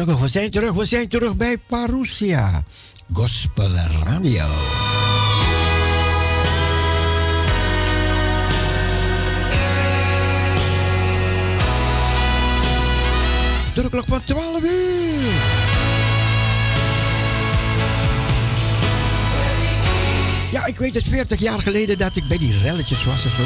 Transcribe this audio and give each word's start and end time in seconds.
Gelukkig, 0.00 0.24
we 0.24 0.28
zijn 0.28 0.50
terug. 0.50 0.72
We 0.72 0.84
zijn 0.84 1.08
terug 1.08 1.36
bij 1.36 1.58
Parousia 1.58 2.64
Gospel 3.12 3.68
Radio. 4.04 4.46
De 13.74 13.88
klok 13.90 14.04
van 14.06 14.24
12 14.24 14.62
uur. 14.62 15.32
Ja, 20.50 20.66
ik 20.66 20.78
weet 20.78 20.94
het 20.94 21.04
40 21.08 21.40
jaar 21.40 21.58
geleden 21.58 21.98
dat 21.98 22.16
ik 22.16 22.28
bij 22.28 22.38
die 22.38 22.58
relletjes 22.58 23.04
was 23.04 23.24
of 23.24 23.32
zo. 23.32 23.42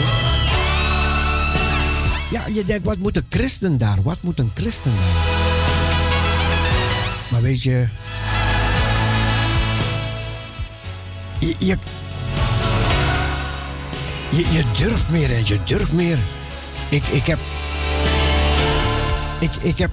Ja, 2.30 2.46
je 2.46 2.64
denkt, 2.64 2.84
wat 2.84 2.98
moet 2.98 3.16
een 3.16 3.26
christen 3.28 3.78
daar? 3.78 4.02
Wat 4.02 4.18
moet 4.20 4.38
een 4.38 4.50
christen 4.54 4.92
daar? 4.94 5.33
Maar 7.34 7.42
weet 7.42 7.62
je, 7.62 7.86
je, 11.38 11.76
je, 14.30 14.64
durft 14.78 15.08
meer 15.08 15.34
en 15.34 15.46
je 15.46 15.58
durft 15.64 15.92
meer. 15.92 16.18
Ik, 16.88 17.06
ik 17.06 17.26
heb, 17.26 17.38
ik, 19.38 19.50
ik 19.62 19.78
heb 19.78 19.90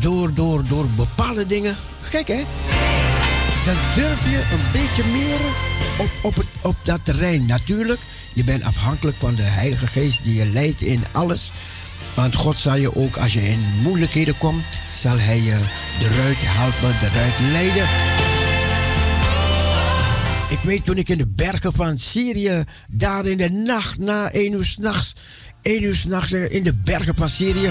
door, 0.00 0.34
door, 0.34 0.64
door 0.68 0.88
bepaalde 0.88 1.46
dingen, 1.46 1.76
gek 2.00 2.26
hè, 2.26 2.44
dan 3.64 3.74
durf 3.94 4.30
je 4.30 4.48
een 4.52 4.72
beetje 4.72 5.04
meer 5.04 5.40
op, 5.98 6.10
op, 6.22 6.34
het, 6.34 6.48
op 6.62 6.76
dat 6.82 7.04
terrein. 7.04 7.46
Natuurlijk, 7.46 8.00
je 8.32 8.44
bent 8.44 8.62
afhankelijk 8.62 9.16
van 9.16 9.34
de 9.34 9.42
Heilige 9.42 9.86
Geest 9.86 10.24
die 10.24 10.34
je 10.34 10.46
leidt 10.46 10.80
in 10.80 11.04
alles. 11.12 11.52
Want 12.14 12.34
God 12.34 12.56
zal 12.56 12.76
je 12.76 12.96
ook, 12.96 13.16
als 13.16 13.32
je 13.32 13.48
in 13.48 13.64
moeilijkheden 13.82 14.38
komt, 14.38 14.64
zal 14.90 15.18
Hij 15.18 15.40
je 15.40 15.58
eruit 16.04 16.36
helpen, 16.40 16.94
eruit 17.08 17.52
leiden. 17.52 17.88
Ik 20.50 20.58
weet 20.62 20.84
toen 20.84 20.96
ik 20.96 21.08
in 21.08 21.18
de 21.18 21.26
bergen 21.26 21.72
van 21.72 21.98
Syrië, 21.98 22.64
daar 22.88 23.26
in 23.26 23.38
de 23.38 23.50
nacht, 23.50 23.98
na 23.98 24.30
één 24.30 24.52
uur 24.52 24.64
s'nachts, 24.64 25.14
één 25.62 25.82
uur 25.82 25.96
s'nachts 25.96 26.32
in 26.32 26.64
de 26.64 26.74
bergen 26.74 27.14
van 27.16 27.28
Syrië, 27.28 27.70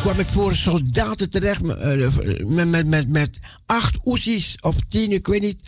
kwam 0.00 0.18
ik 0.18 0.26
voor 0.32 0.54
soldaten 0.54 1.30
terecht 1.30 1.68
eh, 1.68 2.16
met, 2.44 2.68
met, 2.68 2.86
met, 2.86 3.08
met 3.08 3.38
acht 3.66 3.98
oesies 4.04 4.56
of 4.60 4.74
tien, 4.88 5.12
ik 5.12 5.26
weet 5.26 5.40
niet. 5.40 5.60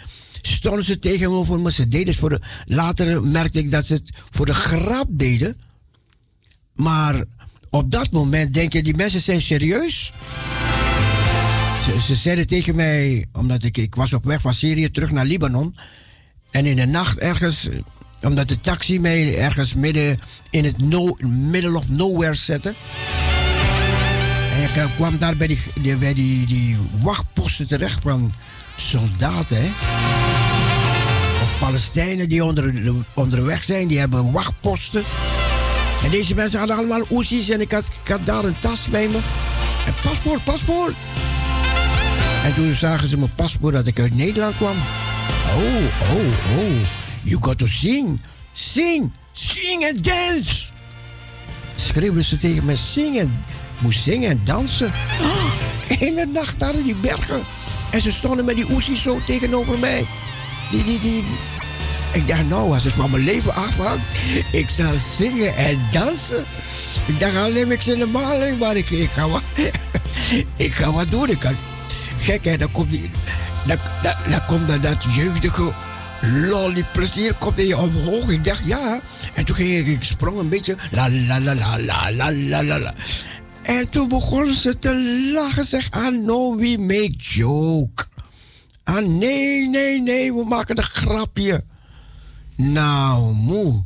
Stonden 0.43 0.85
ze 0.85 0.99
tegenover 0.99 1.61
me. 1.61 1.73
Ze 1.73 1.89
deden 1.89 2.09
het 2.09 2.17
voor 2.17 2.29
de. 2.29 2.41
Later 2.65 3.23
merkte 3.23 3.59
ik 3.59 3.71
dat 3.71 3.87
ze 3.87 3.95
het 3.95 4.13
voor 4.31 4.47
de 4.47 4.55
grap 4.55 5.07
deden. 5.11 5.57
Maar 6.75 7.25
op 7.71 7.91
dat 7.91 8.11
moment 8.11 8.55
denk 8.55 8.73
je, 8.73 8.83
die 8.83 8.97
mensen 8.97 9.21
zijn 9.21 9.43
serieus. 9.43 10.13
Ze, 11.85 12.01
ze 12.01 12.15
zeiden 12.15 12.47
tegen 12.47 12.75
mij, 12.75 13.27
omdat 13.33 13.63
ik, 13.63 13.77
ik 13.77 13.95
was 13.95 14.13
op 14.13 14.25
weg 14.25 14.41
van 14.41 14.55
Syrië 14.55 14.91
terug 14.91 15.11
naar 15.11 15.25
Libanon. 15.25 15.77
En 16.51 16.67
in 16.67 16.77
de 16.77 16.85
nacht 16.87 17.19
ergens, 17.19 17.69
omdat 18.23 18.49
de 18.49 18.61
taxi 18.61 19.01
mij 19.01 19.39
ergens 19.39 19.75
midden 19.75 20.19
in 20.51 20.65
het 20.65 20.79
no, 20.79 21.17
middle 21.51 21.77
of 21.77 21.89
nowhere 21.89 22.35
zette. 22.35 22.75
En 24.55 24.63
ik 24.63 24.89
kwam 24.97 25.19
daar 25.19 25.37
bij 25.37 25.47
die, 25.47 25.97
bij 25.97 26.15
die, 26.15 26.47
die 26.47 26.77
wachtposten 27.01 27.69
terecht 27.69 28.03
van 28.03 28.33
soldaten. 28.77 29.65
Of 31.43 31.59
Palestijnen 31.59 32.29
die 32.29 32.45
onder, 32.45 32.95
onderweg 33.15 33.65
zijn, 33.65 33.89
die 33.89 33.99
hebben 33.99 34.33
wachtposten. 34.33 35.03
En 36.05 36.11
deze 36.11 36.35
mensen 36.35 36.59
hadden 36.59 36.77
allemaal 36.77 37.05
oesies 37.11 37.49
en 37.49 37.61
ik 37.61 37.73
had, 37.73 37.87
ik 37.87 38.11
had 38.11 38.27
daar 38.27 38.45
een 38.45 38.59
tas 38.61 38.89
bij 38.89 39.09
me. 39.09 39.19
En 39.87 39.95
paspoort, 40.03 40.45
paspoort. 40.45 40.95
En 42.45 42.55
toen 42.55 42.75
zagen 42.75 43.09
ze 43.09 43.19
mijn 43.19 43.35
paspoort 43.35 43.75
dat 43.75 43.87
ik 43.87 44.01
uit 44.01 44.17
Nederland 44.17 44.57
kwam. 44.57 44.77
Oh, 45.57 46.17
oh, 46.17 46.59
oh. 46.59 46.73
You 47.23 47.43
got 47.43 47.59
to 47.59 47.67
sing. 47.67 48.21
Sing. 48.53 49.13
Sing 49.33 49.85
and 49.85 50.05
dance. 50.05 50.65
Schreeuwden 51.77 52.25
ze 52.25 52.39
tegen 52.39 52.65
me. 52.65 52.77
Zingen. 52.77 53.45
Moest 53.79 54.03
zingen 54.03 54.31
en 54.31 54.41
dansen. 54.45 54.93
In 55.99 56.15
de 56.15 56.27
nacht 56.33 56.63
in 56.63 56.83
die 56.83 56.95
bergen. 56.95 57.41
En 57.91 58.01
ze 58.01 58.13
stonden 58.13 58.45
met 58.45 58.55
die 58.55 58.71
oesies 58.71 59.03
zo 59.03 59.19
tegenover 59.27 59.79
mij. 59.79 60.05
Die, 60.71 60.85
die, 60.85 61.01
die, 61.01 61.25
ik 62.13 62.27
dacht, 62.27 62.49
nou, 62.49 62.73
als 62.73 62.85
het 62.85 62.93
van 62.93 63.11
mijn 63.11 63.25
leven 63.25 63.55
afhangt, 63.55 64.03
ik 64.53 64.69
zal 64.69 64.93
zingen 65.17 65.57
en 65.57 65.79
dansen. 65.93 66.45
Ik 67.07 67.19
dacht, 67.19 67.37
al 67.37 67.51
neem 67.51 67.71
ik 67.71 67.83
ze 67.83 67.97
normaal, 67.97 68.57
maar 68.59 68.77
ik, 68.77 68.91
ik, 68.91 69.11
ga 69.11 69.29
wat, 69.29 69.43
ik 70.57 70.75
ga 70.75 70.93
wat 70.93 71.11
doen. 71.11 71.39
Kan, 71.39 71.57
gek, 72.25 72.45
hè, 72.45 72.57
dan 72.57 72.71
komt, 72.71 72.91
die, 72.91 73.11
dan, 73.67 73.79
dan, 74.03 74.15
dan 74.31 74.45
komt 74.47 74.69
dan 74.69 74.81
dat 74.81 75.05
jeugdige 75.15 75.73
lolly 76.21 76.85
plezier 76.93 77.35
komt 77.35 77.59
in 77.59 77.67
je 77.67 77.77
omhoog. 77.77 78.29
Ik 78.29 78.45
dacht, 78.45 78.65
ja. 78.65 79.01
En 79.35 79.45
toen 79.45 79.57
ging 79.57 79.71
ik, 79.71 79.87
ik 79.87 80.03
sprong 80.03 80.39
een 80.39 80.49
beetje, 80.49 80.77
la 80.91 81.11
la 81.11 81.41
la 81.41 81.55
la 81.55 81.79
la 81.79 82.11
la 82.11 82.33
la 82.33 82.65
la 82.65 82.79
la. 82.79 82.95
En 83.63 83.89
toen 83.89 84.09
begonnen 84.09 84.55
ze 84.55 84.79
te 84.79 85.31
lachen, 85.33 85.65
zeg, 85.65 85.91
ah 85.91 86.25
no, 86.25 86.57
we 86.57 86.77
make 86.79 87.15
joke. 87.17 88.07
Ah 88.85 89.07
nee, 89.07 89.69
nee, 89.69 90.01
nee, 90.01 90.35
we 90.35 90.45
maken 90.45 90.79
een 90.79 90.85
grapje. 90.85 91.65
Nou, 92.57 93.35
moe. 93.35 93.83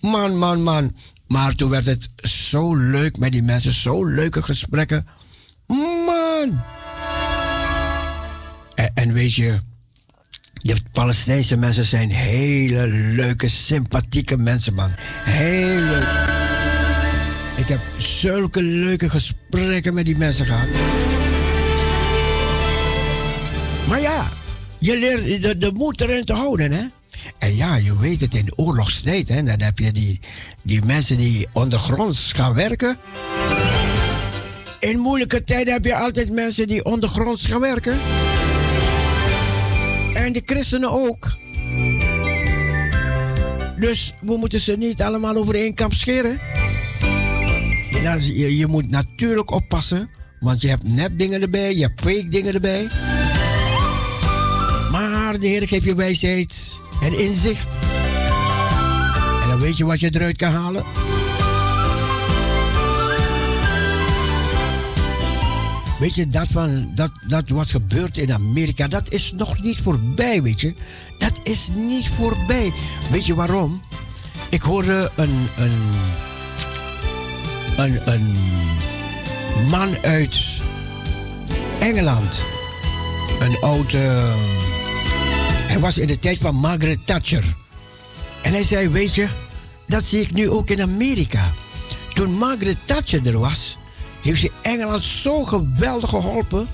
Man, 0.00 0.38
man, 0.38 0.62
man. 0.62 0.96
Maar 1.28 1.54
toen 1.54 1.70
werd 1.70 1.86
het 1.86 2.08
zo 2.22 2.74
leuk 2.74 3.18
met 3.18 3.32
die 3.32 3.42
mensen. 3.42 3.72
Zo 3.72 4.04
leuke 4.04 4.42
gesprekken. 4.42 5.06
Man. 6.06 6.60
En, 8.94 9.12
weet 9.12 9.34
je, 9.34 9.60
de 10.62 10.76
Palestijnse 10.92 11.56
mensen 11.56 11.84
zijn 11.84 12.10
hele 12.10 12.86
leuke, 12.86 13.48
sympathieke 13.48 14.36
mensen, 14.36 14.74
man. 14.74 14.90
Heel 15.24 15.80
leuk. 15.80 16.40
Ik 17.56 17.68
heb 17.68 17.80
zulke 17.96 18.62
leuke 18.62 19.10
gesprekken 19.10 19.94
met 19.94 20.04
die 20.04 20.16
mensen 20.16 20.46
gehad. 20.46 20.68
Maar 23.88 24.00
ja, 24.00 24.28
je 24.78 24.98
leert 24.98 25.42
de, 25.42 25.58
de 25.58 25.72
moed 25.72 26.00
erin 26.00 26.24
te 26.24 26.32
houden, 26.32 26.72
hè? 26.72 26.84
En 27.38 27.56
ja, 27.56 27.76
je 27.76 27.98
weet 27.98 28.20
het 28.20 28.34
in 28.34 28.44
de 28.44 28.56
oorlogstijd, 28.56 29.28
hè, 29.28 29.42
dan 29.42 29.60
heb 29.60 29.78
je 29.78 29.92
die, 29.92 30.20
die 30.62 30.84
mensen 30.84 31.16
die 31.16 31.48
ondergronds 31.52 32.32
gaan 32.32 32.54
werken. 32.54 32.96
In 34.78 34.98
moeilijke 34.98 35.44
tijden 35.44 35.72
heb 35.72 35.84
je 35.84 35.96
altijd 35.96 36.30
mensen 36.30 36.66
die 36.66 36.84
ondergronds 36.84 37.46
gaan 37.46 37.60
werken. 37.60 37.98
En 40.22 40.32
de 40.32 40.42
christenen 40.46 40.90
ook. 40.90 41.36
Dus 43.78 44.14
we 44.20 44.36
moeten 44.36 44.60
ze 44.60 44.76
niet 44.76 45.02
allemaal 45.02 45.36
over 45.36 45.54
één 45.54 45.74
kamp 45.74 45.94
scheren. 45.94 46.38
Je, 48.20 48.56
je 48.56 48.66
moet 48.66 48.90
natuurlijk 48.90 49.50
oppassen, 49.50 50.10
want 50.40 50.62
je 50.62 50.68
hebt 50.68 50.88
nep 50.88 51.18
dingen 51.18 51.42
erbij, 51.42 51.74
je 51.74 51.82
hebt 51.82 52.00
fake 52.00 52.28
dingen 52.28 52.54
erbij. 52.54 52.86
Maar 54.90 55.38
de 55.38 55.46
Heer 55.46 55.68
geeft 55.68 55.84
je 55.84 55.94
wijsheid 55.94 56.78
en 57.02 57.18
inzicht. 57.18 57.68
En 59.42 59.48
dan 59.48 59.58
weet 59.60 59.76
je 59.76 59.84
wat 59.84 60.00
je 60.00 60.14
eruit 60.14 60.36
kan 60.36 60.52
halen. 60.52 60.84
Weet 66.02 66.14
je, 66.14 66.28
dat, 66.28 66.46
van, 66.50 66.90
dat, 66.94 67.10
dat 67.26 67.48
wat 67.48 67.70
gebeurt 67.70 68.18
in 68.18 68.32
Amerika, 68.32 68.88
dat 68.88 69.12
is 69.12 69.32
nog 69.32 69.62
niet 69.62 69.78
voorbij, 69.82 70.42
weet 70.42 70.60
je. 70.60 70.74
Dat 71.18 71.32
is 71.42 71.70
niet 71.74 72.08
voorbij. 72.08 72.72
Weet 73.10 73.26
je 73.26 73.34
waarom? 73.34 73.82
Ik 74.50 74.62
hoorde 74.62 75.10
een, 75.16 75.48
een, 75.56 75.72
een, 77.76 78.12
een 78.12 78.36
man 79.68 79.98
uit 80.02 80.36
Engeland. 81.78 82.42
Een 83.40 83.56
oude 83.60 84.32
hij 85.66 85.78
was 85.80 85.98
in 85.98 86.06
de 86.06 86.18
tijd 86.18 86.38
van 86.38 86.54
Margaret 86.54 87.06
Thatcher. 87.06 87.54
En 88.42 88.52
hij 88.52 88.64
zei, 88.64 88.88
weet 88.88 89.14
je, 89.14 89.28
dat 89.86 90.02
zie 90.02 90.20
ik 90.20 90.32
nu 90.32 90.50
ook 90.50 90.70
in 90.70 90.82
Amerika. 90.82 91.52
Toen 92.14 92.32
Margaret 92.32 92.78
Thatcher 92.84 93.26
er 93.26 93.38
was, 93.38 93.76
heeft 94.22 94.40
ze 94.40 94.50
Engeland 94.62 95.02
zo 95.02 95.44
geweldig 95.44 96.10
geholpen. 96.10 96.66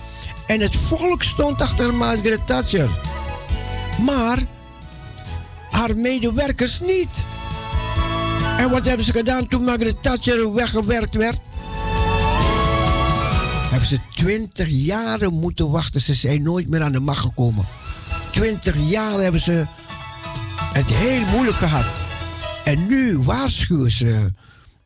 En 0.47 0.61
het 0.61 0.77
volk 0.77 1.23
stond 1.23 1.61
achter 1.63 1.95
Margaret 1.95 2.47
Thatcher. 2.47 2.89
Maar 4.05 4.39
haar 5.71 5.97
medewerkers 5.97 6.81
niet. 6.81 7.25
En 8.59 8.71
wat 8.71 8.85
hebben 8.85 9.07
ze 9.07 9.13
gedaan 9.13 9.49
toen 9.49 9.65
Margaret 9.65 10.03
Thatcher 10.03 10.53
weggewerkt 10.53 11.15
werd? 11.15 11.41
Hebben 13.71 13.89
ze 13.89 13.99
twintig 14.15 14.69
jaren 14.69 15.33
moeten 15.33 15.71
wachten. 15.71 16.01
Ze 16.01 16.15
zijn 16.15 16.43
nooit 16.43 16.69
meer 16.69 16.83
aan 16.83 16.93
de 16.93 17.01
macht 17.01 17.21
gekomen. 17.21 17.65
20 18.33 18.77
jaar 18.91 19.21
hebben 19.21 19.41
ze 19.41 19.67
het 20.73 20.89
heel 20.89 21.27
moeilijk 21.27 21.57
gehad. 21.57 21.85
En 22.65 22.87
nu 22.87 23.19
waarschuwen 23.19 23.91
ze 23.91 24.33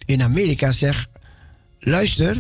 in 0.04 0.22
Amerika, 0.22 0.72
zeg, 0.72 1.06
luister, 1.78 2.36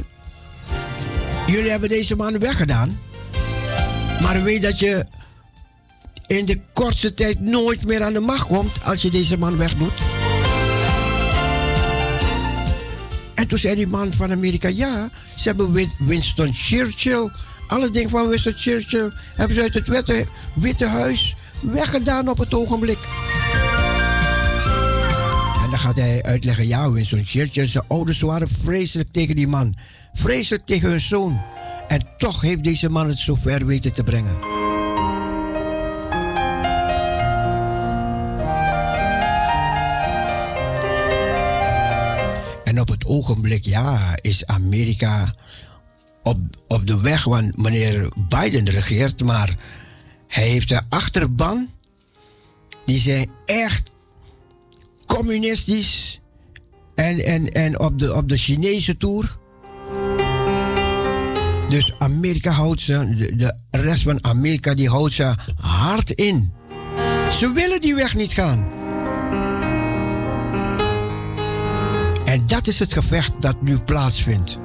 Jullie 1.52 1.70
hebben 1.70 1.88
deze 1.88 2.16
man 2.16 2.38
weggedaan. 2.38 2.98
Maar 4.20 4.42
weet 4.42 4.62
dat 4.62 4.78
je 4.78 5.06
in 6.26 6.44
de 6.44 6.60
kortste 6.72 7.14
tijd 7.14 7.40
nooit 7.40 7.86
meer 7.86 8.02
aan 8.02 8.12
de 8.12 8.20
macht 8.20 8.46
komt 8.46 8.84
als 8.84 9.02
je 9.02 9.10
deze 9.10 9.38
man 9.38 9.56
wegdoet. 9.56 9.92
En 13.34 13.46
toen 13.46 13.58
zei 13.58 13.74
die 13.74 13.86
man 13.86 14.12
van 14.12 14.32
Amerika, 14.32 14.68
ja, 14.68 15.10
ze 15.36 15.48
hebben 15.48 15.90
Winston 15.98 16.54
Churchill, 16.54 17.30
alle 17.66 17.90
dingen 17.90 18.10
van 18.10 18.28
Winston 18.28 18.52
Churchill, 18.52 19.12
hebben 19.36 19.56
ze 19.56 19.62
uit 19.62 19.74
het 19.74 19.88
Witte, 19.88 20.26
Witte 20.54 20.86
Huis 20.86 21.36
weggedaan 21.60 22.28
op 22.28 22.38
het 22.38 22.54
ogenblik. 22.54 22.98
En 25.64 25.70
dan 25.70 25.78
gaat 25.78 25.96
hij 25.96 26.22
uitleggen, 26.22 26.66
ja, 26.66 26.90
Winston 26.90 27.24
Churchill, 27.24 27.66
zijn 27.66 27.84
ouders 27.88 28.20
waren 28.20 28.48
vreselijk 28.62 29.12
tegen 29.12 29.36
die 29.36 29.48
man. 29.48 29.76
Vreselijk 30.12 30.66
tegen 30.66 30.88
hun 30.88 31.00
zoon. 31.00 31.40
En 31.88 32.06
toch 32.18 32.40
heeft 32.40 32.64
deze 32.64 32.88
man 32.88 33.08
het 33.08 33.18
zover 33.18 33.66
weten 33.66 33.92
te 33.92 34.04
brengen. 34.04 34.38
En 42.64 42.80
op 42.80 42.88
het 42.88 43.04
ogenblik, 43.04 43.64
ja, 43.64 44.18
is 44.20 44.46
Amerika 44.46 45.34
op, 46.22 46.38
op 46.68 46.86
de 46.86 47.00
weg, 47.00 47.24
want 47.24 47.56
meneer 47.56 48.12
Biden 48.28 48.68
regeert, 48.68 49.24
maar 49.24 49.56
hij 50.28 50.48
heeft 50.48 50.70
een 50.70 50.82
achterban. 50.88 51.68
Die 52.84 53.00
zijn 53.00 53.30
echt 53.46 53.94
communistisch. 55.06 56.20
En, 56.94 57.24
en, 57.24 57.52
en 57.52 57.80
op, 57.80 57.98
de, 57.98 58.14
op 58.14 58.28
de 58.28 58.36
Chinese 58.36 58.96
toer. 58.96 59.38
Dus 61.72 61.92
Amerika 61.98 62.50
houdt 62.50 62.80
ze, 62.80 63.32
de, 63.36 63.54
rest 63.70 64.02
van 64.02 64.24
Amerika 64.24 64.74
die 64.74 64.88
houdt 64.88 65.12
ze 65.12 65.34
hard 65.60 66.10
in. 66.10 66.52
Ze 67.38 67.52
willen 67.54 67.80
die 67.80 67.94
weg 67.94 68.14
niet 68.14 68.32
gaan. 68.32 68.68
En 72.24 72.46
dat 72.46 72.66
is 72.66 72.78
het 72.78 72.92
gevecht 72.92 73.32
dat 73.38 73.62
nu 73.62 73.78
plaatsvindt. 73.78 74.58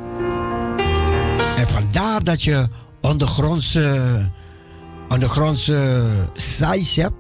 En 1.56 1.68
vandaar 1.68 2.24
dat 2.24 2.44
je 2.44 2.68
ondergrondse, 3.02 4.02
ondergrondse 5.10 6.04
sites 6.34 6.96
hebt 6.96 7.16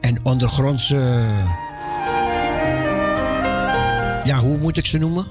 en 0.00 0.18
ondergrondse. 0.22 1.24
Ja, 4.24 4.38
hoe 4.38 4.58
moet 4.58 4.76
ik 4.76 4.86
ze 4.86 4.98
noemen? 4.98 5.26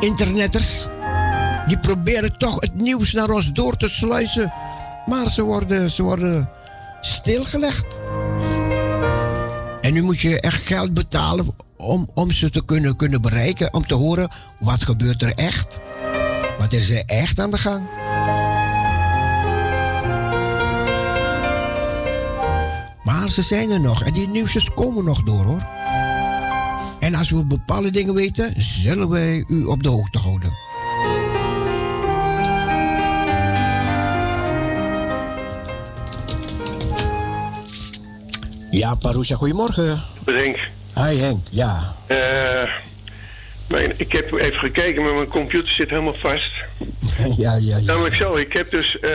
Internetters. 0.00 0.86
Die 1.66 1.78
proberen 1.78 2.38
toch 2.38 2.60
het 2.60 2.74
nieuws 2.74 3.12
naar 3.12 3.30
ons 3.30 3.52
door 3.52 3.76
te 3.76 3.88
sluizen. 3.88 4.52
Maar 5.06 5.30
ze 5.30 5.42
worden, 5.42 5.90
ze 5.90 6.02
worden 6.02 6.50
stilgelegd. 7.00 7.86
En 9.80 9.92
nu 9.92 10.02
moet 10.02 10.20
je 10.20 10.40
echt 10.40 10.66
geld 10.66 10.94
betalen 10.94 11.46
om, 11.76 12.08
om 12.14 12.30
ze 12.30 12.50
te 12.50 12.64
kunnen, 12.64 12.96
kunnen 12.96 13.22
bereiken. 13.22 13.74
Om 13.74 13.86
te 13.86 13.94
horen 13.94 14.30
wat 14.58 14.84
gebeurt 14.84 15.22
er 15.22 15.34
echt. 15.34 15.80
Wat 16.58 16.72
is 16.72 16.90
er 16.90 17.02
echt 17.06 17.38
aan 17.38 17.50
de 17.50 17.58
gang. 17.58 17.82
Maar 23.02 23.28
ze 23.28 23.42
zijn 23.42 23.70
er 23.70 23.80
nog 23.80 24.02
en 24.02 24.12
die 24.12 24.28
nieuwsjes 24.28 24.70
komen 24.70 25.04
nog 25.04 25.22
door 25.22 25.44
hoor. 25.44 25.66
En 26.98 27.14
als 27.14 27.30
we 27.30 27.46
bepaalde 27.46 27.90
dingen 27.90 28.14
weten, 28.14 28.62
zullen 28.62 29.08
wij 29.08 29.44
u 29.48 29.64
op 29.64 29.82
de 29.82 29.88
hoogte 29.88 30.18
houden. 30.18 30.52
Ja, 38.72 38.94
Parousia, 38.94 39.36
goedemorgen. 39.36 40.02
Bedenk. 40.24 40.56
Hi 40.94 41.16
Henk, 41.16 41.46
ja. 41.50 41.94
Uh, 42.08 42.16
mijn, 43.68 43.92
ik 43.96 44.12
heb 44.12 44.32
even 44.32 44.58
gekeken, 44.58 45.02
maar 45.02 45.14
mijn 45.14 45.28
computer 45.28 45.72
zit 45.72 45.90
helemaal 45.90 46.14
vast. 46.14 46.52
ja, 47.36 47.36
ja, 47.36 47.56
ja. 47.60 47.80
Namelijk 47.80 48.14
zo, 48.14 48.34
ik 48.34 48.52
heb 48.52 48.70
dus 48.70 48.96
uh, 49.00 49.10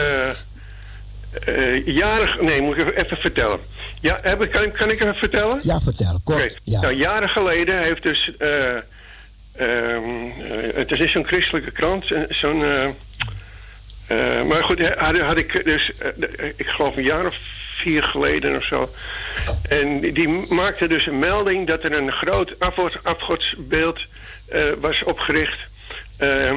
uh, 1.48 1.86
jarig... 1.86 2.40
Nee, 2.40 2.62
moet 2.62 2.76
ik 2.76 2.96
even 3.04 3.16
vertellen. 3.16 3.58
Ja, 4.00 4.18
heb 4.22 4.42
ik, 4.42 4.50
kan, 4.50 4.72
kan 4.72 4.90
ik 4.90 5.00
even 5.00 5.14
vertellen? 5.14 5.58
Ja, 5.62 5.80
vertel, 5.80 6.20
kort. 6.24 6.38
Okay. 6.38 6.56
Ja. 6.64 6.80
Nou, 6.80 6.94
jaren 6.94 7.28
geleden 7.28 7.82
heeft 7.82 8.02
dus... 8.02 8.32
Um, 9.60 10.32
het 10.74 10.90
is 10.90 11.12
zo'n 11.12 11.26
christelijke 11.26 11.70
krant, 11.70 12.04
zo'n... 12.28 12.58
maar 14.48 14.64
goed, 14.64 14.88
had, 14.88 15.18
had 15.18 15.36
ik 15.36 15.64
dus... 15.64 15.92
ik 16.56 16.66
geloof 16.66 16.96
een 16.96 17.02
jaar 17.02 17.26
of 17.26 17.36
vier 17.78 18.02
geleden 18.02 18.56
of 18.56 18.64
zo. 18.64 18.88
En 19.68 20.00
die 20.00 20.28
maakte 20.48 20.88
dus 20.88 21.06
een 21.06 21.18
melding 21.18 21.66
dat 21.66 21.82
er 21.82 21.98
een 21.98 22.12
groot 22.12 22.56
afgodsbeeld 23.02 24.00
uh, 24.52 24.62
was 24.80 25.04
opgericht. 25.04 25.58
Uh, 26.20 26.56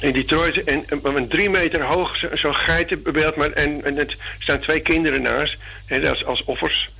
in 0.00 0.12
Detroit. 0.12 0.64
En 0.64 0.84
een 1.02 1.28
drie 1.28 1.50
meter 1.50 1.82
hoog 1.82 2.24
zo'n 2.34 2.54
geitenbeeld. 2.54 3.36
Maar, 3.36 3.50
en, 3.50 3.84
en 3.84 3.98
er 3.98 4.16
staan 4.38 4.60
twee 4.60 4.80
kinderen 4.80 5.22
naast. 5.22 5.56
En 5.86 6.06
als, 6.06 6.24
als 6.24 6.44
offers. 6.44 6.90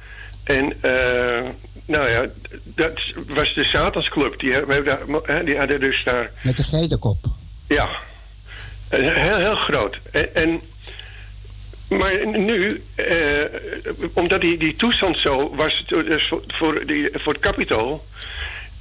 En 0.45 0.65
uh, 0.65 1.49
nou 1.87 2.11
ja, 2.11 2.27
dat 2.65 3.01
was 3.27 3.55
de 3.55 3.65
Satansclub. 3.65 4.41
Die, 4.41 4.55
die 5.45 5.59
hadden 5.59 5.81
dus 5.81 6.03
daar... 6.05 6.31
Met 6.43 6.57
de 6.57 6.65
geitenkop. 6.65 7.25
Ja. 7.69 7.89
Heel, 8.89 9.37
heel 9.37 9.57
groot. 9.57 9.99
En, 10.11 10.35
en 10.35 10.61
maar 11.99 12.27
nu, 12.27 12.83
eh, 12.95 13.17
omdat 14.13 14.41
die, 14.41 14.59
die 14.59 14.77
toestand 14.77 15.17
zo 15.19 15.55
was 15.55 15.85
dus 15.87 16.33
voor, 16.47 16.87
die, 16.87 17.09
voor 17.13 17.33
het 17.33 17.43
kapitool. 17.43 18.05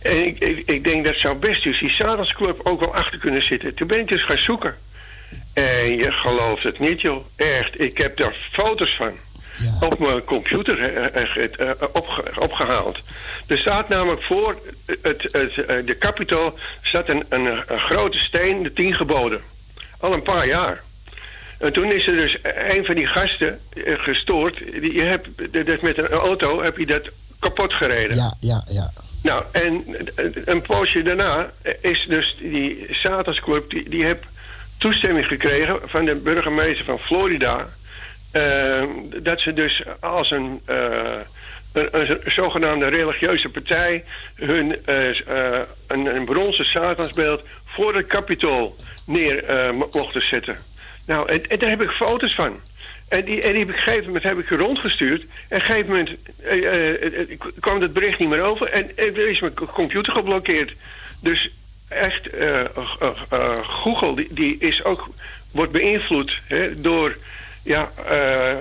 En 0.01 0.25
ik, 0.25 0.39
ik, 0.39 0.63
ik, 0.65 0.83
denk 0.83 1.05
dat 1.05 1.15
zou 1.15 1.35
best 1.35 1.63
dus 1.63 1.79
die 1.79 1.89
Satansclub 1.89 2.59
ook 2.63 2.79
wel 2.79 2.95
achter 2.95 3.19
kunnen 3.19 3.43
zitten. 3.43 3.73
Toen 3.73 3.87
ben 3.87 3.99
ik 3.99 4.07
dus 4.07 4.25
gaan 4.25 4.37
zoeken. 4.37 4.75
En 5.53 5.95
je 5.95 6.11
gelooft 6.11 6.63
het 6.63 6.79
niet, 6.79 7.01
joh. 7.01 7.25
Echt, 7.35 7.79
ik 7.79 7.97
heb 7.97 8.17
daar 8.17 8.35
foto's 8.51 8.95
van. 8.95 9.13
Ja. 9.57 9.87
Op 9.87 9.99
mijn 9.99 10.23
computer 10.23 11.11
opge, 11.93 12.23
opgehaald. 12.39 12.99
Er 13.47 13.57
staat 13.57 13.89
namelijk 13.89 14.21
voor 14.21 14.61
het, 14.85 15.21
het, 15.31 15.55
de 15.87 15.95
kapitool 15.99 16.59
staat 16.81 17.09
een, 17.09 17.23
een, 17.29 17.45
een 17.45 17.79
grote 17.79 18.19
steen, 18.19 18.63
de 18.63 18.73
tien 18.73 18.95
geboden. 18.95 19.41
Al 19.99 20.13
een 20.13 20.21
paar 20.21 20.47
jaar. 20.47 20.83
En 21.61 21.73
toen 21.73 21.91
is 21.91 22.07
er 22.07 22.17
dus 22.17 22.37
een 22.67 22.85
van 22.85 22.95
die 22.95 23.07
gasten 23.07 23.59
eh, 23.73 23.93
gestoord. 23.99 24.57
Die, 24.57 24.93
je 24.93 25.03
hebt, 25.03 25.27
dat 25.65 25.81
met 25.81 25.97
een 25.97 26.07
auto 26.07 26.61
heb 26.63 26.77
je 26.77 26.85
dat 26.85 27.09
kapot 27.39 27.73
gereden. 27.73 28.15
Ja, 28.15 28.35
ja, 28.39 28.63
ja. 28.69 28.91
Nou, 29.23 29.43
en 29.51 29.83
een 30.45 30.61
poosje 30.61 31.01
daarna 31.01 31.51
is 31.81 32.05
dus 32.07 32.35
die 32.39 32.87
Satansclub... 32.89 33.69
die, 33.69 33.89
die 33.89 34.05
heeft 34.05 34.23
toestemming 34.77 35.25
gekregen 35.27 35.79
van 35.85 36.05
de 36.05 36.15
burgemeester 36.15 36.85
van 36.85 36.99
Florida... 36.99 37.67
Uh, 38.35 38.83
dat 39.23 39.39
ze 39.39 39.53
dus 39.53 39.83
als 39.99 40.31
een, 40.31 40.61
uh, 40.69 40.75
een, 41.73 41.87
een, 41.91 42.19
zogenaamde 42.25 42.87
religieuze 42.87 43.49
partij... 43.49 44.03
hun 44.35 44.75
uh, 44.89 45.07
een, 45.87 46.15
een 46.15 46.25
bronzen 46.25 46.65
Satansbeeld 46.65 47.43
voor 47.65 47.95
het 47.95 48.07
kapitool 48.07 48.75
neer 49.05 49.43
mochten 49.93 50.21
zetten. 50.21 50.57
Nou, 51.05 51.29
en, 51.29 51.59
daar 51.59 51.69
heb 51.69 51.81
ik 51.81 51.89
foto's 51.89 52.35
van. 52.35 52.59
En 53.09 53.25
die, 53.25 53.41
en 53.41 53.49
die 53.49 53.59
heb 53.59 53.69
ik, 53.69 53.75
gegeven 53.75 54.05
moment 54.05 54.23
heb 54.23 54.39
ik 54.39 54.49
rondgestuurd. 54.49 55.21
En 55.21 55.27
op 55.27 55.51
een 55.51 55.61
gegeven 55.61 55.89
moment 55.89 56.09
uh, 56.51 57.37
kwam 57.59 57.81
het 57.81 57.93
bericht 57.93 58.19
niet 58.19 58.29
meer 58.29 58.41
over. 58.41 58.67
En, 58.69 58.97
er 58.97 59.29
is 59.29 59.39
mijn 59.39 59.53
computer 59.53 60.13
geblokkeerd. 60.13 60.73
Dus 61.21 61.49
echt, 61.87 62.29
Google 63.61 64.15
die, 64.15 64.27
die, 64.29 64.55
is 64.59 64.83
ook, 64.83 65.07
wordt 65.51 65.71
beïnvloed 65.71 66.39
hè, 66.47 66.81
door 66.81 67.15
ja, 67.63 67.91
uh, 68.11 68.57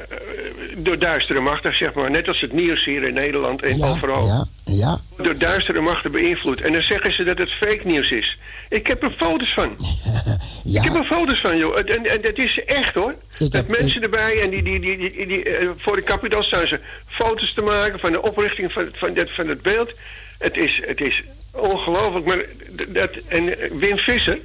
door 0.77 0.99
duistere 0.99 1.41
machten, 1.41 1.77
zeg 1.77 1.93
maar. 1.93 2.11
Net 2.11 2.29
als 2.29 2.41
het 2.41 2.53
nieuws 2.53 2.85
hier 2.85 3.03
in 3.03 3.15
Nederland 3.15 3.63
en 3.63 3.83
overal. 3.83 4.27
Ja, 4.27 4.45
ja. 4.65 4.99
Door 5.17 5.39
duistere 5.39 5.81
machten 5.81 6.13
beïnvloed. 6.13 6.61
En 6.61 6.73
dan 6.73 6.83
zeggen 6.83 7.13
ze 7.13 7.25
dat 7.25 7.39
het 7.39 7.51
fake 7.51 7.81
nieuws 7.85 8.11
is. 8.11 8.39
Ik 8.69 8.87
heb 8.87 9.03
er 9.03 9.11
foto's 9.11 9.55
van. 9.55 9.77
ja. 10.65 10.83
Ik 10.83 10.89
heb 10.89 10.99
er 10.99 11.05
foto's 11.05 11.41
van, 11.41 11.59
joh. 11.59 11.79
En, 11.79 12.07
en 12.07 12.21
dat 12.21 12.39
is 12.39 12.65
echt, 12.65 12.95
hoor. 12.95 13.15
Ik 13.39 13.53
dat 13.53 13.69
mensen 13.69 14.03
erbij 14.03 14.41
en 14.43 14.51
die, 14.51 14.63
die, 14.63 14.81
die, 14.81 14.97
die, 14.99 15.27
die 15.27 15.61
uh, 15.61 15.71
voor 15.77 15.97
de 15.97 16.03
kapitaal 16.03 16.43
staan 16.43 16.67
ze 16.67 16.81
foto's 17.07 17.55
te 17.55 17.63
maken 17.63 18.01
van 18.01 18.13
de 18.13 18.23
oprichting 18.23 18.73
van, 18.73 18.89
van, 18.93 19.15
dat, 19.15 19.31
van 19.31 19.49
het 19.49 19.63
beeld. 19.63 19.93
Het 20.39 20.57
is, 20.57 20.83
het 20.85 21.01
is 21.01 21.23
ongelooflijk. 21.53 22.27
Maar 22.27 22.45
dat, 22.89 23.11
en 23.29 23.55
Wim 23.79 23.99
Visser, 23.99 24.39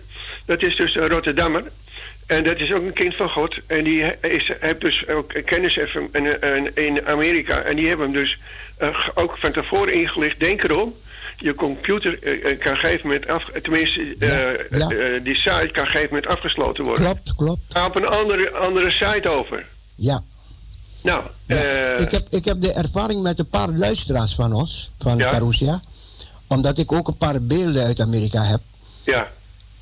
dat 0.46 0.62
is 0.62 0.76
dus 0.76 0.96
een 0.96 1.10
Rotterdammer. 1.10 1.64
En 2.26 2.44
dat 2.44 2.60
is 2.60 2.74
ook 2.74 2.84
een 2.84 2.94
kind 2.94 3.16
van 3.16 3.30
God. 3.30 3.56
En 3.68 3.84
die 3.84 4.20
is, 4.22 4.52
heeft 4.60 4.82
dus 4.82 5.08
ook 5.08 5.34
kennis 5.46 5.78
in, 6.12 6.76
in 6.76 7.06
Amerika. 7.06 7.60
En 7.60 7.76
die 7.76 7.88
hebben 7.88 8.06
hem 8.06 8.16
dus 8.16 8.40
uh, 8.82 9.10
ook 9.14 9.38
van 9.38 9.52
tevoren 9.52 9.94
ingelicht. 9.94 10.40
Denk 10.40 10.64
erom. 10.64 10.94
je 11.38 11.56
computer 11.56 12.24
uh, 12.24 12.60
kan 12.60 12.78
gegeven 12.78 13.08
moment 13.08 13.28
af, 13.28 13.50
tenminste, 13.62 15.20
die 15.24 15.36
site 15.36 15.70
kan 15.72 15.86
gegeven 15.86 16.08
moment 16.08 16.28
afgesloten 16.28 16.84
worden. 16.84 17.06
Klopt, 17.06 17.36
klopt. 17.36 17.62
Ga 17.70 17.86
op 17.86 17.96
een 17.96 18.08
andere, 18.08 18.52
andere 18.52 18.92
site 18.92 19.30
over. 19.30 19.66
Ja. 19.96 20.24
Nou, 21.02 21.24
ik, 21.98 22.12
heb, 22.12 22.28
ik 22.30 22.46
heb 22.46 22.62
de 22.62 22.72
ervaring 22.72 23.22
met 23.22 23.40
een 23.40 23.50
paar 23.50 23.70
luisteraars 23.70 24.36
van 24.36 24.54
ons, 24.54 24.92
van? 25.00 25.18
Parousia. 25.18 25.80
Omdat 26.48 26.78
ik 26.78 26.92
ook 26.92 27.08
een 27.08 27.18
paar 27.18 27.42
beelden 27.42 27.84
uit 27.84 28.00
Amerika 28.00 28.44
heb. 28.44 28.62
Ja. 29.04 29.32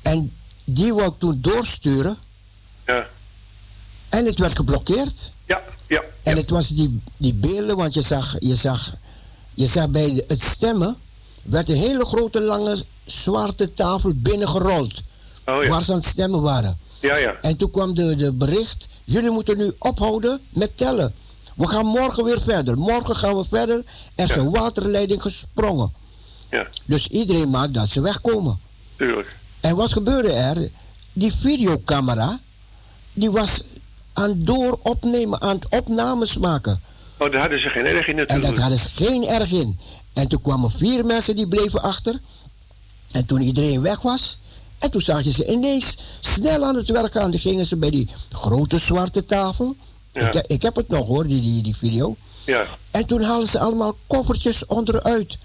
En 0.02 0.32
die 0.64 0.94
wou 0.94 1.08
ik 1.08 1.18
toen 1.18 1.38
doorsturen. 1.40 2.16
Ja. 2.86 3.06
En 4.08 4.24
het 4.26 4.38
werd 4.38 4.56
geblokkeerd. 4.56 5.32
Ja, 5.46 5.62
ja. 5.86 6.02
En 6.22 6.36
het 6.36 6.50
was 6.50 6.68
die, 6.68 7.00
die 7.16 7.34
beelden, 7.34 7.76
want 7.76 7.94
je 7.94 8.02
zag, 8.02 8.36
je, 8.38 8.54
zag, 8.54 8.94
je 9.54 9.66
zag 9.66 9.88
bij 9.88 10.24
het 10.28 10.40
stemmen... 10.40 10.96
werd 11.42 11.68
een 11.68 11.76
hele 11.76 12.04
grote, 12.04 12.40
lange, 12.40 12.84
zwarte 13.04 13.72
tafel 13.74 14.12
binnengerold. 14.14 15.02
Oh, 15.46 15.62
ja. 15.62 15.68
Waar 15.68 15.82
ze 15.82 15.92
aan 15.92 15.98
het 15.98 16.06
stemmen 16.06 16.42
waren. 16.42 16.78
Ja, 17.00 17.16
ja. 17.16 17.36
En 17.42 17.56
toen 17.56 17.70
kwam 17.70 17.94
de, 17.94 18.14
de 18.16 18.32
bericht... 18.32 18.88
jullie 19.04 19.30
moeten 19.30 19.56
nu 19.56 19.72
ophouden 19.78 20.40
met 20.48 20.76
tellen. 20.76 21.14
We 21.54 21.66
gaan 21.66 21.86
morgen 21.86 22.24
weer 22.24 22.40
verder. 22.40 22.78
Morgen 22.78 23.16
gaan 23.16 23.36
we 23.36 23.44
verder. 23.48 23.82
Er 24.14 24.30
is 24.30 24.36
een 24.36 24.50
waterleiding 24.50 25.22
gesprongen. 25.22 25.92
Ja. 26.50 26.66
Dus 26.84 27.06
iedereen 27.06 27.50
maakt 27.50 27.74
dat 27.74 27.88
ze 27.88 28.00
wegkomen. 28.00 28.60
Tuurlijk. 28.96 29.38
En 29.60 29.76
wat 29.76 29.92
gebeurde 29.92 30.32
er? 30.32 30.70
Die 31.12 31.32
videocamera, 31.32 32.40
die 33.14 33.30
was 33.30 33.64
aan 34.12 34.28
het 34.28 34.46
dooropnemen, 34.46 35.40
aan 35.40 35.54
het 35.54 35.68
opnames 35.68 36.38
maken. 36.38 36.80
Oh, 37.18 37.32
daar 37.32 37.40
hadden 37.40 37.60
ze 37.60 37.68
geen 37.68 37.86
erg 37.86 38.06
in 38.06 38.16
natuurlijk. 38.16 38.30
En 38.30 38.40
dat 38.54 38.58
hadden 38.58 38.78
ze 38.78 38.88
geen 38.88 39.26
erg 39.26 39.52
in. 39.52 39.78
En 40.12 40.28
toen 40.28 40.42
kwamen 40.42 40.70
vier 40.70 41.06
mensen 41.06 41.36
die 41.36 41.48
bleven 41.48 41.82
achter. 41.82 42.20
En 43.12 43.26
toen 43.26 43.40
iedereen 43.40 43.82
weg 43.82 44.00
was, 44.00 44.38
en 44.78 44.90
toen 44.90 45.00
zag 45.00 45.22
je 45.22 45.32
ze 45.32 45.46
ineens 45.46 45.96
snel 46.20 46.64
aan 46.64 46.74
het 46.74 46.88
werken. 46.88 47.20
En 47.20 47.30
toen 47.30 47.40
gingen 47.40 47.66
ze 47.66 47.76
bij 47.76 47.90
die 47.90 48.08
grote 48.30 48.78
zwarte 48.78 49.24
tafel. 49.24 49.76
Ja. 50.12 50.32
Ik, 50.32 50.46
ik, 50.46 50.62
heb 50.62 50.76
het 50.76 50.88
nog 50.88 51.06
hoor, 51.06 51.26
die, 51.26 51.40
die, 51.40 51.62
die 51.62 51.76
video. 51.76 52.16
Ja. 52.44 52.64
En 52.90 53.06
toen 53.06 53.22
haalden 53.22 53.48
ze 53.48 53.58
allemaal 53.58 53.96
koffertjes 54.06 54.66
onderuit. 54.66 55.38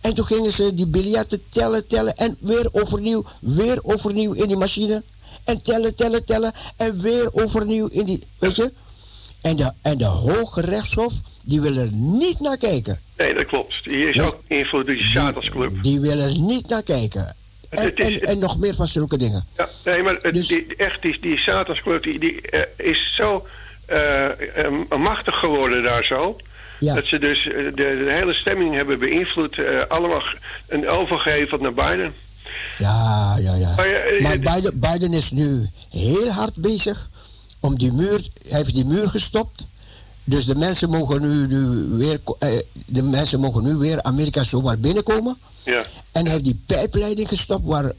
En 0.00 0.14
toen 0.14 0.26
gingen 0.26 0.52
ze 0.52 0.74
die 0.74 0.86
biljetten 0.86 1.42
tellen, 1.48 1.86
tellen. 1.86 2.16
En 2.16 2.36
weer 2.40 2.68
overnieuw, 2.72 3.24
weer 3.40 3.78
overnieuw 3.82 4.32
in 4.32 4.48
die 4.48 4.56
machine. 4.56 5.02
En 5.44 5.62
tellen, 5.62 5.96
tellen, 5.96 6.24
tellen. 6.24 6.52
En 6.76 7.02
weer 7.02 7.32
overnieuw 7.32 7.86
in 7.86 8.04
die. 8.04 8.22
Weet 8.38 8.56
je? 8.56 8.72
En 9.42 9.56
de, 9.56 9.72
en 9.82 9.98
de 9.98 10.04
Hoge 10.04 10.60
Rechtshof, 10.60 11.12
die 11.42 11.60
willen 11.60 11.82
er 11.82 11.92
niet 11.92 12.40
naar 12.40 12.56
kijken. 12.56 13.00
Nee, 13.16 13.34
dat 13.34 13.46
klopt. 13.46 13.84
Die 13.84 14.08
is 14.08 14.20
ook 14.20 14.42
invloed 14.46 14.86
door 14.86 14.94
die 14.94 15.08
Satansclub. 15.08 15.82
Die 15.82 16.00
willen 16.00 16.24
er 16.24 16.38
niet 16.38 16.68
naar 16.68 16.82
kijken. 16.82 17.36
En, 17.68 17.94
en, 17.94 18.20
en, 18.20 18.38
nog 18.38 18.58
meer 18.58 18.74
van 18.74 18.86
zulke 18.86 19.16
dingen. 19.16 19.46
Ja, 19.56 19.68
nee, 19.84 20.02
maar 20.02 20.32
dus, 20.32 20.46
die, 20.46 20.76
echt, 20.76 21.02
die, 21.02 21.18
die 21.20 21.38
Satansclub 21.38 22.02
die, 22.02 22.18
die 22.18 22.40
uh, 22.50 22.60
is 22.76 23.14
zo 23.16 23.46
uh, 23.90 24.24
um, 24.58 24.86
machtig 25.00 25.38
geworden 25.38 25.82
daar 25.82 26.04
zo. 26.04 26.36
Ja. 26.78 26.94
Dat 26.94 27.06
ze 27.06 27.18
dus 27.18 27.42
de, 27.44 27.72
de, 27.74 28.06
hele 28.08 28.34
stemming 28.34 28.74
hebben 28.74 28.98
beïnvloed. 28.98 29.56
Allemaal 29.88 30.22
een 30.68 30.88
overgeheveld 30.88 31.60
naar 31.60 31.74
Biden. 31.74 32.14
Ja, 32.78 33.36
ja, 33.40 33.54
ja. 33.54 33.74
Maar, 33.74 34.20
maar 34.20 34.38
Biden, 34.38 34.78
Biden 34.78 35.12
is 35.12 35.30
nu 35.30 35.68
heel 35.90 36.28
hard 36.28 36.54
bezig 36.54 37.10
om 37.60 37.78
die 37.78 37.92
muur. 37.92 38.28
Hij 38.48 38.58
heeft 38.58 38.74
die 38.74 38.84
muur 38.84 39.08
gestopt. 39.08 39.66
Dus 40.24 40.44
de 40.44 40.54
mensen 40.54 40.90
mogen 40.90 41.20
nu, 41.20 41.46
nu 41.46 41.66
weer. 41.96 42.20
Uh, 42.38 42.58
de 42.86 43.02
mensen 43.02 43.40
mogen 43.40 43.62
nu 43.62 43.74
weer 43.74 44.02
Amerika 44.02 44.44
zomaar 44.44 44.78
binnenkomen. 44.78 45.38
Ja. 45.62 45.82
En 46.12 46.22
hij 46.22 46.30
heeft 46.30 46.44
die 46.44 46.62
pijpleiding 46.66 47.28
gestopt 47.28 47.64
waar 47.64 47.92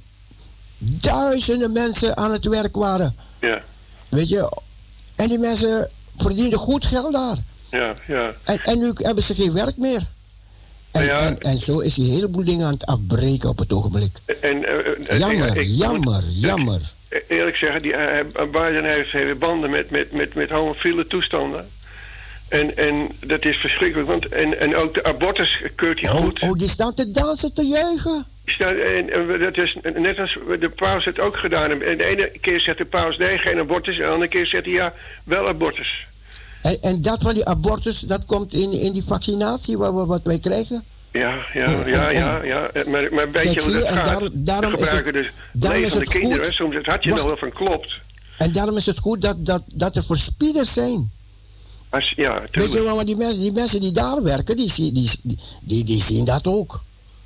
duizenden 0.77 1.71
mensen 1.71 2.17
aan 2.17 2.31
het 2.31 2.45
werk 2.45 2.75
waren. 2.75 3.15
Ja. 3.39 3.61
Weet 4.09 4.29
je? 4.29 4.57
En 5.15 5.29
die 5.29 5.39
mensen 5.39 5.89
verdienden 6.17 6.59
goed 6.59 6.85
geld 6.85 7.13
daar. 7.13 7.37
Ja, 7.71 7.95
ja. 8.07 8.33
En, 8.43 8.59
en 8.63 8.79
nu 8.79 8.91
hebben 8.95 9.23
ze 9.23 9.35
geen 9.35 9.53
werk 9.53 9.77
meer. 9.77 10.07
En, 10.93 11.05
ja, 11.05 11.27
en, 11.27 11.37
en, 11.39 11.57
zo 11.57 11.79
is 11.79 11.95
hij 11.95 12.05
een 12.05 12.11
heleboel 12.11 12.43
dingen 12.43 12.65
aan 12.65 12.73
het 12.73 12.85
afbreken 12.85 13.49
op 13.49 13.57
het 13.57 13.73
ogenblik. 13.73 14.11
En, 14.41 14.57
uh, 14.57 15.19
jammer, 15.19 15.57
ik, 15.57 15.67
jammer, 15.67 16.23
moet, 16.23 16.41
jammer. 16.41 16.81
Eerlijk 17.27 17.55
zeggen, 17.55 17.81
die, 17.81 17.91
uh, 17.91 18.19
Biden 18.51 18.85
heeft, 18.85 19.11
heeft 19.11 19.39
banden 19.39 19.69
met, 19.69 19.89
met, 19.89 20.11
met, 20.11 20.33
met 20.33 20.49
homofiele 20.49 21.07
toestanden. 21.07 21.69
En, 22.49 22.77
en 22.77 23.09
dat 23.19 23.45
is 23.45 23.57
verschrikkelijk. 23.57 24.07
Want, 24.07 24.27
en, 24.27 24.59
en 24.59 24.75
ook 24.75 24.93
de 24.93 25.03
abortus 25.03 25.61
keurt 25.75 25.99
hij 25.99 26.09
oh, 26.09 26.15
goed. 26.15 26.41
Oh, 26.41 26.53
die 26.53 26.69
staan 26.69 26.93
te 26.93 27.11
dansen, 27.11 27.53
te 27.53 27.65
juichen. 27.65 28.25
En, 28.57 29.09
en, 29.09 29.39
dat 29.39 29.57
is 29.57 29.77
net 29.93 30.19
als 30.19 30.37
de 30.59 30.69
paus 30.69 31.05
het 31.05 31.19
ook 31.19 31.37
gedaan 31.37 31.69
heeft. 31.69 31.83
En 31.83 31.97
de 31.97 32.05
ene 32.05 32.31
keer 32.41 32.59
zegt 32.59 32.77
de 32.77 32.85
paus 32.85 33.17
nee, 33.17 33.37
geen 33.37 33.59
abortus. 33.59 33.95
En 33.95 34.01
de 34.01 34.07
andere 34.07 34.29
keer 34.29 34.45
zegt 34.45 34.65
hij 34.65 34.73
ja, 34.73 34.93
wel 35.23 35.47
abortus. 35.47 36.07
En, 36.63 36.81
en 36.81 37.01
dat 37.01 37.21
van 37.21 37.33
die 37.33 37.45
abortus, 37.45 37.99
dat 37.99 38.25
komt 38.25 38.53
in, 38.53 38.71
in 38.71 38.91
die 38.91 39.03
vaccinatie 39.03 39.77
wat, 39.77 40.05
wat 40.07 40.21
wij 40.23 40.39
krijgen? 40.39 40.83
Ja, 41.11 41.35
ja, 41.53 41.87
ja, 41.87 42.09
ja, 42.09 42.43
ja. 42.43 42.69
Maar, 42.87 43.13
maar 43.13 43.31
weet 43.31 43.53
je 43.53 43.61
hoe 43.61 43.73
dat 43.73 43.87
gaat? 43.87 44.05
Daarom, 44.05 44.29
daarom 44.33 44.71
We 44.71 44.77
gebruiken 44.77 45.15
is 45.15 45.25
het, 45.25 45.35
dus 45.51 45.61
daarom 45.61 45.83
is 45.83 45.93
het 45.93 46.07
kinderen. 46.09 46.45
goed. 46.45 46.53
Soms 46.53 46.75
het 46.75 46.85
had 46.85 47.03
je 47.03 47.09
nog 47.09 47.23
wel 47.23 47.37
van 47.37 47.51
klopt. 47.51 47.93
En 48.37 48.51
daarom 48.51 48.77
is 48.77 48.85
het 48.85 48.99
goed 48.99 49.21
dat, 49.21 49.45
dat, 49.45 49.63
dat 49.73 49.95
er 49.95 50.03
verspieders 50.03 50.73
zijn. 50.73 51.11
Als, 51.89 52.13
ja, 52.15 52.41
Weet 52.51 52.71
je 52.71 52.81
wel, 52.83 52.95
want 52.95 53.07
die 53.07 53.15
mensen, 53.15 53.41
die 53.41 53.51
mensen 53.51 53.79
die 53.79 53.91
daar 53.91 54.23
werken, 54.23 54.55
die, 54.57 54.73
die, 54.75 54.91
die, 54.91 55.37
die, 55.61 55.83
die 55.83 56.01
zien 56.03 56.25
dat 56.25 56.47
ook. 56.47 56.83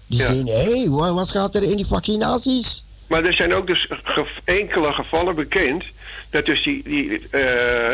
Die 0.08 0.20
Ja. 0.20 0.34
zien, 0.34 0.46
hé, 0.48 0.54
hey, 0.80 0.90
wat, 0.90 1.14
wat 1.14 1.30
gaat 1.32 1.56
er 1.56 1.64
in 1.64 1.76
die 1.76 1.86
vaccinaties? 1.86 2.84
Maar 3.08 3.24
er 3.24 3.34
zijn 3.34 3.54
ook 3.54 3.68
dus 3.68 3.90
ge- 4.04 4.26
enkele 4.44 4.94
gevallen 4.94 5.36
bekend 5.36 5.84
dat 6.30 6.46
dus 6.46 6.64
die, 6.64 6.82
die 6.84 7.28
eh, 7.30 7.94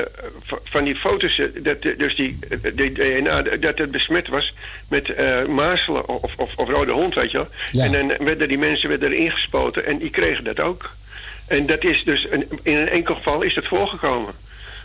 van 0.64 0.84
die 0.84 0.96
foto's, 0.96 1.40
eh, 1.40 1.46
dat 1.64 1.82
de- 1.82 1.96
dus 1.98 2.16
die, 2.16 2.38
eh, 2.50 2.58
die 2.76 2.92
DNA, 2.92 3.42
dat 3.42 3.78
het 3.78 3.92
besmet 3.92 4.28
was 4.28 4.54
met 4.90 5.10
eh 5.10 5.46
mazelen 5.46 6.08
of, 6.08 6.34
of, 6.38 6.52
of 6.56 6.70
rode 6.70 6.92
hond, 6.92 7.16
weet 7.16 7.32
je 7.32 7.38
wel. 7.38 7.48
Ja. 7.72 7.86
En 7.86 7.92
dan 8.08 8.26
werden 8.28 8.48
die 8.48 8.58
mensen 8.58 8.90
werden 8.90 9.12
erin 9.12 9.32
gespoten 9.32 9.86
en 9.86 9.98
die 9.98 10.10
kregen 10.10 10.44
dat 10.44 10.60
ook. 10.60 10.92
En 11.48 11.66
dat 11.66 11.84
is 11.84 12.04
dus, 12.04 12.28
een, 12.32 12.46
in 12.64 12.78
een 12.78 12.90
enkel 12.90 13.16
geval 13.16 13.42
is 13.42 13.54
dat 13.54 13.66
voorgekomen. 13.68 14.34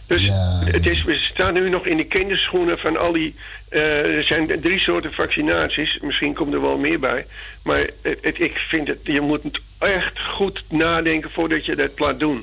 Dus 0.07 0.25
Ja, 0.25 0.63
het 0.65 0.87
is, 0.87 1.05
we 1.05 1.15
staan 1.17 1.55
nu 1.55 1.69
nog 1.69 1.87
in 1.87 1.97
de 1.97 2.05
kinderschoenen 2.07 2.79
van 2.79 2.97
al 2.97 3.13
die... 3.13 3.35
eh, 3.69 4.17
er 4.17 4.25
zijn 4.25 4.61
drie 4.61 4.79
soorten 4.79 5.13
vaccinaties. 5.13 5.99
Misschien 6.01 6.35
komt 6.35 6.55
er 6.55 6.61
wel 6.61 6.77
meer 6.79 6.99
bij. 6.99 7.27
Maar 7.65 7.79
het, 7.79 8.19
het- 8.23 8.41
ik 8.41 8.57
vind 8.69 8.89
het... 8.89 8.99
Je 9.03 9.21
moet 9.21 9.61
echt 9.79 10.21
goed 10.21 10.63
nadenken 10.71 11.31
voordat 11.31 11.65
je 11.65 11.77
dat 11.77 11.99
laat 11.99 12.19
doen. 12.21 12.43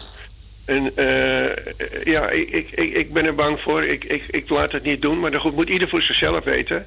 En 0.65 0.91
eh, 0.95 2.03
ja, 2.03 2.29
ik, 2.29 2.49
ik, 2.49 2.71
ik, 2.71 3.13
ben 3.13 3.25
er 3.25 3.35
bang 3.35 3.59
voor. 3.59 3.83
Ik, 3.83 4.03
ik, 4.03 4.23
ik 4.27 4.49
laat 4.49 4.71
het 4.71 4.83
niet 4.83 5.01
doen. 5.01 5.19
Maar 5.19 5.31
dan 5.31 5.39
goed, 5.39 5.55
moet 5.55 5.69
ieder 5.69 5.89
voor 5.89 6.01
zichzelf 6.01 6.43
weten. 6.43 6.85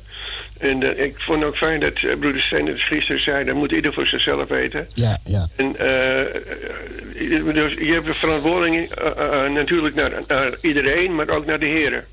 En 0.59 0.83
eh, 0.83 1.05
ik 1.05 1.15
vond 1.19 1.45
ook 1.45 1.57
fijn 1.57 1.81
dat 1.81 2.03
uh, 2.03 2.17
broeder 2.19 2.43
Steen 2.43 2.67
het 2.67 2.81
gisteren 2.81 3.23
zei... 3.23 3.45
dat 3.45 3.55
moet 3.55 3.73
ieder 3.73 3.93
voor 3.93 4.07
zichzelf 4.07 4.49
weten. 4.49 4.89
Ja, 4.95 5.19
ja. 5.25 5.49
En 5.57 5.77
eh, 5.77 6.21
eh, 6.21 7.55
dus 7.55 7.73
je 7.73 7.93
hebt 7.93 8.07
de 8.07 8.15
verantwoording 8.15 8.77
eh, 8.77 9.45
eh, 9.45 9.53
natuurlijk 9.53 9.95
naar, 9.95 10.13
naar 10.27 10.57
iedereen, 10.61 11.15
maar 11.15 11.29
ook 11.29 11.47
naar 11.47 11.59
de 11.59 11.67
heren. 11.67 12.05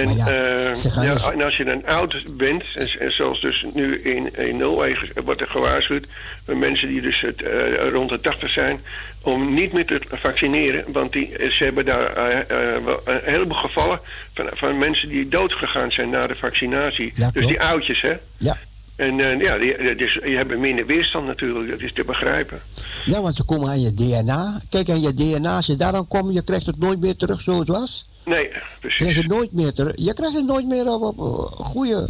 En, 0.00 0.14
ja, 0.14 0.26
eh, 0.26 0.68
dus- 1.12 1.30
en 1.30 1.42
als 1.42 1.56
je 1.56 1.64
dan 1.64 1.84
oud 1.84 2.36
bent, 2.36 2.62
en, 2.74 2.88
en 2.98 3.12
zoals 3.12 3.40
dus 3.40 3.66
nu 3.74 4.00
in, 4.02 4.36
in 4.36 4.56
Noorwegen 4.56 5.24
wordt 5.24 5.40
er 5.40 5.48
gewaarschuwd, 5.48 6.06
voor 6.44 6.56
mensen 6.56 6.88
die 6.88 7.00
dus 7.00 7.20
het, 7.20 7.42
eh, 7.42 7.90
rond 7.92 8.08
de 8.08 8.20
80 8.20 8.50
zijn, 8.50 8.80
om 9.26 9.54
niet 9.54 9.72
meer 9.72 9.86
te 9.86 10.00
vaccineren, 10.08 10.84
want 10.92 11.12
die, 11.12 11.30
ze 11.50 11.64
hebben 11.64 11.84
daar 11.84 12.16
eh, 12.16 12.40
eh, 12.40 12.84
wel 12.84 13.00
een 13.04 13.20
heleboel 13.22 13.56
gevallen 13.56 14.00
van, 14.34 14.46
van 14.52 14.78
mensen 14.78 15.08
die 15.08 15.28
doodgegaan 15.28 15.90
zijn 15.90 16.10
na 16.10 16.26
de 16.26 16.36
vaccinatie. 16.36 17.12
Ja, 17.14 17.30
dus 17.30 17.46
die 17.46 17.60
oudjes, 17.60 18.00
hè? 18.00 18.14
Ja. 18.38 18.56
En 18.96 19.20
eh, 19.20 19.40
ja, 19.40 19.58
die, 19.58 19.96
dus, 19.96 20.14
je 20.14 20.36
hebt 20.36 20.58
minder 20.58 20.86
weerstand 20.86 21.26
natuurlijk, 21.26 21.70
dat 21.70 21.80
is 21.80 21.92
te 21.92 22.04
begrijpen. 22.04 22.60
Ja, 23.04 23.22
want 23.22 23.34
ze 23.34 23.44
komen 23.44 23.68
aan 23.68 23.80
je 23.80 23.94
DNA. 23.94 24.60
Kijk, 24.68 24.90
aan 24.90 25.00
je 25.00 25.14
DNA, 25.14 25.56
als 25.56 25.66
je 25.66 25.74
daar 25.74 25.94
aan 25.94 26.08
komt, 26.08 26.34
je 26.34 26.42
krijgt 26.42 26.66
het 26.66 26.78
nooit 26.78 27.00
meer 27.00 27.16
terug 27.16 27.40
zoals 27.40 27.58
het 27.58 27.68
was. 27.68 28.08
Nee, 28.26 28.42
Je 28.42 28.48
krijgt 28.48 28.80
precies. 28.80 29.16
het 29.16 29.26
nooit 29.26 29.52
meer 29.52 29.72
terug. 29.72 29.92
Je 29.96 30.14
krijgt 30.14 30.34
het 30.36 30.46
nooit 30.46 30.66
meer 30.66 30.88
op, 30.88 31.02
op, 31.02 31.18
op 31.18 31.64
goede... 31.64 32.08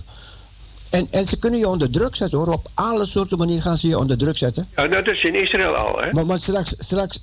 En, 0.90 1.08
en 1.10 1.24
ze 1.24 1.38
kunnen 1.38 1.58
je 1.60 1.68
onder 1.68 1.90
druk 1.90 2.16
zetten 2.16 2.38
hoor. 2.38 2.48
Op 2.52 2.68
alle 2.74 3.06
soorten 3.06 3.38
manieren 3.38 3.62
gaan 3.62 3.76
ze 3.76 3.88
je 3.88 3.98
onder 3.98 4.18
druk 4.18 4.36
zetten. 4.36 4.68
Ja, 4.76 4.84
nou, 4.86 5.02
dat 5.04 5.14
is 5.14 5.22
in 5.24 5.34
Israël 5.34 5.74
al, 5.76 6.00
hè? 6.00 6.12
Maar, 6.12 6.26
maar 6.26 6.38
straks, 6.38 6.74
straks, 6.78 7.20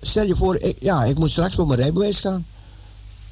stel 0.00 0.26
je 0.26 0.36
voor, 0.36 0.56
ik, 0.60 0.76
ja, 0.80 1.04
ik 1.04 1.18
moet 1.18 1.30
straks 1.30 1.54
voor 1.54 1.66
mijn 1.66 1.80
rijbewijs 1.80 2.20
gaan. 2.20 2.46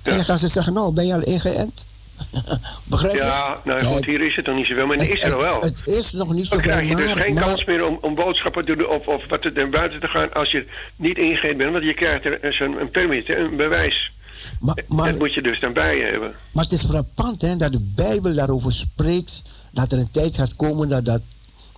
En 0.03 0.15
dan 0.17 0.25
gaan 0.25 0.39
ze 0.39 0.49
zeggen, 0.49 0.73
nou, 0.73 0.93
ben 0.93 1.07
je 1.07 1.15
al 1.15 1.23
ingeënt? 1.23 1.87
Begrijp 2.85 3.13
je? 3.15 3.19
Ja, 3.19 3.61
nou 3.65 3.85
goed, 3.85 4.05
hier 4.05 4.21
is 4.21 4.37
het 4.37 4.47
nog 4.47 4.57
niet 4.57 4.67
zoveel, 4.67 4.87
maar 4.87 4.97
in 4.97 5.03
het, 5.03 5.13
Israël 5.15 5.39
wel. 5.39 5.61
het, 5.61 5.79
het 5.79 5.89
is 5.89 6.13
nog 6.13 6.33
niet 6.33 6.47
zo 6.47 6.55
Dan 6.55 6.63
krijg 6.65 6.89
je 6.89 6.97
dus 6.97 7.07
maar, 7.15 7.17
geen 7.25 7.35
maar- 7.35 7.45
kans 7.45 7.65
meer 7.65 7.87
om, 7.87 7.99
om 8.01 8.15
boodschappen 8.15 8.65
te 8.65 8.77
doen 8.77 8.89
of, 8.89 9.07
of 9.07 9.23
wat 9.29 9.45
er 9.45 9.53
naar 9.55 9.69
buiten 9.69 10.01
te 10.01 10.09
gaan 10.09 10.33
als 10.33 10.51
je 10.51 10.67
niet 10.97 11.19
ingeënt 11.19 11.57
bent. 11.57 11.73
Want 11.73 11.85
je 11.85 11.95
krijgt 11.95 12.25
er 12.25 12.45
een, 12.45 12.53
zo'n- 12.53 12.81
een 12.81 12.91
permit, 12.91 13.29
een 13.37 13.57
bewijs. 13.57 14.13
Maar, 14.61 14.83
maar, 14.89 15.11
dat 15.11 15.19
moet 15.19 15.35
je 15.35 15.43
dus 15.43 15.61
dan 15.61 15.73
bij 15.73 15.99
hebben. 15.99 16.35
Maar 16.53 16.65
het 16.65 16.73
is 16.73 16.85
frappant 16.85 17.43
hè, 17.43 17.57
dat 17.57 17.73
de 17.73 17.93
Bijbel 17.95 18.35
daarover 18.35 18.73
spreekt. 18.73 19.43
Dat 19.71 19.93
er 19.93 19.99
een 19.99 20.11
tijd 20.11 20.35
gaat 20.35 20.57
komen 20.57 20.89
dat, 20.89 21.05
dat, 21.05 21.23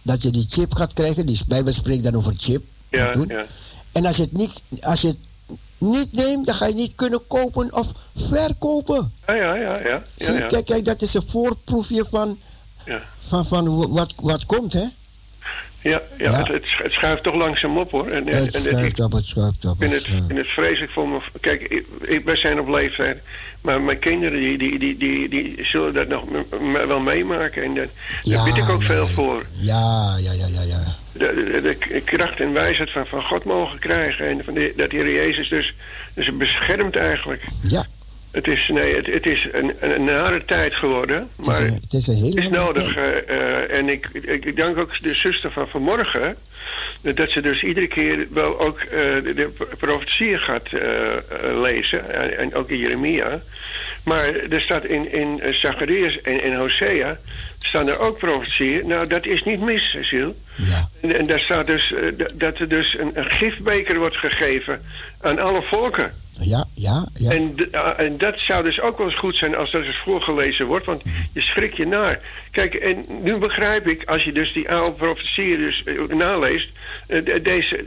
dat 0.03 0.23
je 0.23 0.31
die 0.31 0.47
chip 0.49 0.75
gaat 0.75 0.93
krijgen. 0.93 1.27
Die 1.27 1.41
Bijbel 1.47 1.73
spreekt 1.73 2.05
dan 2.05 2.15
over 2.15 2.35
chip. 2.37 2.65
Ja, 2.89 3.15
ja. 3.29 3.45
En 3.93 4.07
als 4.07 4.17
je, 4.17 4.23
het 4.23 4.33
niet, 4.33 4.63
als 4.81 5.01
je 5.01 5.07
het 5.07 5.19
niet 5.79 6.13
neemt, 6.13 6.47
dan 6.47 6.55
ga 6.55 6.67
je 6.67 6.75
niet 6.75 6.93
kunnen 6.95 7.27
kopen 7.27 7.73
of 7.73 7.93
verkopen. 8.17 9.13
Ja, 9.27 9.35
ja, 9.35 9.55
ja. 9.55 9.79
ja, 9.79 9.83
ja, 9.85 10.03
Zie, 10.17 10.47
kijk, 10.47 10.65
kijk, 10.65 10.85
dat 10.85 11.03
is 11.03 11.15
een 11.15 11.27
voorproefje 11.29 12.05
van, 12.11 12.39
ja. 12.85 13.03
van, 13.19 13.47
van 13.47 13.91
wat, 13.91 14.15
wat 14.21 14.47
komt, 14.47 14.73
hè? 14.73 14.85
Ja, 15.83 16.03
ja, 16.19 16.33
Het, 16.39 16.49
het, 16.49 16.93
schuift 16.93 17.23
toch 17.23 17.35
langzaam 17.35 17.79
op 17.79 17.91
hoor. 17.91 18.07
En, 18.07 18.27
het 18.27 18.53
schuift 18.55 19.01
op, 19.01 19.13
het 19.13 19.25
schuift 19.25 19.65
op. 19.65 19.83
Ik 19.83 19.91
vind 19.91 20.29
het, 20.29 20.37
het 20.37 20.47
vreselijk 20.47 20.93
voor 20.93 21.09
me. 21.09 21.19
Kijk, 21.41 21.85
ik, 22.01 22.25
wij 22.25 22.37
zijn 22.37 22.61
op 22.61 22.69
leeftijd. 22.69 23.23
Maar 23.61 23.81
mijn 23.81 23.99
kinderen 23.99 24.39
die, 24.39 24.59
die, 24.59 24.79
die, 24.79 24.97
die, 24.97 25.29
die 25.29 25.65
zullen 25.65 25.95
dat 25.95 26.09
nog 26.09 26.25
wel 26.87 27.01
meemaken. 27.01 27.63
En 27.63 27.75
daar, 27.75 27.89
daar 28.23 28.45
bied 28.45 28.57
ik 28.57 28.69
ook 28.69 28.83
veel 28.83 29.07
voor. 29.07 29.47
Ja, 29.53 30.17
ja, 30.21 30.33
ja, 30.33 30.47
ja. 30.47 30.63
ja. 30.63 30.97
De, 31.13 31.61
de, 31.63 32.01
kracht 32.05 32.41
en 32.41 32.53
wijsheid 32.53 32.91
van, 32.91 33.07
van 33.07 33.23
God 33.23 33.45
mogen 33.45 33.79
krijgen. 33.79 34.29
En 34.29 34.45
van 34.45 34.55
dat 34.55 34.91
de 34.91 34.97
Heer 34.97 35.13
Jezus 35.13 35.49
dus, 35.49 35.75
dus 36.15 36.37
beschermt 36.37 36.97
eigenlijk. 36.97 37.45
Ja. 37.63 37.87
Het 38.33 38.47
is, 38.47 38.71
nee, 38.73 38.95
het, 38.97 39.07
het 39.07 39.27
is 39.27 39.49
een, 39.53 39.73
een, 39.81 40.05
nare 40.05 40.45
tijd 40.45 40.75
geworden. 40.75 41.29
Maar 41.45 41.55
het 41.55 41.65
is, 41.65 41.69
een, 41.69 41.81
het 41.83 41.93
is, 41.93 42.07
een 42.07 42.15
hele 42.15 42.35
het 42.35 42.45
is 42.45 42.51
nodig. 42.51 42.97
Uh, 42.97 43.05
uh, 43.05 43.77
en 43.77 43.89
ik, 43.89 44.09
ik, 44.13 44.45
ik, 44.45 44.57
dank 44.57 44.79
ook 44.79 45.03
de 45.03 45.15
zuster 45.15 45.51
van 45.53 45.69
vanmorgen. 45.69 46.37
Dat 47.01 47.31
ze 47.31 47.41
dus 47.41 47.63
iedere 47.63 47.87
keer 47.87 48.27
wel 48.31 48.61
ook 48.61 48.83
uh, 48.83 48.91
de, 48.91 49.33
de 49.35 49.51
profetieën 49.79 50.39
gaat 50.39 50.69
lezen. 51.63 52.11
En, 52.11 52.39
en, 52.39 52.55
ook 52.55 52.69
in 52.69 52.79
Jeremia. 52.79 53.41
Maar 54.05 54.35
er 54.51 54.61
staat 54.61 54.85
in, 54.85 55.13
in 55.13 55.41
Zacharias 55.55 56.21
en 56.21 56.45
in 56.45 56.57
Hosea. 56.57 57.19
staan 57.59 57.89
er 57.89 57.99
ook 57.99 58.19
profetieën. 58.19 58.87
Nou, 58.87 59.07
dat 59.07 59.27
is 59.27 59.45
niet 59.45 59.61
mis, 59.61 59.97
Ziel. 60.01 60.35
Ja. 60.57 60.89
En, 61.01 61.19
en 61.19 61.27
daar 61.27 61.41
staat 61.41 61.67
dus 61.67 61.95
dat 62.35 62.59
er 62.59 62.69
dus 62.69 62.99
een, 62.99 63.11
een 63.15 63.31
gifbeker 63.31 63.99
wordt 63.99 64.17
gegeven 64.17 64.83
aan 65.21 65.39
alle 65.39 65.63
volken. 65.63 66.13
Ja, 66.41 66.65
ja, 66.75 67.09
ja. 67.15 67.31
En, 67.31 67.57
en 67.97 68.19
dat 68.19 68.39
zou 68.39 68.63
dus 68.63 68.81
ook 68.81 68.99
wel 68.99 69.07
eens 69.07 69.19
goed 69.19 69.37
zijn 69.37 69.57
als 69.57 69.71
dat 69.71 69.83
eens 69.83 69.97
voorgelezen 69.97 70.67
wordt, 70.67 70.87
want 70.87 71.03
je 71.33 71.41
schrik 71.41 71.75
je 71.75 71.87
naar. 71.87 72.21
Kijk, 72.51 72.75
en 72.75 73.05
nu 73.23 73.37
begrijp 73.37 73.87
ik, 73.87 74.05
als 74.05 74.23
je 74.23 74.33
dus 74.33 74.53
die 74.53 74.71
oude 74.71 74.93
profetieën 74.93 75.59
dus 75.59 75.85
naleest, 76.09 76.69
deze 77.43 77.85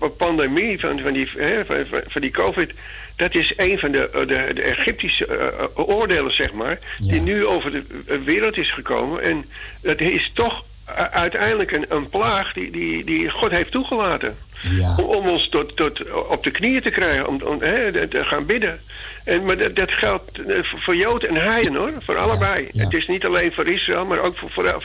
uh, 0.00 0.10
pandemie 0.16 0.80
van, 0.80 0.98
van, 0.98 1.12
die, 1.12 1.30
van, 1.66 2.02
van, 2.06 2.20
die 2.20 2.30
COVID, 2.30 2.72
dat 3.16 3.34
is 3.34 3.52
een 3.56 3.78
van 3.78 3.90
de, 3.90 4.08
de, 4.12 4.50
de 4.54 4.62
Egyptische 4.62 5.28
oordelen, 5.74 6.34
zeg 6.34 6.52
maar, 6.52 6.78
ja. 6.98 7.10
die 7.10 7.20
nu 7.20 7.46
over 7.46 7.70
de 7.70 7.84
wereld 8.24 8.56
is 8.56 8.72
gekomen. 8.72 9.22
En 9.22 9.44
dat 9.82 10.00
is 10.00 10.30
toch 10.34 10.64
uiteindelijk 11.10 11.72
een, 11.72 11.84
een 11.88 12.08
plaag 12.08 12.52
die, 12.52 12.70
die, 12.70 13.04
die 13.04 13.30
God 13.30 13.50
heeft 13.50 13.70
toegelaten. 13.70 14.36
Ja. 14.60 14.96
Om, 14.96 15.04
om, 15.04 15.28
ons 15.28 15.48
tot, 15.48 15.76
tot 15.76 16.12
op 16.28 16.42
de 16.42 16.50
knieën 16.50 16.82
te 16.82 16.90
krijgen, 16.90 17.26
om, 17.26 17.42
om 17.42 17.60
hè, 17.60 18.08
te 18.08 18.24
gaan 18.24 18.46
bidden. 18.46 18.80
En, 19.24 19.44
maar 19.44 19.56
dat, 19.56 19.76
dat 19.76 19.90
geldt 19.90 20.40
voor 20.62 20.96
Jood 20.96 21.22
en 21.22 21.34
Heiden 21.34 21.74
hoor, 21.74 21.92
voor 22.04 22.16
allebei. 22.16 22.68
Ja, 22.70 22.84
Het 22.84 22.94
is 22.94 23.06
niet 23.06 23.24
alleen 23.24 23.52
voor 23.52 23.66
Israël, 23.66 24.04
maar 24.04 24.18
ook 24.18 24.36
voor, 24.36 24.50
voor, 24.50 24.82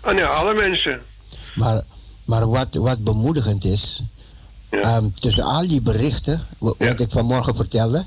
voor 0.00 0.24
alle 0.26 0.54
mensen. 0.54 1.02
Maar, 1.54 1.82
maar 2.32 2.48
wat, 2.48 2.74
wat 2.74 3.04
bemoedigend 3.04 3.64
is, 3.64 4.02
um, 4.70 5.14
tussen 5.14 5.42
al 5.44 5.68
die 5.68 5.80
berichten, 5.80 6.40
wat 6.58 7.00
ik 7.00 7.10
vanmorgen 7.10 7.54
vertelde, 7.54 8.04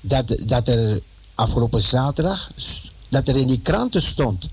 dat, 0.00 0.36
dat 0.40 0.68
er 0.68 1.00
afgelopen 1.34 1.80
zaterdag, 1.80 2.48
dat 3.08 3.28
er 3.28 3.36
in 3.36 3.46
die 3.46 3.60
kranten 3.62 4.02
stond, 4.02 4.48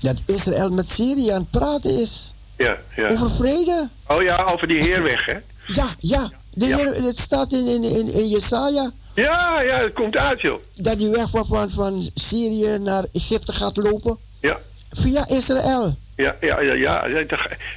dat 0.00 0.22
Israël 0.26 0.70
met 0.70 0.88
Syrië 0.88 1.28
aan 1.28 1.40
het 1.40 1.50
praten 1.50 2.00
is. 2.00 2.34
Ja, 2.56 2.76
ja. 2.96 3.08
Over 3.08 3.30
vrede. 3.30 3.88
Oh 4.06 4.22
ja, 4.22 4.42
over 4.42 4.68
die 4.68 4.82
heerweg, 4.82 5.26
hè? 5.26 5.38
Ja, 5.66 5.86
ja. 5.98 6.30
De 6.54 6.66
Ja. 6.66 6.76
Heer, 6.76 7.02
het 7.02 7.18
staat 7.18 7.52
in, 7.52 7.66
in, 7.66 7.82
in, 7.82 8.12
in 8.12 8.28
Jesaja. 8.28 8.92
Ja, 9.14 9.60
ja, 9.62 9.76
het 9.76 9.92
komt 9.92 10.16
uit, 10.16 10.40
joh. 10.40 10.60
Dat 10.76 10.98
die 10.98 11.10
weg 11.10 11.30
van, 11.30 11.70
van 11.70 12.10
Syrië 12.14 12.78
naar 12.78 13.04
Egypte 13.12 13.52
gaat 13.52 13.76
lopen. 13.76 14.18
Ja, 14.40 14.60
Via 14.90 15.28
Israël. 15.28 15.96
ja, 16.16 16.36
ja, 16.40 16.60
ja. 16.60 16.72
ja, 16.74 17.04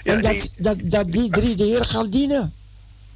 en 0.03 0.21
dat, 0.21 0.31
die- 0.31 0.51
dat, 0.57 0.77
dat 0.83 1.11
die 1.11 1.29
drie 1.29 1.55
de 1.55 1.63
Heer 1.63 1.85
gaan 1.85 2.09
dienen. 2.09 2.53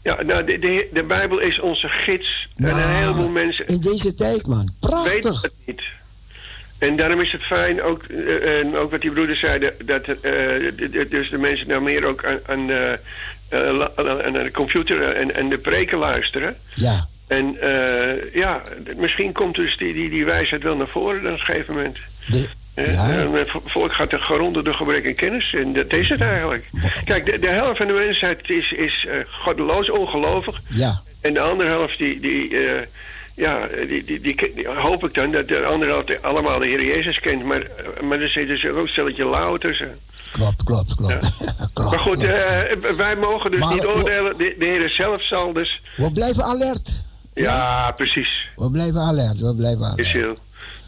ja 0.04 0.22
nou, 0.24 0.44
de, 0.44 0.60
de, 0.60 0.88
de 0.94 1.04
Bijbel 1.04 1.40
is 1.40 1.60
onze 1.60 1.88
gids. 1.88 2.48
en 2.56 2.64
Nou, 2.64 2.82
een 2.82 2.88
heleboel 2.90 3.30
mensen 3.30 3.68
In 3.68 3.80
deze 3.80 4.14
tijd, 4.14 4.48
man. 4.48 4.74
Prachtig. 4.80 5.42
het 5.42 5.54
niet. 5.66 5.82
En 6.80 6.96
daarom 6.96 7.22
is 7.22 7.32
het 7.32 7.44
fijn, 7.44 7.82
ook, 7.82 8.04
en 8.44 8.76
ook 8.78 8.92
wat 8.92 9.02
die 9.02 9.12
broeders 9.12 9.40
zeiden, 9.40 9.74
dat 9.86 10.02
eh, 10.08 10.14
de- 10.22 11.08
dus 11.10 11.30
de 11.30 11.38
mensen 11.38 11.68
nou 11.68 11.82
meer 11.82 12.06
ook 12.06 12.26
aan, 12.26 12.40
aan, 12.46 12.70
eh, 12.70 12.92
aan- 14.26 14.34
de 14.34 14.50
computer 14.54 15.02
en, 15.02 15.36
en 15.36 15.50
de 15.50 15.58
preken 15.58 15.98
luisteren. 15.98 16.56
Ja. 16.74 17.08
En 17.28 17.58
ja, 18.34 18.62
misschien 18.98 19.32
komt 19.32 19.56
dus 19.56 19.78
die, 19.78 19.94
die, 19.94 20.10
die 20.10 20.26
wijsheid 20.26 20.64
wel 20.64 20.76
naar 20.76 20.88
voren 20.88 21.20
op 21.20 21.26
een 21.26 21.40
gegeven 21.40 21.76
moment. 21.76 21.98
De, 22.28 22.48
ja. 22.86 23.24
eh, 23.24 23.32
het 23.34 23.50
volk 23.66 23.94
gaat 23.94 24.12
er 24.14 24.20
geronde 24.20 24.64
door 24.64 24.74
gebrek 24.74 25.06
aan 25.06 25.16
kennis. 25.16 25.54
En 25.54 25.74
dat 25.74 25.94
is 25.94 26.10
het 26.10 26.22
eigenlijk. 26.22 26.70
Kijk, 27.06 27.26
de, 27.26 27.40
de 27.40 27.48
helft 27.50 27.78
van 27.78 27.88
de 27.88 27.94
mensheid 27.94 28.50
is, 28.50 28.72
is 28.72 29.06
eh, 29.10 29.14
goddeloos, 29.44 29.90
ongelovig. 29.92 30.62
Ja. 30.70 31.02
En 31.22 31.34
de 31.34 31.40
andere 31.42 31.70
helft, 31.70 31.98
die, 31.98 32.20
die, 32.20 32.58
eh, 32.58 32.82
ja, 33.36 33.68
die, 33.88 34.04
die, 34.04 34.20
die, 34.22 34.68
hoop 34.76 35.04
ik 35.06 35.14
dan 35.14 35.32
dat 35.32 35.48
de 35.48 35.66
andere 35.66 35.92
helft 35.92 36.22
allemaal 36.24 36.60
de 36.60 36.66
Heer 36.68 36.84
Jezus 36.86 37.20
kent. 37.20 37.44
Maar, 37.44 37.62
maar 38.04 38.20
er 38.22 38.30
zit 38.30 38.48
dus 38.48 38.66
ook 38.68 38.78
een 38.78 38.88
stelletje 38.88 39.26
lauw 39.30 39.58
tussen. 39.58 39.98
Klopt, 40.32 40.64
klopt, 40.64 40.96
klopt. 40.96 41.18
klopt 41.74 41.92
Maar 41.92 42.00
goed, 42.00 42.18
klopt. 42.18 42.96
wij 42.98 43.16
mogen 43.16 43.52
dus 43.52 43.60
Maar- 43.60 43.74
niet 43.74 43.86
oordelen. 43.86 44.38
De, 44.38 44.56
de 44.60 44.66
Heer 44.66 44.90
zelf 44.90 45.24
zal 45.24 45.54
dus... 45.54 45.82
We 45.98 46.12
blijven 46.12 46.44
alert. 46.44 47.06
Ja, 47.34 47.92
precies. 47.92 48.50
We 48.56 48.70
blijven 48.72 49.00
alert. 49.02 49.40
We 49.40 49.56
blijven 49.56 49.82
Is 49.82 49.88
alert. 49.88 50.08
heel. 50.12 50.36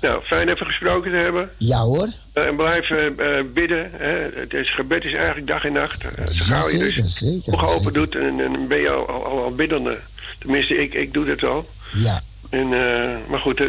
Nou, 0.02 0.22
fijn 0.24 0.50
even 0.50 0.66
gesproken 0.66 1.12
te 1.12 1.18
hebben. 1.18 1.50
Ja 1.58 1.80
hoor. 1.80 2.08
Eh, 2.34 2.46
en 2.46 2.56
blijf 2.56 2.90
eh, 2.90 3.06
eh, 3.06 3.46
bidden. 3.54 3.90
Hè. 3.94 4.30
Het 4.40 4.54
is, 4.54 4.74
gebed 4.74 5.04
is 5.04 5.14
eigenlijk 5.14 5.48
dag 5.48 5.66
en 5.66 5.74
nacht. 5.74 6.02
Zo 6.02 6.08
Ja, 6.18 6.26
gauw 6.60 6.70
je 6.70 6.78
zeker, 6.80 7.02
dus 7.02 7.18
zeker, 7.18 7.54
ogen 7.54 7.68
open 7.68 7.94
doet, 7.94 8.16
en, 8.16 8.40
en 8.40 8.68
ben 8.68 8.80
je 8.80 8.90
al, 8.90 9.08
al, 9.10 9.44
al, 9.44 9.52
biddende. 9.52 9.98
Tenminste, 10.40 10.78
ik, 10.84 10.94
ik 10.94 11.14
doe 11.14 11.26
dat 11.26 11.44
al. 11.44 11.70
Ja. 11.92 12.22
En, 12.50 12.70
maar 13.30 13.40
goed, 13.40 13.62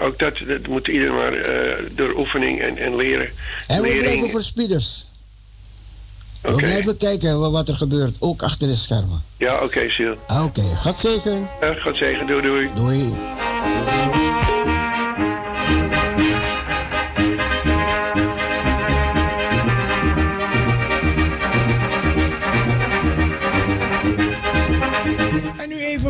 ook 0.00 0.18
dat, 0.18 0.34
dat 0.46 0.66
moet 0.66 0.88
ieder 0.88 1.12
maar 1.12 1.32
door 1.94 2.14
oefening 2.16 2.60
en, 2.60 2.76
en 2.76 2.96
leren. 2.96 3.28
En 3.66 3.76
we 3.76 3.82
Lering. 3.82 4.02
blijven 4.02 4.30
verspieders. 4.30 5.06
We 6.40 6.48
Oké. 6.48 6.56
blijven 6.62 6.96
kijken 6.96 7.40
wa- 7.40 7.50
wat 7.50 7.68
er 7.68 7.76
gebeurt, 7.76 8.16
ook 8.18 8.42
achter 8.42 8.68
de 8.68 8.74
schermen. 8.74 9.22
Ja, 9.36 9.62
oké, 9.62 9.88
Sil. 9.96 10.14
Oké, 10.28 10.62
God 10.76 10.94
zegen. 10.94 11.48
God 11.82 11.96
zegen, 11.96 12.26
doei 12.26 12.42
doei. 12.42 12.70
Doei. 12.74 13.12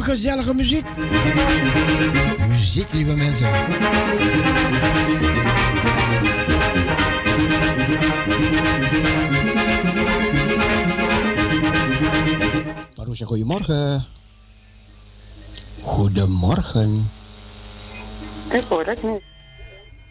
Gezellige 0.07 0.55
muziek. 0.55 0.87
Muziek, 2.49 2.93
lieve 2.93 3.15
mensen. 3.15 3.51
Marusha, 12.97 13.25
goedemorgen. 13.25 14.05
Goedemorgen. 15.83 17.11
Ik 18.51 18.65
hoor 18.69 18.85
het 18.85 19.03
niet. 19.03 19.23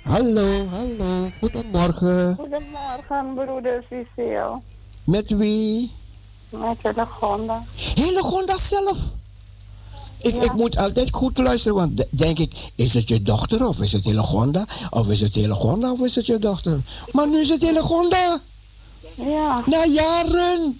Hallo, 0.04 0.68
hallo. 0.68 1.30
Goedemorgen. 1.40 2.36
Goedemorgen, 2.36 3.34
broeder 3.36 3.86
Cecile. 3.90 4.62
Met 5.04 5.30
wie? 5.30 5.92
Met 6.50 6.96
de 6.96 7.06
Gonda. 7.06 7.64
Hele 7.96 8.22
Gonda 8.22 8.58
zelf. 8.58 8.98
Ik, 10.26 10.36
ik 10.44 10.54
moet 10.54 10.78
altijd 10.78 11.10
goed 11.14 11.38
luisteren, 11.38 11.76
want 11.78 11.98
de- 11.98 12.08
denk 12.12 12.40
ik, 12.40 12.72
is 12.76 12.94
het 12.94 13.08
je 13.08 13.22
dochter 13.22 13.68
of 13.68 13.80
is 13.80 13.92
het 13.92 14.06
hele 14.06 14.22
Gonda? 14.22 14.66
Of 14.90 15.08
is 15.08 15.22
het 15.22 15.36
hele 15.36 15.54
Gonda 15.54 15.92
of 15.92 16.00
is 16.00 16.16
het 16.16 16.26
je 16.26 16.40
dochter? 16.40 16.80
Maar 17.12 17.28
nu 17.28 17.40
is 17.40 17.50
het 17.50 17.62
hele 17.62 17.82
Gonda. 17.82 18.40
Ja, 19.16 19.62
Na 19.66 19.86
jaren. 19.86 20.80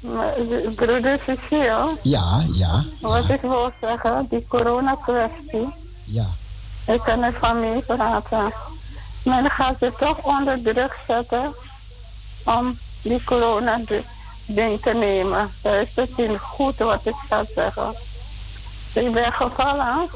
de- 0.00 0.72
broeder 0.76 1.20
Cecile. 1.26 1.96
Ja, 2.02 2.42
ja, 2.52 2.84
Wat 3.00 3.28
ik 3.28 3.40
wil 3.40 3.70
zeggen, 3.80 4.26
die 4.30 4.44
corona-kwestie. 4.48 5.68
ja. 6.04 6.26
Ik 6.86 7.00
kan 7.00 7.22
er 7.22 7.32
van 7.40 7.60
mee 7.60 7.80
praten. 7.82 8.52
Men 9.24 9.50
gaat 9.50 9.76
ze 9.78 9.92
toch 9.98 10.18
onder 10.24 10.62
druk 10.62 10.96
zetten 11.06 11.52
om 12.44 12.78
die 13.02 13.24
corona-ding 13.24 14.80
te 14.82 14.90
nemen. 14.94 15.50
Dat 15.62 15.74
is 15.74 15.88
misschien 15.96 16.38
goed 16.38 16.76
wat 16.78 17.00
ik 17.02 17.14
ga 17.28 17.44
zeggen. 17.54 17.94
Ik 18.94 19.12
ben 19.12 19.32
gevallen, 19.32 20.08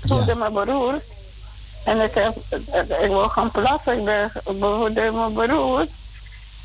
voelde 0.00 0.34
mijn 0.34 0.52
broer. 0.52 1.00
En 1.84 2.00
ik, 2.00 2.14
heb, 2.14 2.36
ik 3.00 3.08
wil 3.08 3.28
gaan 3.28 3.50
plassen, 3.50 3.98
ik 3.98 4.04
ben 4.04 4.32
behoorde 4.58 5.10
mijn 5.12 5.32
broer. 5.32 5.86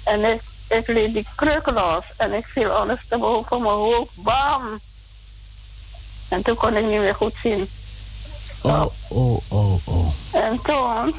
En 0.04 0.24
ik 0.24 0.41
ik 0.68 0.88
liet 0.88 1.13
die 1.13 1.28
kruk 1.36 1.72
los 1.72 2.04
en 2.18 2.34
ik 2.34 2.46
viel 2.46 2.80
ondersteboven 2.80 3.62
mijn 3.62 3.74
hoofd. 3.74 4.12
Bam! 4.15 4.80
En 6.30 6.41
toen 6.41 6.56
kon 6.56 6.76
ik 6.76 6.86
niet 6.86 7.00
meer 7.00 7.15
goed 7.15 7.34
zien. 7.41 7.70
Oh, 8.62 8.86
oh, 9.08 9.38
oh, 9.48 9.88
oh. 9.88 10.08
En 10.32 10.62
toen 10.62 11.15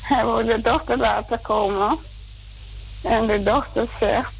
hebben 0.00 0.36
we 0.36 0.44
de 0.44 0.60
dochter 0.60 0.96
laten 0.96 1.40
komen. 1.40 1.98
En 3.02 3.26
de 3.26 3.42
dochter 3.42 3.88
zegt, 3.98 4.32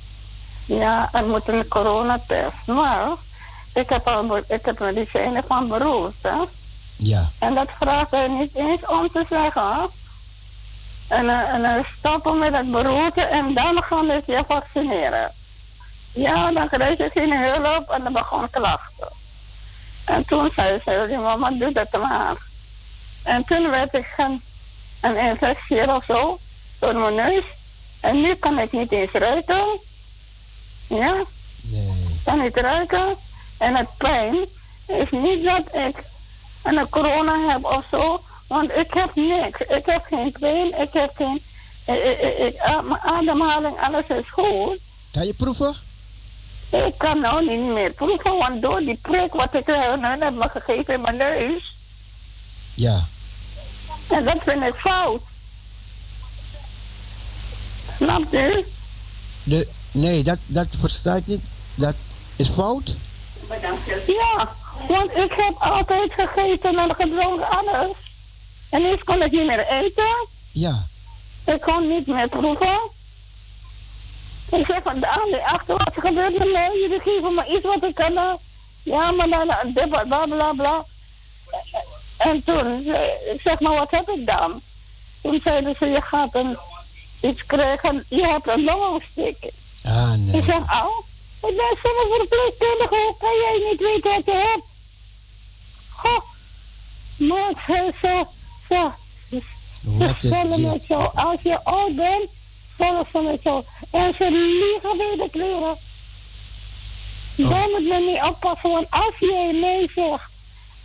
ja, 0.66 1.08
er 1.12 1.26
moet 1.26 1.48
een 1.48 1.68
coronatest. 1.68 2.66
Maar 2.66 3.08
ik 3.74 3.88
heb, 3.88 4.08
al, 4.08 4.36
ik 4.36 4.64
heb 4.64 5.44
van 5.46 5.68
beroerte. 5.68 6.48
Ja. 6.96 7.30
En 7.38 7.54
dat 7.54 7.68
vraagt 7.78 8.10
hij 8.10 8.28
niet 8.28 8.54
eens 8.54 8.86
om 8.86 9.08
te 9.12 9.24
zeggen. 9.28 9.88
En, 11.08 11.24
uh, 11.24 11.54
en 11.54 11.60
uh, 11.60 11.84
stoppen 11.98 12.38
met 12.38 12.56
het 12.56 12.70
beroerte 12.70 13.20
en 13.20 13.54
dan 13.54 13.82
gaan 13.82 14.06
ze 14.06 14.32
je 14.32 14.44
vaccineren. 14.48 15.32
Ja, 16.12 16.52
dan 16.52 16.68
krijg 16.68 16.98
je 16.98 17.10
geen 17.12 17.32
hulp 17.32 17.90
en 17.90 18.02
dan 18.02 18.12
begon 18.12 18.50
klachten. 18.50 19.08
En 20.04 20.24
toen 20.24 20.50
zei 20.54 20.80
ze, 20.84 21.04
die 21.08 21.18
mama, 21.18 21.50
doe 21.50 21.72
dat 21.72 22.00
maar. 22.00 22.36
En 23.22 23.44
toen 23.44 23.70
werd 23.70 23.94
ik 23.94 24.14
een, 24.16 24.42
een 25.00 25.16
infectie 25.16 25.94
of 25.94 26.04
zo 26.04 26.38
door 26.78 26.94
mijn 26.94 27.14
neus. 27.14 27.44
En 28.00 28.20
nu 28.20 28.34
kan 28.34 28.58
ik 28.58 28.72
niet 28.72 28.92
eens 28.92 29.10
ruiken. 29.10 29.66
Ja? 30.86 31.24
Nee. 31.60 32.20
Kan 32.24 32.42
niet 32.42 32.56
ruiken. 32.56 33.16
En 33.60 33.76
het 33.76 33.88
pijn 33.96 34.34
is 34.86 35.10
niet 35.10 35.44
dat 35.44 35.74
ik 35.88 36.04
een 36.62 36.88
corona 36.88 37.48
heb 37.48 37.64
of 37.64 37.84
zo. 37.90 38.20
Want 38.46 38.70
ik 38.70 38.92
heb 38.94 39.14
niks. 39.14 39.60
Ik 39.60 39.86
heb 39.86 40.04
geen 40.08 40.32
pijn. 40.40 40.80
Ik 40.80 40.92
heb 40.92 41.10
geen... 41.16 41.40
Ik, 41.86 42.20
ik, 42.20 42.38
ik, 42.38 42.62
mijn 42.64 43.00
ademhaling, 43.00 43.80
alles 43.80 44.04
is 44.06 44.30
goed. 44.30 44.78
Kan 45.12 45.26
je 45.26 45.34
proeven? 45.34 45.74
Ik 46.70 46.94
kan 46.96 47.20
nou 47.20 47.48
niet 47.48 47.74
meer 47.74 47.92
proeven, 47.92 48.36
want 48.38 48.62
door 48.62 48.78
die 48.78 48.98
prik 49.02 49.32
wat 49.32 49.54
ik 49.54 49.66
hun 49.66 50.22
heb 50.22 50.34
me 50.34 50.48
gegeven 50.48 50.94
in 50.94 51.00
mijn 51.00 51.16
neus. 51.16 51.74
Ja. 52.74 53.06
En 54.08 54.24
dat 54.24 54.36
vind 54.44 54.62
ik 54.62 54.74
fout. 54.74 55.22
Snap 57.96 58.24
je? 58.30 58.64
De, 59.42 59.68
nee, 59.90 60.22
dat, 60.22 60.38
dat 60.46 60.66
versta 60.78 61.14
ik 61.14 61.26
niet. 61.26 61.42
Dat 61.74 61.94
is 62.36 62.48
fout? 62.48 62.96
Ja, 64.06 64.48
want 64.88 65.16
ik 65.16 65.32
heb 65.32 65.54
altijd 65.58 66.12
gegeten 66.12 66.78
en 66.78 66.94
gedronken 66.94 67.48
alles. 67.50 67.96
En 68.70 68.82
nu 68.82 68.96
kon 69.04 69.22
ik 69.22 69.30
niet 69.30 69.46
meer 69.46 69.66
eten. 69.66 70.26
Ja. 70.52 70.86
Ik 71.44 71.60
kon 71.60 71.88
niet 71.88 72.06
meer 72.06 72.28
proeven. 72.28 72.80
Ik 74.50 74.66
zeg 74.66 74.80
van 74.82 75.00
Daan, 75.00 75.42
achter 75.44 75.76
wat 75.76 75.96
er 75.96 76.02
gebeurt 76.02 76.38
met 76.38 76.52
mij, 76.52 76.70
jullie 76.80 77.00
geven 77.00 77.34
me 77.34 77.46
iets 77.46 77.66
wat 77.66 77.82
ik 77.82 77.94
kan. 77.94 78.38
Ja, 78.82 79.10
maar 79.10 79.28
dan 79.28 79.72
bla 79.72 80.04
bla 80.04 80.26
bla 80.26 80.52
bla. 80.52 80.84
En 82.16 82.44
toen, 82.44 82.94
ik 83.32 83.40
zeg 83.40 83.60
maar, 83.60 83.72
wat 83.72 83.90
heb 83.90 84.08
ik 84.08 84.26
dan? 84.26 84.60
Toen 85.22 85.40
zeiden 85.44 85.74
ze, 85.78 85.86
je 85.86 86.02
gaat 86.02 86.34
een, 86.34 86.56
iets 87.20 87.46
krijgen, 87.46 88.04
je 88.08 88.26
hebt 88.26 88.48
een 88.48 88.64
longontsteking. 88.64 89.52
Ah, 89.84 90.12
nee. 90.12 90.36
Ik 90.36 90.44
zeg, 90.44 90.58
oh, 90.58 90.98
ik 91.42 91.56
ben 91.56 91.76
zelf 91.82 92.16
verpleegkundige, 92.16 92.94
hoe 92.94 93.14
kan 93.18 93.34
jij 93.34 93.68
niet 93.70 93.80
weten 93.80 94.10
wat 94.10 94.24
je 94.24 94.32
hebt? 94.32 94.64
Goh, 95.90 96.24
maar 97.16 97.52
ze, 97.66 97.92
ze, 98.00 98.24
ze, 98.68 98.90
dit? 100.60 100.84
Zo, 100.88 100.94
als 101.14 101.42
je 101.42 101.64
oud 101.64 101.96
bent, 101.96 102.30
zullen 102.78 103.06
ze 103.12 103.18
het 103.18 103.40
zo. 103.42 103.64
En 103.90 104.14
ze 104.18 104.30
liegen 104.30 104.96
bij 104.96 105.24
de 105.24 105.28
kleren. 105.30 105.76
Oh. 107.38 107.50
Daar 107.50 107.68
moet 107.70 107.88
men 107.88 108.06
niet 108.06 108.22
oppassen, 108.22 108.70
want 108.70 108.90
als 108.90 109.14
jij 109.18 109.52
nee 109.52 109.90
zegt 109.94 110.30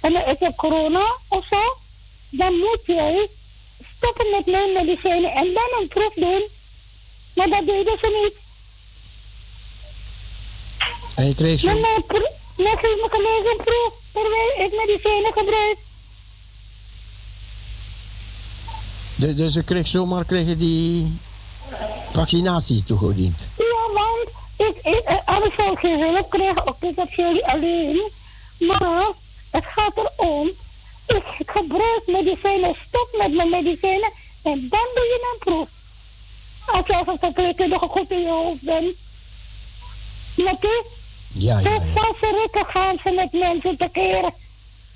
en 0.02 0.30
ik 0.30 0.40
heb 0.40 0.56
corona 0.56 1.18
of 1.28 1.46
zo, 1.50 1.78
dan 2.30 2.58
moet 2.58 2.82
jij 2.86 3.28
stoppen 3.98 4.30
met 4.32 4.46
mijn 4.46 4.74
medicijnen 4.74 5.32
en 5.32 5.54
dan 5.54 5.82
een 5.82 5.88
proef 5.88 6.14
doen. 6.14 6.48
Maar 7.36 7.50
dat 7.50 7.66
deden 7.66 7.98
ze 8.02 8.22
niet. 8.24 8.45
En 11.16 11.28
je 11.28 11.36
kreeg 11.36 11.60
zo... 11.60 11.68
Nee, 11.68 11.82
nee, 12.58 12.78
geef 12.78 12.96
me 13.02 13.08
collega 13.10 13.64
proef 13.64 13.94
terwijl 14.12 14.68
ik 14.68 14.86
medicijnen 14.86 15.34
gebruik. 15.34 15.78
De, 19.16 19.34
dus 19.34 19.54
je 19.54 19.64
kreeg 19.64 19.88
zomaar 19.88 20.26
kreeg 20.26 20.48
je 20.48 20.58
die 20.58 21.18
vaccinatie 22.14 22.84
toegediend? 22.84 23.48
Ja, 23.58 23.94
want 23.94 24.30
ik, 24.58 24.94
ik, 24.94 25.22
alles 25.26 25.54
zou 25.58 25.78
geen 25.78 26.00
hulp 26.00 26.30
krijgen, 26.30 26.68
ook 26.68 26.76
ik 26.80 26.96
heb 26.96 27.10
jullie 27.14 27.46
alleen. 27.46 28.12
Maar 28.60 29.08
het 29.52 29.64
gaat 29.66 29.98
erom, 29.98 30.48
ik 31.08 31.24
gebruik 31.46 32.02
medicijnen, 32.06 32.76
stop 32.88 33.16
met 33.18 33.34
mijn 33.34 33.50
medicijnen 33.50 34.12
en 34.44 34.68
dan 34.70 34.88
doe 34.96 35.04
je 35.04 35.32
een 35.34 35.40
proef. 35.40 35.68
Als 36.66 36.88
je 36.88 37.06
als 37.06 37.20
verpleegkundige 37.20 37.88
goed 37.88 38.12
in 38.12 38.22
je 38.22 38.30
hoofd 38.30 38.62
bent. 38.62 38.96
Ja, 41.38 41.60
ja, 41.60 41.70
ja. 41.70 41.80
Zo 42.22 42.36
rukken 42.36 42.66
gaan 42.66 42.98
ze 43.04 43.12
met 43.12 43.32
mensen 43.32 43.78
te 43.78 43.90
keren. 43.92 44.34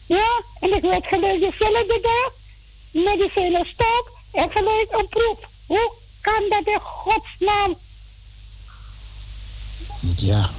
Ja, 0.05 0.41
en 0.59 0.75
ik 0.75 0.81
werd 0.81 1.05
gelijk 1.05 1.39
dezelfde 1.39 1.99
dag. 2.01 2.31
Medicijnen 3.03 3.65
stop 3.65 4.09
en 4.31 4.51
gelijk 4.51 4.87
een 4.89 5.07
proef. 5.09 5.37
Hoe 5.67 5.91
kan 6.21 6.43
dat 6.49 6.73
in 6.73 6.79
godsnaam? 6.79 7.75
Ja. 10.17 10.49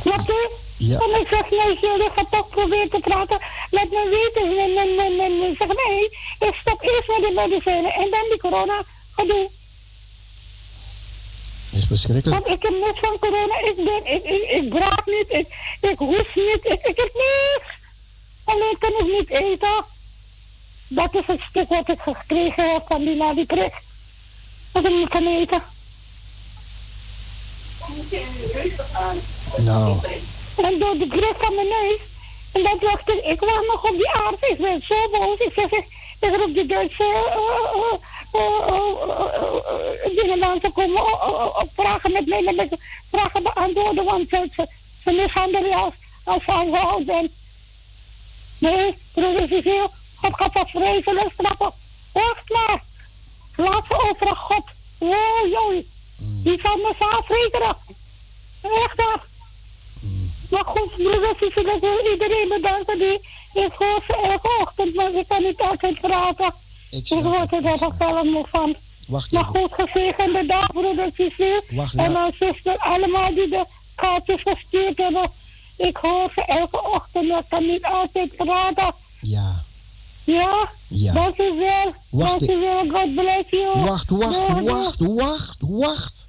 Snap 0.00 0.26
je? 0.26 0.50
Ja. 0.76 0.98
En 0.98 1.20
ik 1.20 1.26
zeg, 1.28 1.50
nee, 1.50 1.78
jullie 1.80 2.10
gaan 2.14 2.28
toch 2.30 2.48
proberen 2.48 2.90
te 2.90 2.98
praten. 3.00 3.38
Laat 3.70 3.90
me 3.90 4.08
weten. 4.10 4.58
En, 4.58 4.76
en, 4.76 4.98
en, 4.98 5.20
en 5.20 5.50
ik 5.50 5.56
zeg, 5.56 5.68
nee, 5.68 6.04
ik 6.48 6.54
stop 6.60 6.82
eerst 6.82 7.08
met 7.08 7.26
die 7.26 7.34
medicijnen 7.34 7.92
en 7.92 8.10
dan 8.10 8.26
die 8.30 8.38
corona 8.38 8.82
gedoe. 9.16 9.50
Is 11.84 12.00
verschrikkelijk. 12.00 12.46
Want 12.46 12.56
ik 12.56 12.62
heb 12.62 12.72
niks 12.86 12.98
van 13.00 13.18
corona. 13.18 13.58
Ik 13.58 13.76
ben, 13.76 14.14
ik, 14.14 14.24
ik, 14.24 14.50
ik 14.50 14.68
braak 14.68 15.06
niet, 15.06 15.26
ik, 15.28 15.46
ik 15.90 15.98
hoest 15.98 16.34
niet, 16.34 16.60
ik, 16.62 16.80
ik 16.82 16.96
heb 16.96 17.10
niks. 17.14 17.68
Alleen 18.44 18.76
kan 18.78 18.90
ik 18.90 19.18
niet 19.18 19.30
eten. 19.30 19.84
Dat 20.88 21.14
is 21.14 21.26
het 21.26 21.40
stuk 21.48 21.68
wat 21.68 21.88
ik 21.88 22.00
gekregen 22.00 22.72
heb 22.72 22.82
van 22.86 23.04
die 23.04 23.14
na 23.14 23.34
die 23.34 23.46
prik. 23.46 23.74
Dat 24.72 24.84
ik 24.84 24.90
niet 24.90 25.08
kan 25.08 25.26
eten. 25.26 25.62
Nou. 29.56 29.98
En 30.56 30.78
door 30.78 30.98
de 30.98 31.06
druk 31.06 31.36
van 31.36 31.54
mijn 31.54 31.68
neus. 31.68 32.00
En 32.52 32.62
dat 32.62 32.80
dacht 32.80 33.08
ik, 33.08 33.24
ik 33.24 33.40
wacht 33.40 33.66
nog 33.66 33.84
op 33.90 33.96
die 33.96 34.10
arts. 34.10 34.40
Ik 34.40 34.58
ben 34.58 34.82
zo 34.88 34.94
boos. 35.10 35.38
Ik 35.38 35.52
zeg, 35.54 35.70
ik 36.20 36.36
roep 36.36 36.54
de 36.54 36.66
Duitse 36.66 37.04
dingen 40.16 40.44
aan 40.44 40.60
te 40.60 40.70
komen 40.70 41.02
vragen 41.74 42.12
met 42.12 42.26
mij. 42.26 42.42
Met 42.42 42.78
vragen 43.10 43.42
beantwoorden, 43.42 44.04
want 44.04 44.28
ze, 44.28 44.66
ze, 45.04 45.12
mishandelen 45.12 45.68
je 45.68 45.76
als, 45.76 45.94
als 46.24 46.46
aangehouden 46.46 47.06
bent. 47.06 47.30
Nee, 48.58 48.94
broeder 49.12 49.48
Cecile, 49.48 49.90
God 50.16 50.34
gaat 50.36 50.54
dat 50.54 50.70
vreselijk 50.70 51.32
straffen. 51.32 51.72
Wacht 52.12 52.50
maar. 52.50 52.82
Laat 53.56 53.84
ze 53.88 54.10
over 54.10 54.36
God. 54.36 54.64
Oh, 54.98 55.48
joh. 55.50 55.84
Die 56.18 56.60
zal 56.62 56.76
me 56.76 57.22
rekenen. 57.28 57.76
Echt 58.62 58.96
waar. 58.96 59.22
Maar 60.50 60.64
goed, 60.64 60.96
broeder 60.96 61.34
Cecile, 61.40 61.74
ik 61.74 61.80
wil 61.80 62.10
iedereen 62.12 62.48
bedanken 62.48 62.98
die 62.98 63.32
ik 63.54 63.72
hoor 63.72 64.02
ze 64.06 64.16
elke 64.16 64.48
ochtend, 64.60 64.94
maar 64.94 65.14
ik 65.14 65.28
kan 65.28 65.42
niet 65.42 65.60
altijd 65.60 66.00
praten. 66.00 66.54
Ik, 66.94 67.10
ik 67.10 67.22
word 67.22 67.52
er 67.52 67.62
daar 67.62 67.92
helemaal 67.98 68.46
van. 68.50 68.76
Wacht 69.06 69.32
maar 69.32 69.48
even. 69.48 69.60
goed, 69.60 69.72
gezegende 69.72 70.46
dag, 70.46 70.72
broeder 70.72 71.10
Cecile. 71.14 71.62
Wacht, 71.70 71.94
en 71.94 72.12
mijn 72.12 72.32
zuster, 72.38 72.76
allemaal 72.78 73.34
die 73.34 73.48
de 73.48 73.64
kaartjes 73.94 74.42
gestuurd 74.42 74.96
hebben. 74.96 75.30
Ik 75.76 75.96
hoor 75.96 76.30
ze 76.34 76.44
elke 76.44 76.82
ochtend, 76.82 77.24
ik 77.24 77.44
kan 77.48 77.66
niet 77.66 77.84
altijd 77.84 78.36
praten. 78.36 78.94
Ja. 79.20 79.62
Ja? 80.24 80.68
Ja. 80.88 81.12
Dankjewel. 81.12 81.94
Wacht, 82.10 82.28
Dankjewel, 82.30 82.88
God 82.88 83.14
bless 83.14 83.50
you. 83.50 83.80
Wacht, 83.80 84.10
wacht, 84.10 84.48
Doei, 84.48 84.64
wacht, 84.64 85.00
wacht, 85.00 85.56
wacht. 85.60 86.26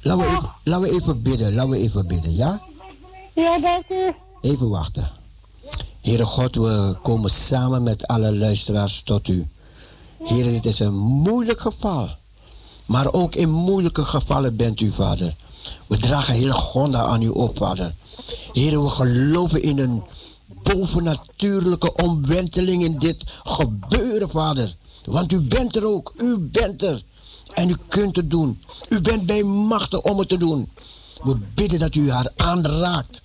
Laten 0.00 0.24
we, 0.24 0.36
even, 0.36 0.50
laten 0.62 0.88
we 0.88 0.90
even 0.90 1.22
bidden, 1.22 1.54
laten 1.54 1.70
we 1.70 1.78
even 1.78 2.06
bidden, 2.08 2.34
ja? 2.34 2.60
Ja, 3.34 3.58
dank 3.58 3.84
u. 3.88 4.12
Even 4.40 4.68
wachten. 4.68 5.10
Heere 6.00 6.24
God, 6.24 6.54
we 6.54 6.96
komen 7.02 7.30
samen 7.30 7.82
met 7.82 8.06
alle 8.06 8.34
luisteraars 8.36 9.02
tot 9.04 9.28
u. 9.28 9.48
Heere, 10.26 10.50
dit 10.50 10.66
is 10.66 10.80
een 10.80 10.96
moeilijk 10.96 11.60
geval. 11.60 12.08
Maar 12.86 13.12
ook 13.12 13.34
in 13.34 13.50
moeilijke 13.50 14.04
gevallen 14.04 14.56
bent 14.56 14.80
u, 14.80 14.92
Vader. 14.92 15.34
We 15.86 15.98
dragen 15.98 16.34
hele 16.34 16.52
gonda 16.52 17.04
aan 17.04 17.22
u 17.22 17.28
op, 17.28 17.56
Vader. 17.56 17.94
Heere, 18.52 18.82
we 18.82 18.90
geloven 18.90 19.62
in 19.62 19.78
een 19.78 20.02
bovennatuurlijke 20.62 21.94
omwenteling 21.94 22.84
in 22.84 22.98
dit 22.98 23.24
gebeuren, 23.44 24.30
Vader. 24.30 24.74
Want 25.04 25.32
u 25.32 25.40
bent 25.40 25.76
er 25.76 25.86
ook, 25.86 26.12
u 26.16 26.38
bent 26.38 26.82
er. 26.82 27.02
En 27.54 27.70
u 27.70 27.76
kunt 27.88 28.16
het 28.16 28.30
doen. 28.30 28.62
U 28.88 29.00
bent 29.00 29.26
bij 29.26 29.42
machten 29.42 30.04
om 30.04 30.18
het 30.18 30.28
te 30.28 30.36
doen. 30.36 30.70
We 31.22 31.36
bidden 31.54 31.78
dat 31.78 31.94
u 31.94 32.10
haar 32.10 32.32
aanraakt. 32.36 33.22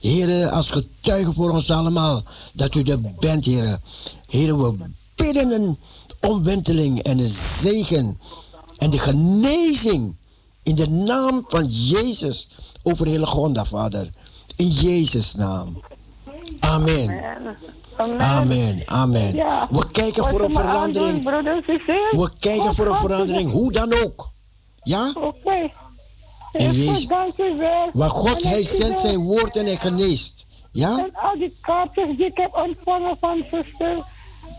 Heren, 0.00 0.50
als 0.50 0.70
getuige 0.70 1.32
voor 1.32 1.50
ons 1.50 1.70
allemaal 1.70 2.22
dat 2.52 2.74
u 2.74 2.82
er 2.82 3.00
bent, 3.00 3.44
heren. 3.44 3.82
Heren, 4.26 4.58
we 4.58 4.74
bidden 5.14 5.50
een 5.50 5.78
omwenteling 6.28 7.02
en 7.02 7.18
een 7.18 7.34
zegen 7.60 8.20
en 8.78 8.90
de 8.90 8.98
genezing 8.98 10.16
in 10.62 10.74
de 10.74 10.88
naam 10.88 11.44
van 11.48 11.64
Jezus 11.64 12.48
over 12.82 13.06
hele 13.06 13.26
Gonda, 13.26 13.64
Vader. 13.64 14.10
In 14.56 14.68
Jezus' 14.68 15.34
naam. 15.34 15.82
Amen. 16.60 17.22
Amen. 18.18 18.82
Amen. 18.86 19.32
We 19.70 19.90
kijken 19.92 20.28
voor 20.28 20.40
een 20.40 20.52
verandering. 20.52 21.24
We 22.10 22.30
kijken 22.38 22.74
voor 22.74 22.86
een 22.86 22.96
verandering, 22.96 23.50
hoe 23.50 23.72
dan 23.72 23.92
ook. 24.04 24.30
Ja? 24.82 25.12
Oké. 25.14 25.70
En 26.52 26.72
Jezus. 26.72 27.06
Maar 27.92 28.10
God, 28.10 28.42
Hij 28.42 28.64
zendt 28.64 28.98
zijn 28.98 29.18
woord 29.18 29.56
en 29.56 29.66
Hij 29.66 29.76
geneest. 29.76 30.46
Ja? 30.70 30.98
En 30.98 31.10
al 31.12 31.38
die 31.38 31.56
kaartjes 31.60 32.16
die 32.16 32.26
ik 32.26 32.36
heb 32.36 32.54
ontvangen 32.54 33.16
van 33.20 33.44
zuster. 33.50 33.96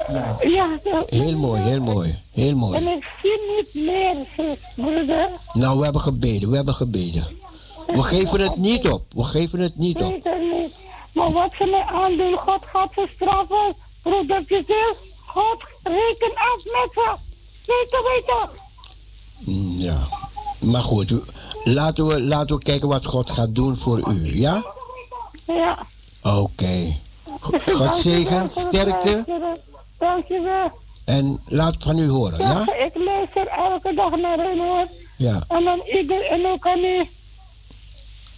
Ja. 0.08 0.38
ja 0.41 0.67
heel 1.06 1.38
mooi, 1.38 1.62
heel 1.62 1.82
mooi. 1.82 2.19
Heel 2.32 2.56
mooi. 2.56 2.77
En 2.77 2.88
ik 2.88 3.12
zie 3.21 3.39
niet 3.56 3.86
meer, 3.86 4.15
broeder. 4.75 5.29
Nou, 5.53 5.77
we 5.77 5.84
hebben 5.84 6.01
gebeden, 6.01 6.49
we 6.49 6.56
hebben 6.56 6.73
gebeden. 6.73 7.27
We 7.88 8.03
geven 8.03 8.39
het 8.39 8.56
niet 8.56 8.89
op. 8.89 9.03
We 9.15 9.23
geven 9.23 9.60
het 9.60 9.77
niet 9.77 10.01
op. 10.01 10.12
Niet. 10.12 10.73
Maar 11.13 11.32
wat 11.32 11.53
ze 11.58 11.65
mij 11.65 11.84
aandoen, 11.84 12.38
God 12.38 12.65
gaat 12.65 12.91
ze 12.95 13.08
straffen. 13.15 13.75
Broedertjes, 14.01 14.65
God 15.27 15.58
reken 15.84 16.34
af 16.36 16.63
met 16.65 16.89
ze. 16.93 17.15
Zeker 17.65 18.03
weten. 18.03 18.49
Mm, 19.45 19.79
ja. 19.79 20.08
Maar 20.60 20.82
goed, 20.82 21.13
laten 21.63 22.06
we, 22.08 22.21
laten 22.21 22.56
we 22.56 22.63
kijken 22.63 22.88
wat 22.88 23.06
God 23.06 23.32
gaat 23.32 23.56
doen 23.56 23.77
voor 23.77 24.12
u, 24.12 24.39
ja? 24.39 24.65
Ja. 25.45 25.86
Oké. 26.23 26.38
Okay. 26.38 26.99
God 27.73 27.95
zegen, 28.03 28.49
sterkte. 28.49 29.25
Dankjewel. 30.03 30.71
En 31.05 31.41
laat 31.45 31.75
van 31.79 31.99
u 31.99 32.07
horen, 32.07 32.39
ja? 32.39 32.63
ja? 32.65 32.85
Ik 32.85 32.95
luister 32.95 33.47
elke 33.47 33.93
dag 33.93 34.15
naar 34.15 34.53
u 34.55 34.59
hoor. 34.59 34.87
Ja. 35.17 35.43
En 35.47 35.63
dan 35.63 35.81
ieder 35.93 36.25
en 36.25 36.45
ook 36.45 36.67
aan 36.67 36.83
u. 36.83 36.99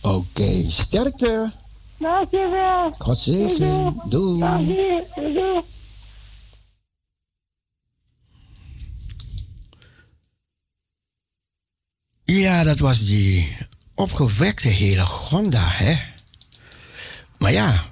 Oké, 0.02 0.16
okay. 0.16 0.66
sterkte. 0.68 1.52
Dankjewel. 1.98 2.92
God 2.98 3.18
zegen. 3.18 4.02
Doei. 4.06 4.66
Doei. 5.16 5.62
Ja, 12.24 12.64
dat 12.64 12.80
was 12.80 13.06
die 13.06 13.58
opgewekte 13.96 14.68
hele 14.68 15.06
Gonda, 15.06 15.68
hè? 15.68 15.96
Maar 17.38 17.52
ja, 17.52 17.88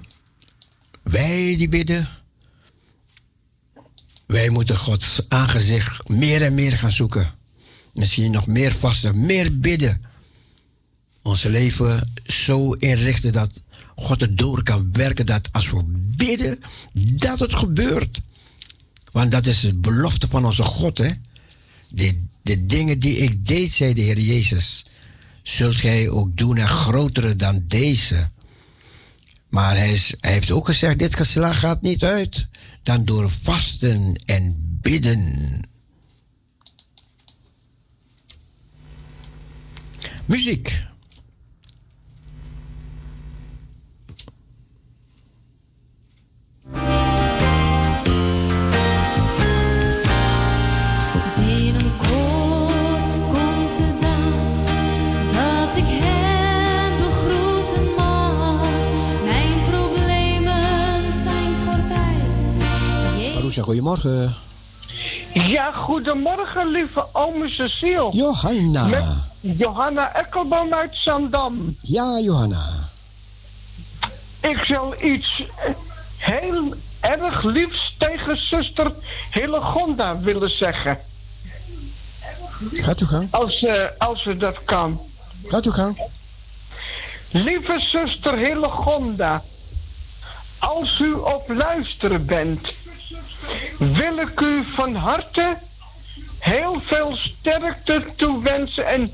wij 1.02 1.56
die 1.56 1.68
bidden, 1.68 2.08
wij 4.26 4.48
moeten 4.48 4.78
Gods 4.78 5.20
aangezicht 5.28 6.08
meer 6.08 6.42
en 6.42 6.54
meer 6.54 6.78
gaan 6.78 6.92
zoeken. 6.92 7.30
Misschien 7.92 8.30
nog 8.30 8.46
meer 8.46 8.72
vasten, 8.72 9.26
meer 9.26 9.58
bidden. 9.58 10.02
Ons 11.22 11.42
leven 11.42 12.12
zo 12.26 12.72
inrichten 12.72 13.32
dat 13.32 13.60
God 13.96 14.20
het 14.20 14.38
door 14.38 14.62
kan 14.62 14.92
werken. 14.92 15.26
Dat 15.26 15.48
als 15.52 15.70
we 15.70 15.82
bidden, 16.16 16.60
dat 16.92 17.38
het 17.38 17.54
gebeurt. 17.54 18.22
Want 19.12 19.30
dat 19.30 19.46
is 19.46 19.60
de 19.60 19.74
belofte 19.74 20.28
van 20.28 20.44
onze 20.44 20.62
God. 20.62 20.98
Hè? 20.98 21.10
De, 21.88 22.22
de 22.42 22.66
dingen 22.66 22.98
die 22.98 23.16
ik 23.16 23.46
deed, 23.46 23.70
zei 23.70 23.94
de 23.94 24.00
Heer 24.00 24.20
Jezus, 24.20 24.86
zult 25.42 25.76
gij 25.76 26.08
ook 26.08 26.36
doen 26.36 26.56
en 26.56 26.68
grotere 26.68 27.36
dan 27.36 27.64
deze. 27.66 28.28
Maar 29.54 29.76
hij, 29.76 30.00
heeft 30.20 30.50
ook 30.50 30.66
gezegd, 30.66 30.98
dit 30.98 31.16
geslacht 31.16 31.58
gaat 31.58 31.82
niet 31.82 32.04
uit 32.04 32.48
dan 32.82 33.04
door 33.04 33.30
vasten 33.30 34.20
en 34.24 34.78
bidden. 34.80 35.60
Muziek. 40.24 40.80
Goedemorgen. 63.62 64.34
Ja, 65.32 65.72
goedemorgen, 65.72 66.66
lieve 66.66 67.06
ome 67.12 67.48
Cecile. 67.48 68.10
Johanna. 68.12 68.86
Met 68.86 69.04
Johanna 69.40 70.14
Ekkelboom 70.14 70.74
uit 70.74 70.94
Zandam. 70.94 71.76
Ja, 71.80 72.20
Johanna. 72.20 72.64
Ik 74.40 74.58
zal 74.58 75.02
iets 75.02 75.42
heel 76.18 76.74
erg 77.00 77.42
liefs 77.42 77.94
tegen 77.98 78.36
zuster 78.36 78.92
Hillegonda 79.30 80.18
willen 80.18 80.56
zeggen. 80.56 80.98
Gaat 82.72 83.00
u 83.00 83.06
gaan. 83.06 83.28
Als, 83.30 83.62
uh, 83.62 83.72
als 83.98 84.22
ze 84.22 84.36
dat 84.36 84.64
kan. 84.64 85.00
Gaat 85.46 85.66
u 85.66 85.70
gaan. 85.70 85.96
Lieve 87.30 87.80
zuster 87.92 88.36
Hillegonda, 88.36 89.42
als 90.58 90.98
u 90.98 91.12
op 91.12 91.44
luisteren 91.48 92.26
bent 92.26 92.68
wil 93.78 94.18
ik 94.18 94.40
u 94.40 94.64
van 94.74 94.94
harte 94.94 95.56
heel 96.38 96.80
veel 96.86 97.16
sterkte 97.16 98.04
toewensen 98.16 98.86
en 98.86 99.12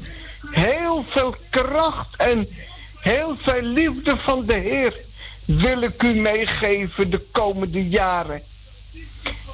heel 0.51 1.05
veel 1.09 1.35
kracht 1.51 2.17
en 2.17 2.49
heel 3.01 3.37
veel 3.43 3.63
liefde 3.63 4.17
van 4.17 4.45
de 4.45 4.55
Heer 4.55 4.95
wil 5.45 5.83
ik 5.83 6.03
u 6.03 6.15
meegeven 6.15 7.11
de 7.11 7.29
komende 7.33 7.89
jaren. 7.89 8.43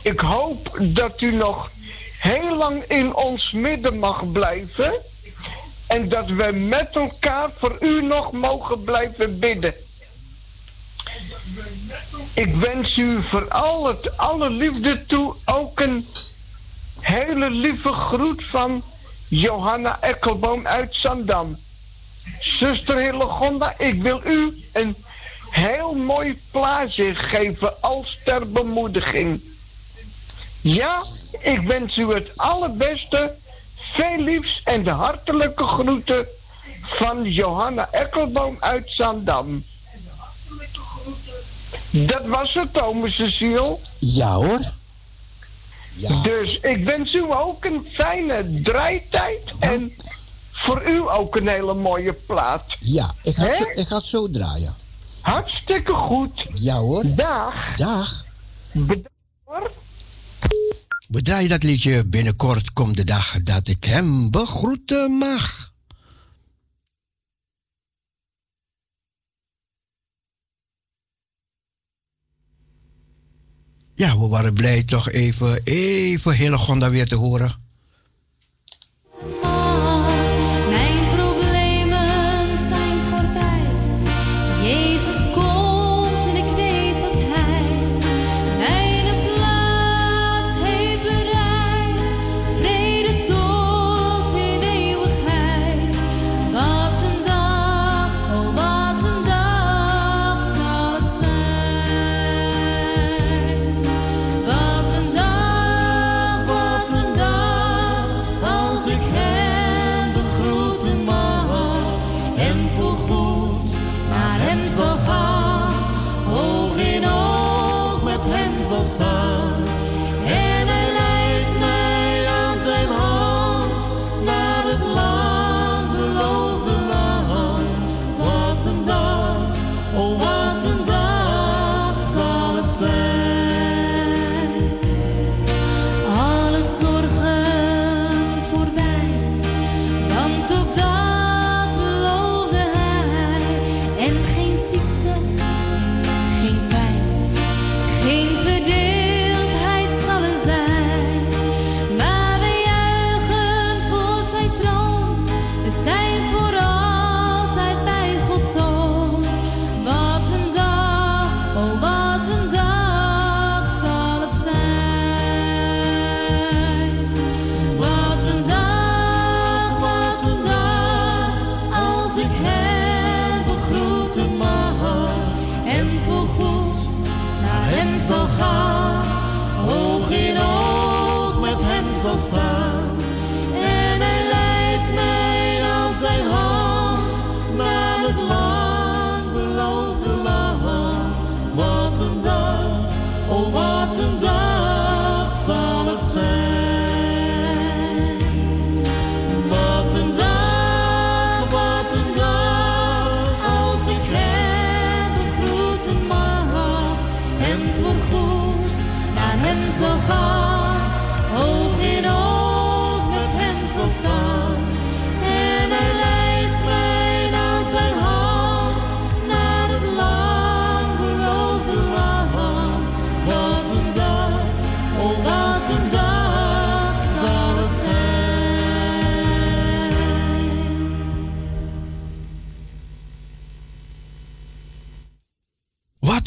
Ik 0.02 0.20
hoop 0.20 0.78
dat 0.80 1.20
u 1.20 1.32
nog 1.32 1.70
heel 2.18 2.56
lang 2.56 2.82
in 2.82 3.14
ons 3.14 3.52
midden 3.52 3.98
mag 3.98 4.32
blijven 4.32 4.92
en 5.86 6.08
dat 6.08 6.26
we 6.26 6.52
met 6.52 6.88
elkaar 6.92 7.50
voor 7.58 7.76
u 7.80 8.02
nog 8.02 8.32
mogen 8.32 8.84
blijven 8.84 9.38
bidden. 9.38 9.74
Ik 12.36 12.54
wens 12.54 12.96
u 12.96 13.22
vooral 13.22 13.86
het 13.86 14.18
allerliefde 14.18 15.06
toe 15.06 15.34
ook 15.44 15.80
een 15.80 16.06
hele 17.00 17.50
lieve 17.50 17.92
groet 17.92 18.44
van 18.44 18.82
Johanna 19.28 19.98
Ekkelboom 20.00 20.66
uit 20.66 20.94
Zandam. 20.94 21.56
Zuster 22.40 22.98
Hillegonda, 22.98 23.74
ik 23.78 24.02
wil 24.02 24.20
u 24.24 24.54
een 24.72 24.96
heel 25.50 25.94
mooi 25.94 26.40
plaatje 26.50 27.14
geven 27.14 27.82
als 27.82 28.18
ter 28.24 28.50
bemoediging. 28.50 29.40
Ja, 30.60 31.02
ik 31.42 31.60
wens 31.60 31.96
u 31.96 32.14
het 32.14 32.32
allerbeste, 32.36 33.34
veel 33.76 34.18
liefs 34.18 34.60
en 34.64 34.82
de 34.82 34.90
hartelijke 34.90 35.64
groeten 35.64 36.26
van 36.82 37.22
Johanna 37.22 37.88
Ekkelboom 37.90 38.56
uit 38.60 38.90
Zandam. 38.90 39.64
Dat 42.04 42.26
was 42.26 42.54
het, 42.54 42.72
Thomas 42.72 43.14
Cecile. 43.14 43.78
Ja 43.98 44.34
hoor. 44.34 44.60
Ja. 45.96 46.22
Dus 46.22 46.58
ik 46.60 46.84
wens 46.84 47.14
u 47.14 47.22
ook 47.32 47.64
een 47.64 47.86
fijne 47.92 48.60
draaitijd. 48.62 49.52
En 49.58 49.92
voor 50.52 50.82
u 50.92 51.10
ook 51.10 51.36
een 51.36 51.48
hele 51.48 51.74
mooie 51.74 52.12
plaat. 52.12 52.76
Ja, 52.80 53.14
ik 53.22 53.34
ga, 53.34 53.54
zo, 53.54 53.64
ik 53.74 53.86
ga 53.86 53.96
het 53.96 54.04
zo 54.04 54.30
draaien. 54.30 54.74
Hartstikke 55.20 55.92
goed. 55.92 56.50
Ja 56.54 56.76
hoor. 56.76 57.04
Dag. 57.16 57.54
Dag. 57.76 58.24
Bedankt 58.72 59.08
hoor. 59.44 59.70
We 61.08 61.22
draaien 61.22 61.48
dat 61.48 61.62
liedje. 61.62 62.04
Binnenkort 62.04 62.72
komt 62.72 62.96
de 62.96 63.04
dag 63.04 63.42
dat 63.42 63.68
ik 63.68 63.84
hem 63.84 64.30
begroeten 64.30 65.12
mag. 65.12 65.74
Ja, 73.96 74.18
we 74.18 74.26
waren 74.26 74.54
blij 74.54 74.82
toch 74.82 75.10
even, 75.10 75.60
even 75.64 76.34
Hillegonda 76.34 76.90
weer 76.90 77.06
te 77.06 77.14
horen. 77.14 77.54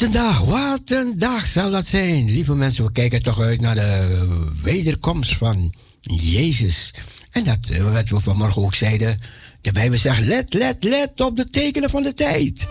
Wat 0.00 0.08
een 0.08 0.20
dag, 0.20 0.40
wat 0.44 0.90
een 0.90 1.12
dag 1.16 1.46
zal 1.46 1.70
dat 1.70 1.86
zijn. 1.86 2.30
Lieve 2.30 2.54
mensen, 2.54 2.84
we 2.84 2.92
kijken 2.92 3.22
toch 3.22 3.40
uit 3.40 3.60
naar 3.60 3.74
de 3.74 4.26
wederkomst 4.62 5.36
van 5.36 5.74
Jezus. 6.00 6.94
En 7.30 7.44
dat 7.44 7.68
eh, 7.68 7.92
wat 7.92 8.08
we 8.08 8.20
vanmorgen 8.20 8.62
ook 8.62 8.74
zeiden. 8.74 9.18
De 9.60 9.72
Bijbel 9.72 9.98
zegt, 9.98 10.20
let, 10.20 10.54
let, 10.54 10.84
let 10.84 11.20
op 11.20 11.36
de 11.36 11.44
tekenen 11.44 11.90
van 11.90 12.02
de 12.02 12.14
tijd. 12.14 12.66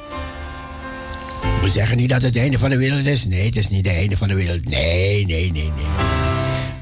We 1.61 1.69
zeggen 1.69 1.97
niet 1.97 2.09
dat 2.09 2.21
het 2.21 2.37
einde 2.37 2.59
van 2.59 2.69
de 2.69 2.77
wereld 2.77 3.05
is. 3.05 3.25
Nee, 3.25 3.45
het 3.45 3.55
is 3.55 3.69
niet 3.69 3.85
het 3.85 3.95
einde 3.95 4.17
van 4.17 4.27
de 4.27 4.35
wereld. 4.35 4.65
Nee, 4.65 5.25
nee, 5.25 5.51
nee, 5.51 5.71
nee. 5.75 6.19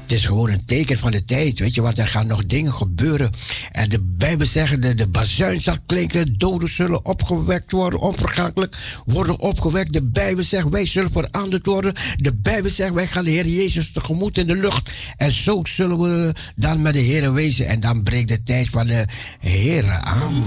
Het 0.08 0.12
is 0.12 0.26
gewoon 0.26 0.50
een 0.50 0.64
teken 0.64 0.98
van 0.98 1.10
de 1.10 1.24
tijd. 1.24 1.58
Weet 1.58 1.74
je, 1.74 1.82
want 1.82 1.98
er 1.98 2.08
gaan 2.08 2.26
nog 2.26 2.46
dingen 2.46 2.72
gebeuren. 2.72 3.30
En 3.78 3.88
de 3.88 4.00
Bijbel 4.02 4.46
zegt, 4.46 4.82
de, 4.82 4.94
de 4.94 5.08
bazuin 5.08 5.60
zal 5.60 5.76
klinken, 5.86 6.38
doden 6.38 6.68
zullen 6.68 7.04
opgewekt 7.04 7.72
worden, 7.72 8.00
onvergankelijk 8.00 9.02
worden 9.04 9.38
opgewekt. 9.40 9.92
De 9.92 10.02
Bijbel 10.02 10.44
zegt, 10.44 10.68
wij 10.68 10.86
zullen 10.86 11.10
veranderd 11.10 11.66
worden. 11.66 11.94
De 12.16 12.34
Bijbel 12.36 12.70
zegt, 12.70 12.92
wij 12.92 13.06
gaan 13.06 13.24
de 13.24 13.30
Heer 13.30 13.46
Jezus 13.46 13.92
tegemoet 13.92 14.38
in 14.38 14.46
de 14.46 14.56
lucht. 14.56 14.90
En 15.16 15.32
zo 15.32 15.60
zullen 15.64 15.98
we 15.98 16.34
dan 16.56 16.82
met 16.82 16.92
de 16.92 16.98
Heer 16.98 17.32
wezen. 17.32 17.66
En 17.66 17.80
dan 17.80 18.02
breekt 18.02 18.28
de 18.28 18.42
tijd 18.42 18.68
van 18.68 18.86
de 18.86 19.06
Heer 19.40 19.90
aan. 19.90 20.44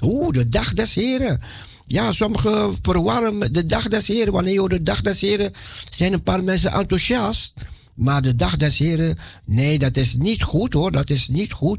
Oeh, 0.00 0.32
de 0.32 0.48
dag 0.48 0.72
des 0.72 0.94
Heren. 0.94 1.40
Ja, 1.86 2.12
sommigen 2.12 2.78
verwarren 2.82 3.52
de 3.52 3.66
dag 3.66 3.88
des 3.88 4.08
Heren. 4.08 4.32
Wanneer 4.32 4.62
je 4.62 4.68
de 4.68 4.82
dag 4.82 5.00
des 5.00 5.20
Heren 5.20 5.52
zijn 5.90 6.12
een 6.12 6.22
paar 6.22 6.44
mensen 6.44 6.72
enthousiast. 6.72 7.54
Maar 7.94 8.22
de 8.22 8.34
dag 8.34 8.56
des 8.56 8.78
Heren, 8.78 9.18
nee, 9.44 9.78
dat 9.78 9.96
is 9.96 10.16
niet 10.16 10.42
goed 10.42 10.72
hoor. 10.72 10.92
Dat 10.92 11.10
is 11.10 11.28
niet 11.28 11.52
goed. 11.52 11.78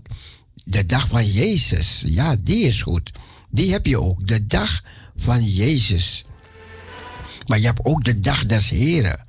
De 0.68 0.86
dag 0.86 1.07
van 1.07 1.26
Jezus, 1.26 2.03
ja, 2.07 2.36
die 2.41 2.63
is 2.63 2.82
goed. 2.82 3.11
Die 3.49 3.72
heb 3.72 3.86
je 3.86 4.01
ook. 4.01 4.28
De 4.28 4.45
dag 4.45 4.84
van 5.16 5.43
Jezus. 5.43 6.26
Maar 7.47 7.59
je 7.59 7.66
hebt 7.66 7.86
ook 7.86 8.03
de 8.03 8.20
dag 8.20 8.45
des 8.45 8.70
Heren. 8.70 9.26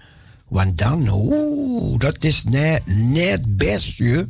Want 0.49 0.79
dan, 0.79 1.09
oeh, 1.09 1.99
dat 1.99 2.25
is 2.25 2.45
net, 2.45 2.83
net 2.87 3.57
best, 3.57 3.97
je. 3.99 4.29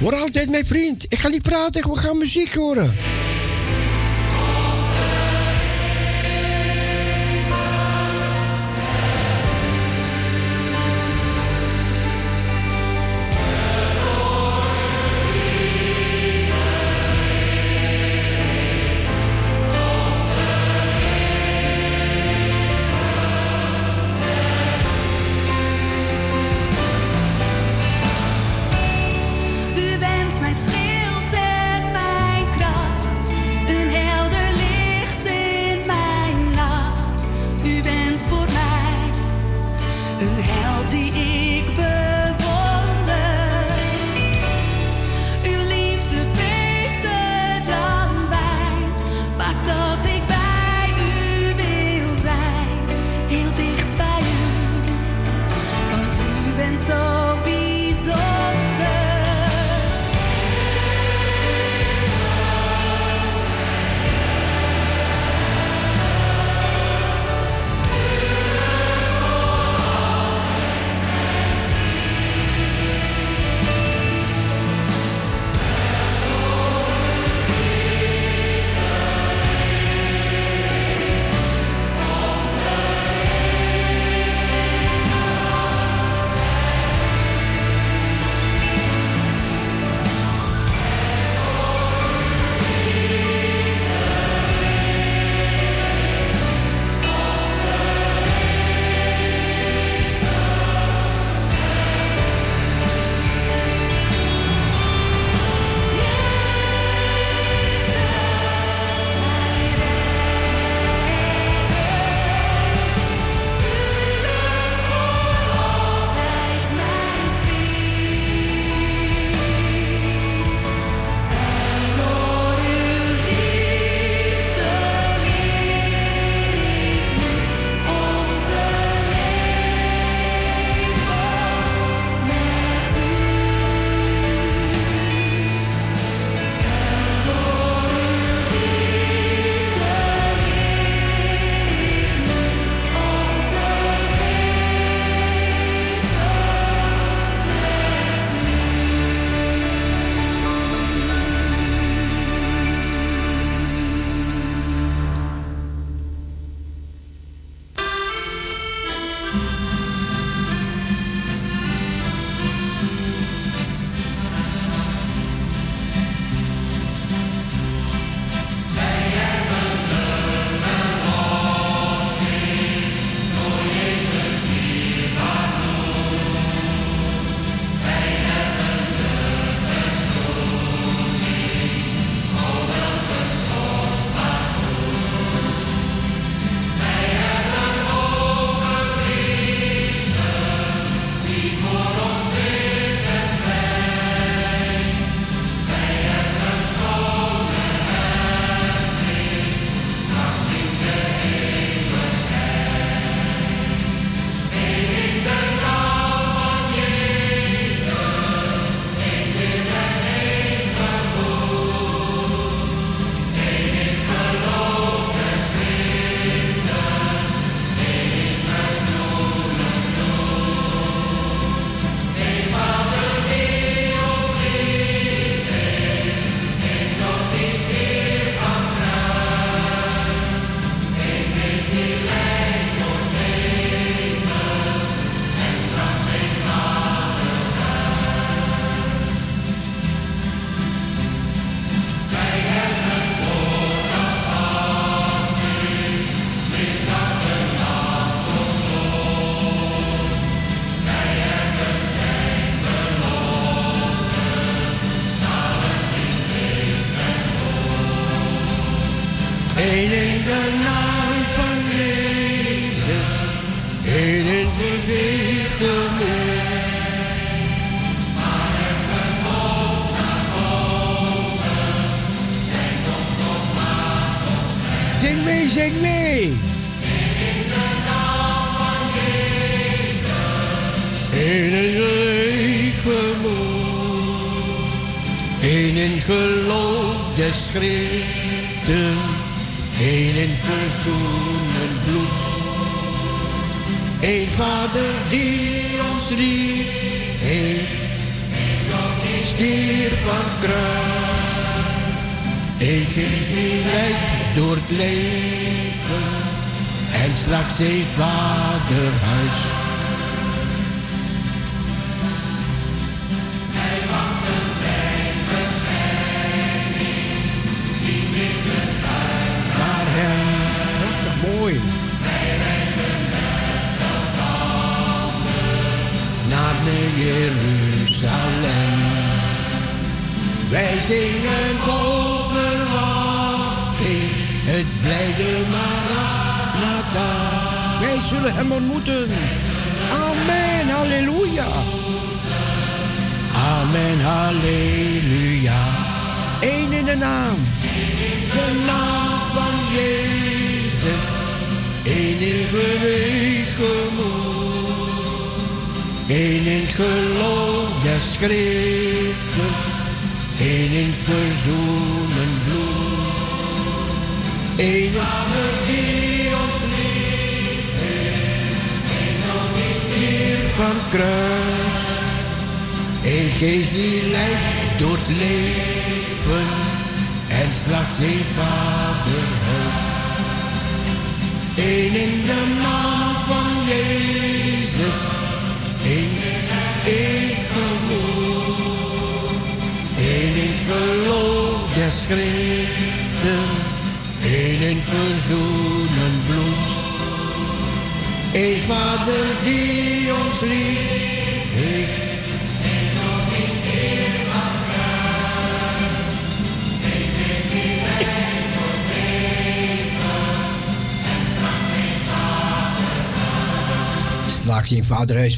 Hoor 0.00 0.14
altijd 0.14 0.50
mijn 0.50 0.66
vriend. 0.66 1.04
Ik 1.08 1.18
ga 1.18 1.28
niet 1.28 1.42
praten, 1.42 1.90
we 1.90 1.96
gaan 1.96 2.18
muziek 2.18 2.54
horen. 2.54 2.94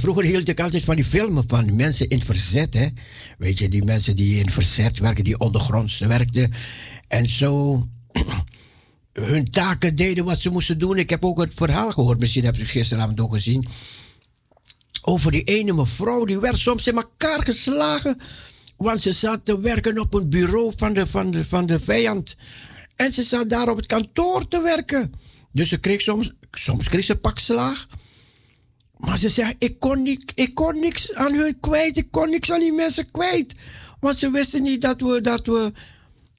Vroeger 0.05 0.25
hield 0.25 0.49
ik 0.49 0.61
altijd 0.61 0.85
van 0.85 0.97
die 0.97 1.05
filmen 1.05 1.45
van 1.47 1.77
mensen 1.77 2.09
in 2.09 2.23
verzet. 2.23 2.75
Hè? 2.75 2.87
Weet 3.39 3.59
je, 3.59 3.69
die 3.69 3.85
mensen 3.85 4.17
die 4.17 4.39
in 4.39 4.51
verzet 4.51 4.99
werken, 4.99 5.25
die 5.25 5.39
ondergronds 5.39 5.99
werkten. 5.99 6.53
En 7.09 7.29
zo 7.29 7.83
hun 9.13 9.51
taken 9.51 9.97
deden 9.97 10.25
wat 10.25 10.41
ze 10.41 10.51
moesten 10.51 10.79
doen. 10.79 10.99
Ik 10.99 11.11
heb 11.11 11.25
ook 11.25 11.41
het 11.41 11.53
verhaal 11.55 11.93
gehoord, 11.93 12.19
misschien 12.19 12.45
heb 12.45 12.55
je 12.55 12.61
het 12.61 12.71
gisteravond 12.71 13.21
ook 13.21 13.33
gezien. 13.33 13.67
Over 15.03 15.31
die 15.31 15.45
ene 15.45 15.73
mevrouw, 15.73 16.25
die 16.25 16.39
werd 16.39 16.57
soms 16.57 16.87
in 16.87 16.97
elkaar 16.97 17.43
geslagen. 17.43 18.21
Want 18.77 19.01
ze 19.01 19.13
zat 19.13 19.45
te 19.45 19.61
werken 19.61 19.99
op 19.99 20.15
een 20.15 20.29
bureau 20.31 20.73
van 20.77 20.93
de, 20.93 21.07
van 21.07 21.31
de, 21.31 21.45
van 21.45 21.67
de 21.67 21.81
vijand. 21.81 22.37
En 22.97 23.13
ze 23.13 23.23
zat 23.23 23.49
daar 23.49 23.69
op 23.69 23.77
het 23.77 23.87
kantoor 23.87 24.49
te 24.49 24.63
werken. 24.63 25.13
Dus 25.53 25.69
ze 25.69 25.79
kreeg 25.79 26.01
soms, 26.01 26.33
soms 26.53 26.89
kreeg 26.89 27.05
ze 27.05 27.17
pak 27.17 27.39
slaag. 27.39 27.87
Maar 29.07 29.19
ze 29.19 29.29
zeggen, 29.29 29.57
ik 29.59 29.79
kon, 29.79 30.03
niet, 30.03 30.33
ik 30.35 30.55
kon 30.55 30.81
niks 30.81 31.15
aan 31.15 31.35
hun 31.35 31.61
kwijt. 31.61 31.97
Ik 31.97 32.11
kon 32.11 32.31
niks 32.31 32.53
aan 32.53 32.61
die 32.61 32.73
mensen 32.73 33.11
kwijt. 33.11 33.55
Want 34.01 34.17
ze 34.17 34.31
wisten 34.31 34.63
niet 34.63 34.81
dat 34.81 35.01
we, 35.01 35.21
dat 35.21 35.47
we, 35.47 35.73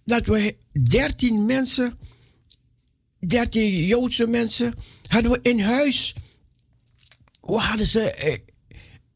dat 0.04 0.26
we 0.26 0.56
13 0.90 1.46
mensen, 1.46 1.98
13 3.20 3.86
Joodse 3.86 4.28
mensen, 4.28 4.74
hadden 5.08 5.32
we 5.32 5.40
in 5.42 5.60
huis. 5.60 6.16
We 7.42 7.58
hadden 7.58 7.86
ze... 7.86 8.12
Eh, 8.12 8.38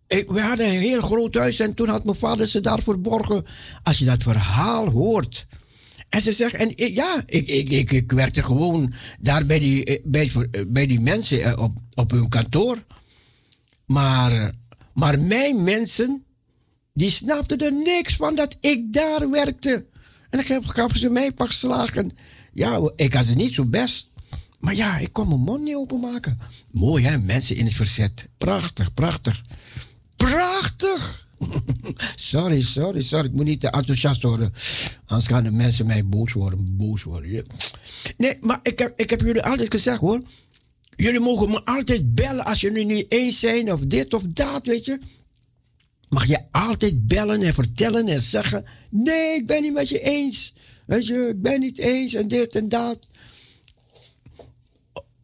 eh, 0.08 0.28
we 0.28 0.41
hadden 0.41 0.68
een 0.68 0.80
heel 0.80 1.02
groot 1.02 1.36
huis 1.36 1.60
en 1.60 1.74
toen 1.74 1.88
had 1.88 2.04
mijn 2.04 2.18
vader 2.18 2.47
ze 2.47 2.60
daar 2.60 2.82
verborgen. 2.82 3.45
Als 3.84 3.97
je 3.97 4.06
dat 4.06 4.24
verhaal 4.24 4.89
hoort. 4.89 5.47
En 6.10 6.22
ze 6.22 6.34
zegt, 6.34 6.54
en 6.54 6.74
ja, 6.76 7.24
ik, 7.26 7.47
ik, 7.47 7.70
ik, 7.70 7.91
ik 7.91 8.12
werkte 8.12 8.43
gewoon 8.43 8.93
daar 9.20 9.45
bij 9.45 9.60
die, 9.60 9.86
eh, 9.86 10.04
bij, 10.04 10.32
bij 10.68 10.88
die 10.88 11.00
mensen 11.00 11.60
op, 11.60 11.78
op 11.93 12.12
hun 12.12 12.30
kantoor. 12.30 12.84
Maar, 13.91 14.51
maar 14.93 15.19
mijn 15.19 15.63
mensen, 15.63 16.23
die 16.93 17.09
snapten 17.09 17.57
er 17.57 17.73
niks 17.73 18.15
van 18.15 18.35
dat 18.35 18.57
ik 18.59 18.93
daar 18.93 19.29
werkte. 19.29 19.85
En 20.29 20.43
dan 20.45 20.63
gaven 20.63 20.99
ze 20.99 21.09
mij 21.09 21.31
pak 21.31 21.51
slagen. 21.51 22.11
Ja, 22.53 22.91
ik 22.95 23.13
had 23.13 23.25
het 23.25 23.35
niet 23.35 23.53
zo 23.53 23.65
best. 23.65 24.11
Maar 24.59 24.75
ja, 24.75 24.97
ik 24.97 25.13
kon 25.13 25.27
mijn 25.27 25.39
mond 25.39 25.63
niet 25.63 25.75
openmaken. 25.75 26.39
Mooi 26.71 27.03
hè, 27.03 27.17
mensen 27.17 27.55
in 27.55 27.65
het 27.65 27.73
verzet. 27.73 28.27
Prachtig, 28.37 28.93
prachtig. 28.93 29.41
Prachtig! 30.15 31.27
sorry, 32.15 32.61
sorry, 32.61 33.01
sorry. 33.01 33.25
Ik 33.25 33.33
moet 33.33 33.45
niet 33.45 33.61
te 33.61 33.69
enthousiast 33.69 34.21
worden. 34.21 34.53
Anders 35.05 35.27
gaan 35.27 35.43
de 35.43 35.51
mensen 35.51 35.85
mij 35.85 36.05
boos 36.05 36.33
worden. 36.33 36.77
Boos 36.77 37.03
worden. 37.03 37.45
Nee, 38.17 38.37
maar 38.41 38.59
ik 38.63 38.79
heb, 38.79 38.99
ik 38.99 39.09
heb 39.09 39.21
jullie 39.21 39.43
altijd 39.43 39.71
gezegd 39.71 39.99
hoor. 39.99 40.21
Jullie 41.00 41.20
mogen 41.20 41.50
me 41.50 41.66
altijd 41.66 42.16
bellen 42.16 42.45
als 42.45 42.62
jullie 42.62 42.86
niet 42.86 43.12
eens 43.12 43.39
zijn 43.39 43.74
of 43.74 43.80
dit 43.80 44.14
of 44.14 44.24
dat, 44.28 44.66
weet 44.66 44.86
je. 44.86 44.97
Mag 46.10 46.26
je 46.26 46.39
altijd 46.52 47.08
bellen 47.08 47.41
en 47.41 47.54
vertellen 47.54 48.08
en 48.08 48.22
zeggen: 48.22 48.66
Nee, 48.89 49.36
ik 49.36 49.47
ben 49.47 49.62
niet 49.62 49.74
met 49.74 49.89
je 49.89 50.00
eens. 50.00 50.54
Weet 50.86 51.08
je, 51.08 51.28
ik 51.28 51.41
ben 51.41 51.60
niet 51.60 51.78
eens 51.78 52.14
en 52.14 52.28
dit 52.28 52.56
en 52.56 52.70
dat. 52.70 53.00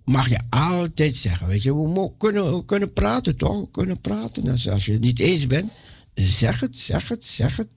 Mag 0.04 0.30
je 0.30 0.40
altijd 0.50 1.16
zeggen, 1.16 1.48
weet 1.48 1.64
je, 1.64 1.76
we 1.76 2.12
kunnen, 2.18 2.66
kunnen 2.66 2.94
praten 2.94 3.36
toch? 3.36 3.60
We 3.60 3.72
kunnen 3.72 4.02
praten. 4.02 4.50
Als, 4.50 4.70
als 4.70 4.86
je 4.86 4.92
het 4.92 5.02
niet 5.02 5.20
eens 5.20 5.48
bent, 5.48 5.72
zeg 6.14 6.60
het, 6.60 6.76
zeg 6.76 7.08
het, 7.08 7.24
zeg 7.24 7.58
het. 7.58 7.70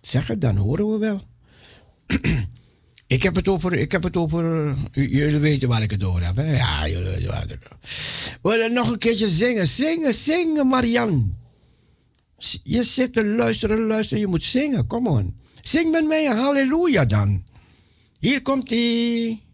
Zeg 0.00 0.26
het, 0.26 0.40
dan 0.40 0.56
horen 0.56 0.90
we 0.90 0.98
wel. 0.98 1.22
Ik 3.08 3.22
heb 3.22 3.34
het 3.34 3.48
over, 3.48 3.72
ik 3.72 3.92
heb 3.92 4.02
het 4.02 4.16
over, 4.16 4.74
jullie 4.92 5.38
weten 5.38 5.68
waar 5.68 5.82
ik 5.82 5.90
het 5.90 6.04
over 6.04 6.24
heb. 6.24 6.36
Hè? 6.36 6.56
Ja, 6.56 6.88
jullie 6.88 7.08
weten 7.08 7.28
waar 7.28 7.44
ik 7.44 7.50
het 7.50 7.58
over 7.70 7.78
nog 8.72 8.90
een 8.90 8.98
keertje 8.98 9.28
zingen, 9.28 9.66
zingen, 9.66 10.14
zingen, 10.14 10.66
Marian. 10.66 11.36
Je 12.62 12.82
zit 12.82 13.12
te 13.12 13.24
luisteren, 13.24 13.86
luisteren, 13.86 14.20
je 14.20 14.26
moet 14.26 14.42
zingen, 14.42 14.86
kom 14.86 15.06
on. 15.06 15.36
Zing 15.60 15.90
met 15.90 16.06
mij, 16.06 16.24
halleluja 16.24 17.04
dan. 17.04 17.44
Hier 18.18 18.42
komt 18.42 18.70
ie. 18.70 19.46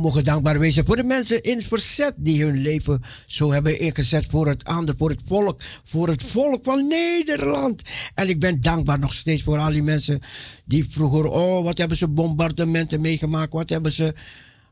Mogen 0.00 0.24
dankbaar 0.24 0.58
wezen 0.58 0.86
voor 0.86 0.96
de 0.96 1.04
mensen 1.04 1.42
in 1.42 1.56
het 1.56 1.66
verzet 1.66 2.14
die 2.16 2.44
hun 2.44 2.62
leven 2.62 3.02
zo 3.26 3.52
hebben 3.52 3.80
ingezet 3.80 4.26
voor 4.30 4.48
het 4.48 4.64
ander, 4.64 4.94
voor 4.98 5.10
het 5.10 5.20
volk, 5.26 5.60
voor 5.84 6.08
het 6.08 6.22
volk 6.22 6.64
van 6.64 6.86
Nederland. 6.86 7.82
En 8.14 8.28
ik 8.28 8.40
ben 8.40 8.60
dankbaar 8.60 8.98
nog 8.98 9.14
steeds 9.14 9.42
voor 9.42 9.58
al 9.58 9.70
die 9.70 9.82
mensen 9.82 10.20
die 10.64 10.86
vroeger, 10.90 11.26
oh, 11.26 11.64
wat 11.64 11.78
hebben 11.78 11.96
ze 11.96 12.08
bombardementen 12.08 13.00
meegemaakt, 13.00 13.52
wat 13.52 13.68
hebben 13.68 13.92
ze 13.92 14.14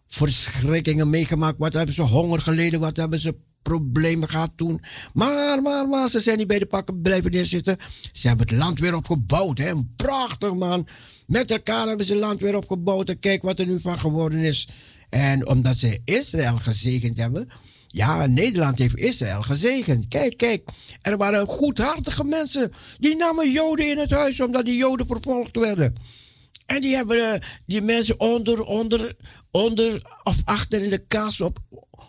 verschrikkingen 0.06 1.10
meegemaakt, 1.10 1.58
wat 1.58 1.72
hebben 1.72 1.94
ze 1.94 2.02
honger 2.02 2.40
geleden, 2.40 2.80
wat 2.80 2.96
hebben 2.96 3.20
ze 3.20 3.34
problemen 3.62 4.28
gehad 4.28 4.52
toen. 4.56 4.80
Maar, 5.12 5.62
maar, 5.62 5.88
maar, 5.88 6.08
ze 6.08 6.20
zijn 6.20 6.38
niet 6.38 6.46
bij 6.46 6.58
de 6.58 6.66
pakken 6.66 7.02
blijven 7.02 7.30
neerzitten. 7.30 7.78
Ze 8.12 8.28
hebben 8.28 8.46
het 8.46 8.56
land 8.56 8.78
weer 8.78 8.94
opgebouwd. 8.94 9.58
Hè? 9.58 9.72
Prachtig, 9.96 10.54
man. 10.54 10.86
Met 11.26 11.50
elkaar 11.50 11.86
hebben 11.86 12.06
ze 12.06 12.12
het 12.12 12.22
land 12.22 12.40
weer 12.40 12.56
opgebouwd. 12.56 13.08
En 13.08 13.18
kijk 13.18 13.42
wat 13.42 13.58
er 13.58 13.66
nu 13.66 13.80
van 13.80 13.98
geworden 13.98 14.38
is. 14.38 14.68
En 15.16 15.46
omdat 15.46 15.76
ze 15.76 16.00
Israël 16.04 16.56
gezegend 16.56 17.16
hebben. 17.16 17.48
Ja, 17.86 18.26
Nederland 18.26 18.78
heeft 18.78 18.98
Israël 18.98 19.42
gezegend. 19.42 20.08
Kijk, 20.08 20.36
kijk. 20.36 20.68
Er 21.02 21.16
waren 21.16 21.46
goedhartige 21.46 22.24
mensen. 22.24 22.72
Die 22.98 23.16
namen 23.16 23.50
Joden 23.50 23.90
in 23.90 23.98
het 23.98 24.10
huis 24.10 24.40
omdat 24.40 24.64
die 24.64 24.76
Joden 24.76 25.06
vervolgd 25.06 25.56
werden. 25.56 25.94
En 26.66 26.80
die 26.80 26.94
hebben 26.94 27.32
eh, 27.32 27.40
die 27.66 27.80
mensen 27.80 28.20
onder, 28.20 28.62
onder, 28.62 29.16
onder 29.50 30.18
of 30.22 30.36
achter 30.44 30.82
in 30.82 30.90
de 30.90 31.06
kast 31.06 31.40
op, 31.40 31.58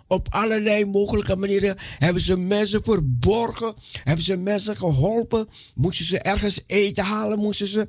op 0.07 0.27
allerlei 0.29 0.85
mogelijke 0.85 1.35
manieren 1.35 1.75
hebben 1.79 2.21
ze 2.21 2.37
mensen 2.37 2.83
verborgen, 2.83 3.75
hebben 4.03 4.25
ze 4.25 4.35
mensen 4.35 4.77
geholpen, 4.77 5.47
moesten 5.75 6.05
ze 6.05 6.19
ergens 6.19 6.63
eten 6.67 7.03
halen, 7.03 7.39
moesten 7.39 7.67
ze 7.67 7.87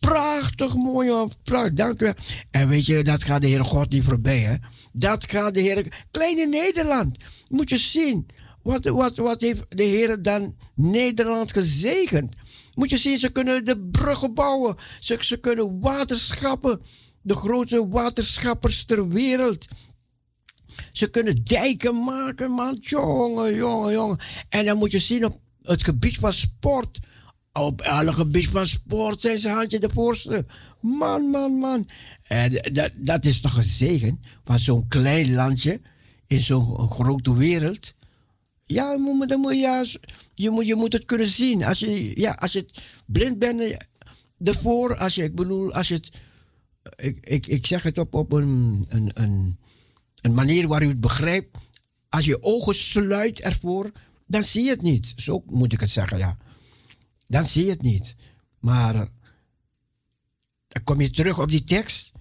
Prachtig 0.00 0.74
mooi. 0.74 1.28
Prachtig, 1.42 1.72
dank 1.72 2.00
u 2.00 2.04
wel. 2.04 2.14
En 2.50 2.68
weet 2.68 2.86
je, 2.86 3.04
dat 3.04 3.24
gaat 3.24 3.40
de 3.40 3.46
Heer 3.46 3.64
God 3.64 3.90
niet 3.90 4.04
voorbij, 4.04 4.38
hè? 4.38 4.54
Dat 4.92 5.30
gaat 5.30 5.54
de 5.54 5.60
Heer... 5.60 6.06
Kleine 6.10 6.46
Nederland. 6.46 7.16
Moet 7.48 7.68
je 7.68 7.78
zien. 7.78 8.26
Wat, 8.62 8.84
wat, 8.84 9.16
wat 9.16 9.40
heeft 9.40 9.64
de 9.68 9.82
Heer 9.82 10.22
dan 10.22 10.56
Nederland 10.74 11.52
gezegend? 11.52 12.34
Moet 12.74 12.90
je 12.90 12.96
zien, 12.96 13.18
ze 13.18 13.28
kunnen 13.28 13.64
de 13.64 13.78
bruggen 13.90 14.34
bouwen. 14.34 14.76
Ze, 15.00 15.16
ze 15.20 15.36
kunnen 15.36 15.80
waterschappen. 15.80 16.80
De 17.22 17.34
grootste 17.34 17.88
waterschappers 17.88 18.84
ter 18.84 19.08
wereld. 19.08 19.66
Ze 20.90 21.10
kunnen 21.10 21.44
dijken 21.44 22.04
maken, 22.04 22.50
man. 22.50 22.76
Jongen, 22.80 23.54
jongen, 23.54 23.92
jongen. 23.92 24.18
En 24.48 24.64
dan 24.64 24.76
moet 24.76 24.90
je 24.90 24.98
zien 24.98 25.24
op 25.24 25.40
het 25.62 25.84
gebied 25.84 26.16
van 26.16 26.32
sport 26.32 26.98
op 27.52 27.80
alle 27.80 28.12
gebied 28.12 28.48
van 28.48 28.66
sport 28.66 29.20
zijn 29.20 29.38
ze 29.38 29.48
handje 29.48 29.78
de 29.78 29.90
voorste. 29.92 30.46
Man, 30.80 31.30
man, 31.30 31.52
man. 31.52 31.88
En 32.22 32.52
dat, 32.72 32.90
dat 32.94 33.24
is 33.24 33.40
toch 33.40 33.56
een 33.56 33.62
zegen 33.62 34.20
van 34.44 34.58
zo'n 34.58 34.88
klein 34.88 35.32
landje 35.32 35.80
in 36.26 36.40
zo'n 36.40 36.90
grote 36.90 37.34
wereld. 37.34 37.94
Ja, 38.64 38.96
dan 39.26 39.40
moet, 39.40 39.56
ja, 39.56 39.84
je, 40.34 40.50
moet, 40.50 40.66
je 40.66 40.74
moet 40.74 40.92
het 40.92 41.04
kunnen 41.04 41.26
zien. 41.26 41.64
Als 41.64 41.78
je, 41.78 42.20
ja, 42.20 42.32
als 42.32 42.52
je 42.52 42.66
blind 43.06 43.38
bent 43.38 43.60
eh, 43.60 43.76
ervoor, 44.38 44.96
als 44.96 45.14
je, 45.14 45.22
ik 45.22 45.34
bedoel, 45.34 45.72
als 45.72 45.88
je 45.88 45.94
het. 45.94 46.10
Ik, 46.96 47.26
ik, 47.26 47.46
ik 47.46 47.66
zeg 47.66 47.82
het 47.82 47.98
op, 47.98 48.14
op 48.14 48.32
een, 48.32 48.86
een, 48.88 49.10
een, 49.14 49.58
een 50.22 50.34
manier 50.34 50.68
waar 50.68 50.82
u 50.82 50.88
het 50.88 51.00
begrijpt. 51.00 51.56
Als 52.08 52.24
je 52.24 52.42
ogen 52.42 52.74
sluit 52.74 53.40
ervoor, 53.40 53.92
dan 54.26 54.42
zie 54.42 54.64
je 54.64 54.70
het 54.70 54.82
niet. 54.82 55.12
Zo 55.16 55.42
moet 55.46 55.72
ik 55.72 55.80
het 55.80 55.90
zeggen, 55.90 56.18
ja 56.18 56.36
dan 57.30 57.44
zie 57.44 57.64
je 57.64 57.70
het 57.70 57.82
niet. 57.82 58.16
Maar 58.58 58.94
dan 60.68 60.84
kom 60.84 61.00
je 61.00 61.10
terug 61.10 61.38
op 61.38 61.50
die 61.50 61.64
tekst. 61.64 62.12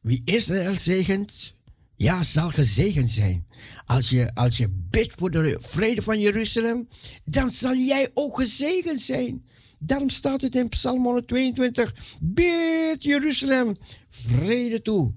Wie 0.00 0.22
Israël 0.24 0.74
zegent, 0.74 1.56
ja, 1.96 2.22
zal 2.22 2.50
gezegend 2.50 3.10
zijn. 3.10 3.46
Als 3.84 4.10
je, 4.10 4.34
als 4.34 4.56
je 4.56 4.68
bidt 4.68 5.14
voor 5.16 5.30
de 5.30 5.58
vrede 5.60 6.02
van 6.02 6.20
Jeruzalem, 6.20 6.88
dan 7.24 7.50
zal 7.50 7.74
jij 7.74 8.10
ook 8.14 8.36
gezegend 8.36 9.00
zijn. 9.00 9.46
Daarom 9.78 10.08
staat 10.08 10.40
het 10.40 10.54
in 10.54 10.68
Psalm 10.68 11.04
122. 11.04 11.94
Bid 12.20 13.02
Jeruzalem, 13.02 13.76
vrede 14.08 14.82
toe, 14.82 15.12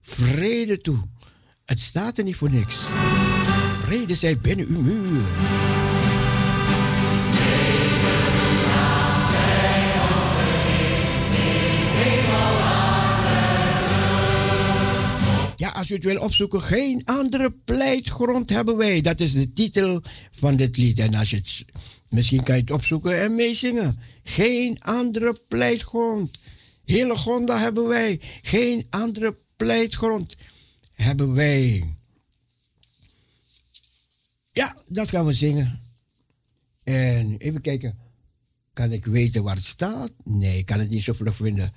vrede 0.00 0.78
toe. 0.78 1.02
Het 1.64 1.78
staat 1.78 2.18
er 2.18 2.24
niet 2.24 2.36
voor 2.36 2.50
niks. 2.50 2.76
Vrede 3.82 4.14
zij 4.14 4.38
binnen 4.38 4.66
uw 4.66 4.82
muur. 4.82 5.71
Als 15.82 15.90
u 15.90 15.94
het 15.94 16.04
wil 16.04 16.20
opzoeken, 16.20 16.62
geen 16.62 17.04
andere 17.04 17.50
pleitgrond 17.64 18.50
hebben 18.50 18.76
wij. 18.76 19.00
Dat 19.00 19.20
is 19.20 19.32
de 19.32 19.52
titel 19.52 20.02
van 20.30 20.56
dit 20.56 20.76
lied. 20.76 20.98
En 20.98 21.14
als 21.14 21.30
je 21.30 21.36
het, 21.36 21.64
misschien 22.08 22.42
kan 22.42 22.54
je 22.54 22.60
het 22.60 22.70
opzoeken 22.70 23.20
en 23.20 23.34
meezingen. 23.34 23.98
Geen 24.22 24.80
andere 24.80 25.40
pleitgrond. 25.48 26.38
Hele 26.84 27.16
Gonda 27.16 27.58
hebben 27.58 27.86
wij. 27.86 28.20
Geen 28.42 28.86
andere 28.90 29.36
pleitgrond 29.56 30.36
hebben 30.94 31.34
wij. 31.34 31.94
Ja, 34.52 34.76
dat 34.88 35.10
gaan 35.10 35.26
we 35.26 35.32
zingen. 35.32 35.80
En 36.82 37.36
even 37.38 37.60
kijken. 37.60 37.98
Kan 38.72 38.92
ik 38.92 39.04
weten 39.04 39.42
waar 39.42 39.54
het 39.54 39.64
staat? 39.64 40.12
Nee, 40.24 40.58
ik 40.58 40.66
kan 40.66 40.78
het 40.78 40.90
niet 40.90 41.02
zo 41.02 41.12
vlug 41.12 41.36
vinden. 41.36 41.72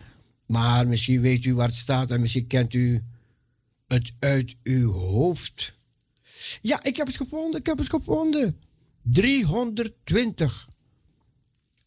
Maar 0.46 0.88
misschien 0.88 1.22
weet 1.22 1.46
u 1.46 1.54
waar 1.54 1.68
het 1.68 1.76
staat 1.76 2.12
en 2.12 2.22
misschien 2.22 2.48
kent 2.48 2.74
u 2.74 3.04
het 3.88 4.14
uit 4.20 4.56
uw 4.64 4.92
hoofd. 4.92 5.76
Ja, 6.62 6.84
ik 6.84 6.98
heb 6.98 7.08
het 7.08 7.16
gevonden, 7.16 7.60
ik 7.60 7.66
heb 7.66 7.78
het 7.78 7.90
gevonden. 7.90 8.60
320. 9.02 10.68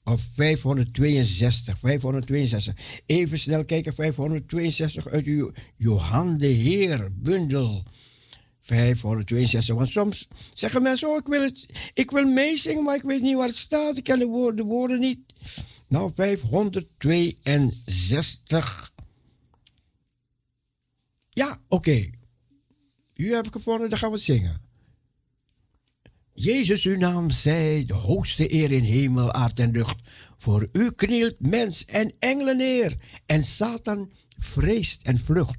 Of 0.04 0.26
562, 0.34 1.78
562. 1.78 2.74
Even 3.06 3.38
snel 3.38 3.64
kijken, 3.64 3.94
562 3.94 5.08
uit 5.08 5.24
uw 5.24 5.52
Johan 5.76 6.38
de 6.38 6.46
Heer 6.46 7.08
bundel. 7.12 7.82
562. 8.60 9.74
Want 9.74 9.88
soms 9.88 10.28
zeggen 10.50 10.82
mensen, 10.82 11.08
oh, 11.08 11.16
ik 11.16 11.26
wil, 11.26 11.42
het, 11.42 11.66
ik 11.94 12.10
wil 12.10 12.26
meezingen, 12.26 12.84
maar 12.84 12.96
ik 12.96 13.02
weet 13.02 13.22
niet 13.22 13.36
waar 13.36 13.46
het 13.46 13.56
staat. 13.56 13.96
Ik 13.96 14.04
ken 14.04 14.18
de 14.18 14.26
woorden, 14.26 14.56
de 14.56 14.62
woorden 14.62 15.00
niet. 15.00 15.18
Nou, 15.88 16.12
562. 16.14 18.92
Ja, 21.38 21.60
oké. 21.68 22.10
U 23.16 23.34
hebt 23.34 23.52
gevonden, 23.52 23.90
dan 23.90 23.98
gaan 23.98 24.10
we 24.10 24.16
zingen. 24.16 24.60
Jezus, 26.34 26.84
uw 26.84 26.96
naam 26.96 27.30
zij 27.30 27.84
de 27.86 27.94
hoogste 27.94 28.52
eer 28.52 28.72
in 28.72 28.82
hemel, 28.82 29.32
aard 29.32 29.58
en 29.58 29.70
lucht. 29.70 29.96
Voor 30.38 30.68
u 30.72 30.90
knielt 30.90 31.40
mens 31.40 31.84
en 31.84 32.14
engelen 32.18 32.56
neer. 32.56 32.96
En 33.26 33.42
Satan 33.42 34.12
vreest 34.38 35.02
en 35.02 35.18
vlucht. 35.18 35.58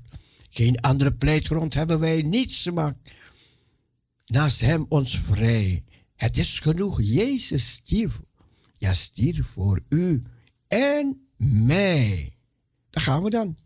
Geen 0.49 0.81
andere 0.81 1.13
pleitgrond 1.13 1.73
hebben 1.73 1.99
wij 1.99 2.21
niets 2.21 2.61
gemaakt. 2.61 3.13
Naast 4.25 4.61
hem 4.61 4.85
ons 4.89 5.19
vrij. 5.19 5.83
Het 6.15 6.37
is 6.37 6.59
genoeg. 6.59 7.01
Jezus 7.01 7.71
stierf. 7.71 8.19
Ja, 8.75 8.93
stierf 8.93 9.47
voor 9.47 9.83
u 9.89 10.23
en 10.67 11.29
mij. 11.37 12.33
Daar 12.89 13.03
gaan 13.03 13.23
we 13.23 13.29
dan. 13.29 13.57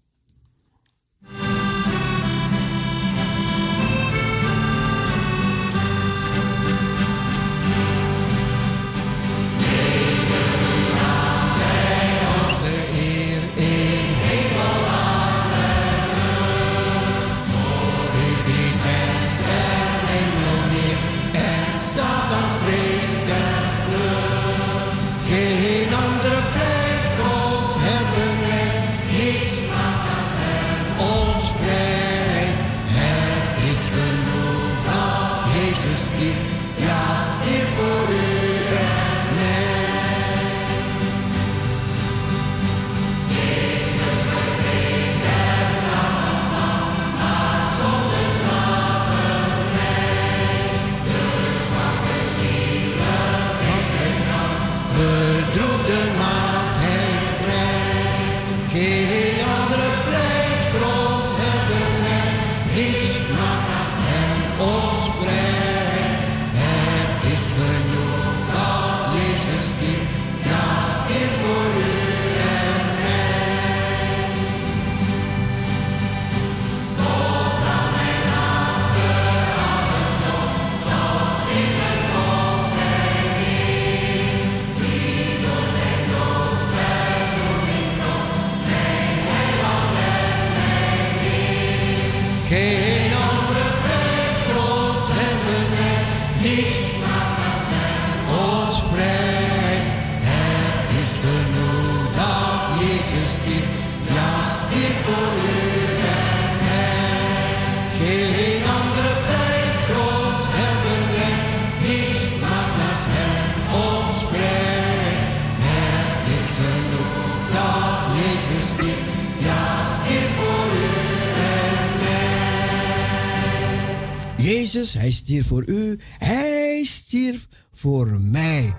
Hij 124.73 125.11
stierf 125.11 125.47
voor 125.47 125.67
u, 125.67 125.99
hij 126.17 126.83
stierf 126.83 127.47
voor 127.73 128.07
mij. 128.21 128.73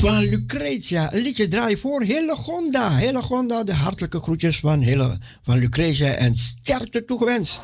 Van 0.00 0.18
Lucretia 0.18 1.14
een 1.14 1.22
liedje 1.22 1.48
draaien 1.48 1.78
voor 1.78 2.02
Hillegonda. 2.02 2.96
Hillegonda, 2.96 3.62
de 3.62 3.74
hartelijke 3.74 4.20
groetjes 4.20 4.60
van, 4.60 4.80
Hille, 4.80 5.18
van 5.42 5.58
Lucretia 5.58 6.12
en 6.12 6.34
sterkte 6.34 7.04
toegewenst. 7.04 7.60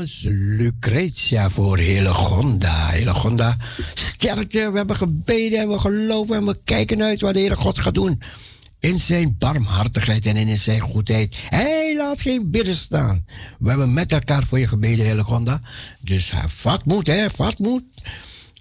Namens 0.00 0.24
Lucretia 0.58 1.50
voor 1.50 1.78
Hillegonda. 1.78 2.90
Hillegonda, 2.90 3.56
sterkte. 3.94 4.70
We 4.70 4.76
hebben 4.76 4.96
gebeden 4.96 5.58
en 5.58 5.68
we 5.68 5.78
geloven 5.78 6.36
en 6.36 6.46
we 6.46 6.58
kijken 6.64 7.02
uit 7.02 7.20
wat 7.20 7.34
de 7.34 7.40
Heer 7.40 7.56
God 7.56 7.78
gaat 7.78 7.94
doen. 7.94 8.22
In 8.78 8.98
zijn 8.98 9.36
barmhartigheid 9.38 10.26
en 10.26 10.36
in 10.36 10.58
zijn 10.58 10.80
goedheid. 10.80 11.36
Hij 11.48 11.96
laat 11.96 12.20
geen 12.20 12.50
bidden 12.50 12.74
staan. 12.74 13.24
We 13.58 13.68
hebben 13.68 13.92
met 13.92 14.12
elkaar 14.12 14.42
voor 14.42 14.58
je 14.58 14.66
gebeden, 14.66 15.06
Hillegonda. 15.06 15.60
Dus 16.00 16.32
vat 16.46 16.84
moed, 16.84 17.06
hè, 17.06 17.30
vat 17.30 17.58
moed. 17.58 17.82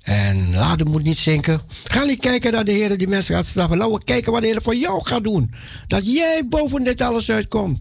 En 0.03 0.51
laat 0.51 0.77
de 0.77 0.85
moed 0.85 1.03
niet 1.03 1.17
zinken. 1.17 1.61
Ga 1.83 2.03
niet 2.03 2.19
kijken 2.19 2.51
dat 2.51 2.65
de 2.65 2.71
Heer 2.71 2.97
die 2.97 3.07
mensen 3.07 3.35
gaat 3.35 3.45
straffen. 3.45 3.77
Laten 3.77 3.93
we 3.93 4.03
kijken 4.03 4.31
wat 4.31 4.41
de 4.41 4.47
Heer 4.47 4.61
voor 4.61 4.75
jou 4.75 5.03
gaat 5.03 5.23
doen. 5.23 5.53
Dat 5.87 6.05
jij 6.05 6.47
boven 6.47 6.83
dit 6.83 7.01
alles 7.01 7.31
uitkomt. 7.31 7.79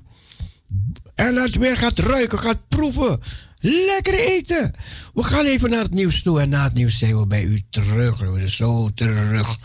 En 1.14 1.34
dat 1.34 1.50
weer 1.50 1.76
gaat 1.76 1.98
ruiken, 1.98 2.38
gaat 2.38 2.68
proeven. 2.68 3.20
Lekker 3.60 4.14
eten. 4.18 4.74
We 5.14 5.22
gaan 5.22 5.44
even 5.44 5.70
naar 5.70 5.82
het 5.82 5.94
nieuws 5.94 6.22
toe. 6.22 6.40
En 6.40 6.48
na 6.48 6.64
het 6.64 6.74
nieuws 6.74 6.98
zijn 6.98 7.18
we 7.18 7.26
bij 7.26 7.42
u 7.42 7.60
terug. 7.70 8.18
We 8.18 8.34
zijn 8.36 8.50
zo 8.50 8.88
terug. 8.94 9.56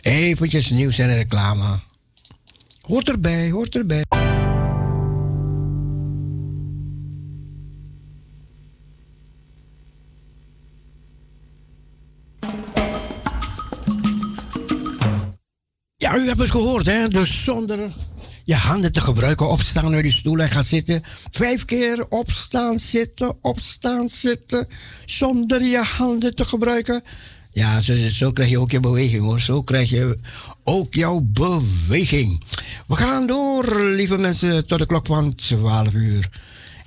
Eventjes 0.00 0.70
nieuws 0.70 0.98
en 0.98 1.14
reclame. 1.14 1.78
Hoort 2.80 3.08
erbij, 3.08 3.50
hoort 3.50 3.74
erbij. 3.74 4.04
Ja, 15.96 16.16
u 16.16 16.26
hebt 16.26 16.40
het 16.40 16.50
gehoord, 16.50 16.86
hè? 16.86 17.08
Dus 17.08 17.44
zonder 17.44 17.90
je 18.46 18.54
handen 18.54 18.92
te 18.92 19.00
gebruiken. 19.00 19.48
Opstaan 19.48 19.94
uit 19.94 20.02
die 20.02 20.12
stoel 20.12 20.38
en 20.38 20.50
gaan 20.50 20.64
zitten. 20.64 21.02
Vijf 21.30 21.64
keer 21.64 22.06
opstaan, 22.08 22.78
zitten, 22.78 23.36
opstaan, 23.40 24.08
zitten. 24.08 24.68
Zonder 25.04 25.62
je 25.62 25.78
handen 25.78 26.34
te 26.34 26.44
gebruiken. 26.44 27.02
Ja, 27.52 27.80
zo, 27.80 28.08
zo 28.08 28.32
krijg 28.32 28.50
je 28.50 28.58
ook 28.58 28.70
je 28.70 28.80
beweging 28.80 29.22
hoor. 29.22 29.40
Zo 29.40 29.62
krijg 29.62 29.90
je 29.90 30.18
ook 30.64 30.94
jouw 30.94 31.20
beweging. 31.20 32.42
We 32.86 32.96
gaan 32.96 33.26
door, 33.26 33.80
lieve 33.80 34.18
mensen, 34.18 34.66
tot 34.66 34.78
de 34.78 34.86
klok 34.86 35.06
van 35.06 35.34
12 35.34 35.94
uur. 35.94 36.28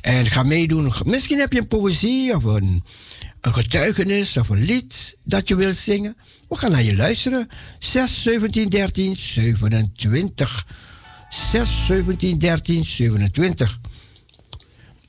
En 0.02 0.26
ga 0.26 0.44
meedoen. 0.44 0.94
Misschien 1.04 1.40
heb 1.40 1.54
je 1.54 1.60
een 1.60 1.68
poëzie 1.68 2.36
of 2.36 2.44
een, 2.44 2.84
een 3.42 3.54
getuigenis 3.54 4.38
of 4.38 4.50
een 4.50 4.66
lied 4.66 5.18
dat 5.24 5.48
je 5.48 5.56
wilt 5.56 5.76
zingen. 5.76 6.18
We 6.50 6.56
gaan 6.56 6.72
naar 6.72 6.84
je 6.84 6.96
luisteren. 6.96 7.48
6 7.80 8.22
17 8.22 8.70
13 8.70 9.16
27. 9.16 10.66
6 11.30 11.86
17 11.86 12.38
13 12.38 12.84
27. 12.84 13.80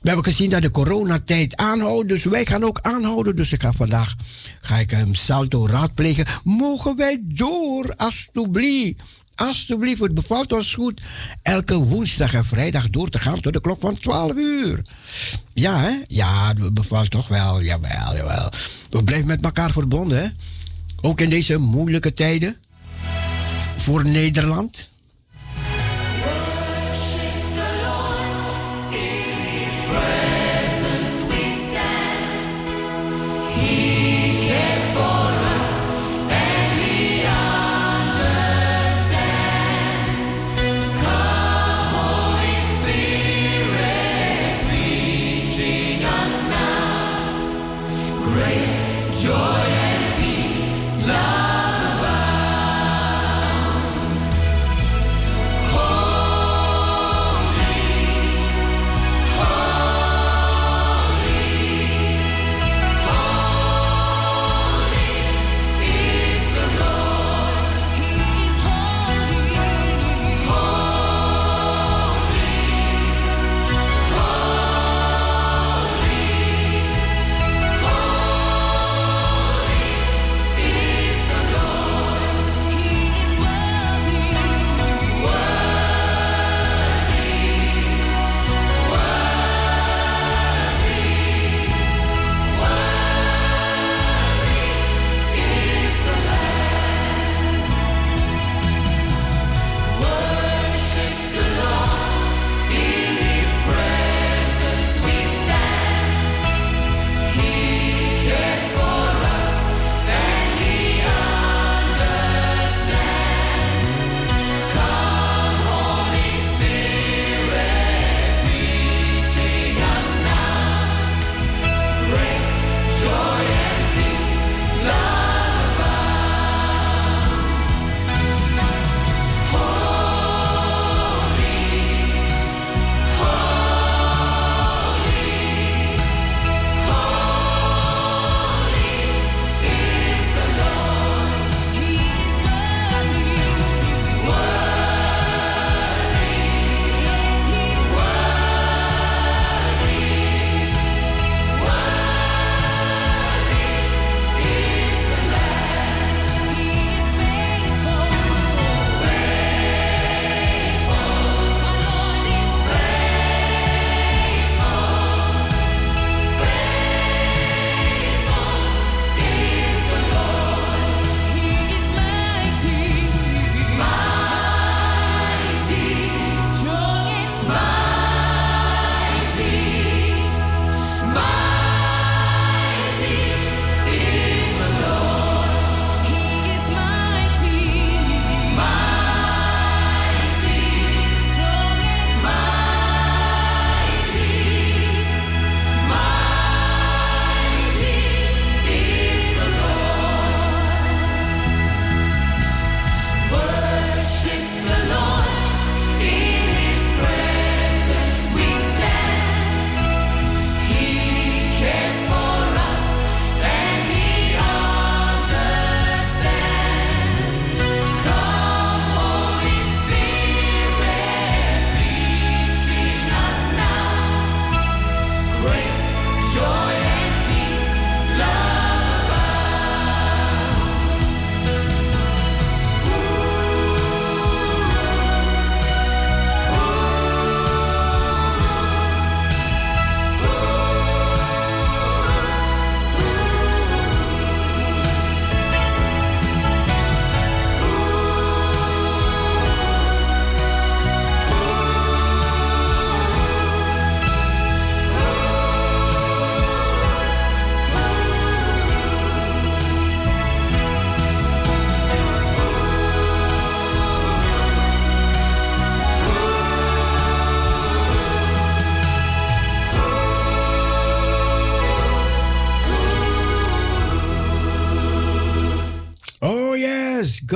We 0.01 0.07
hebben 0.07 0.25
gezien 0.25 0.49
dat 0.49 0.61
de 0.61 0.71
coronatijd 0.71 1.55
aanhoudt, 1.55 2.07
dus 2.07 2.23
wij 2.23 2.45
gaan 2.45 2.63
ook 2.63 2.79
aanhouden. 2.81 3.35
Dus 3.35 3.51
ik 3.51 3.61
ga 3.61 3.71
vandaag 3.71 4.15
ga 4.61 4.77
ik 4.77 4.91
een 4.91 5.15
salto 5.15 5.67
raadplegen. 5.67 6.25
Mogen 6.43 6.95
wij 6.95 7.19
door, 7.23 7.93
alstublieft? 7.97 9.01
Alsjeblieft, 9.35 10.01
het 10.01 10.13
bevalt 10.13 10.53
ons 10.53 10.73
goed 10.73 11.01
elke 11.41 11.77
woensdag 11.77 12.33
en 12.33 12.45
vrijdag 12.45 12.89
door 12.89 13.09
te 13.09 13.19
gaan 13.19 13.41
tot 13.41 13.53
de 13.53 13.61
klok 13.61 13.79
van 13.79 13.93
12 13.93 14.35
uur. 14.35 14.81
Ja, 15.53 15.79
hè? 15.79 15.91
Ja, 16.07 16.47
het 16.47 16.73
bevalt 16.73 17.11
toch 17.11 17.27
wel. 17.27 17.61
Jawel, 17.61 18.15
jawel. 18.15 18.51
We 18.89 19.03
blijven 19.03 19.27
met 19.27 19.43
elkaar 19.43 19.71
verbonden, 19.71 20.21
hè? 20.21 20.29
Ook 21.01 21.21
in 21.21 21.29
deze 21.29 21.57
moeilijke 21.57 22.13
tijden 22.13 22.57
voor 23.77 24.05
Nederland. 24.05 24.89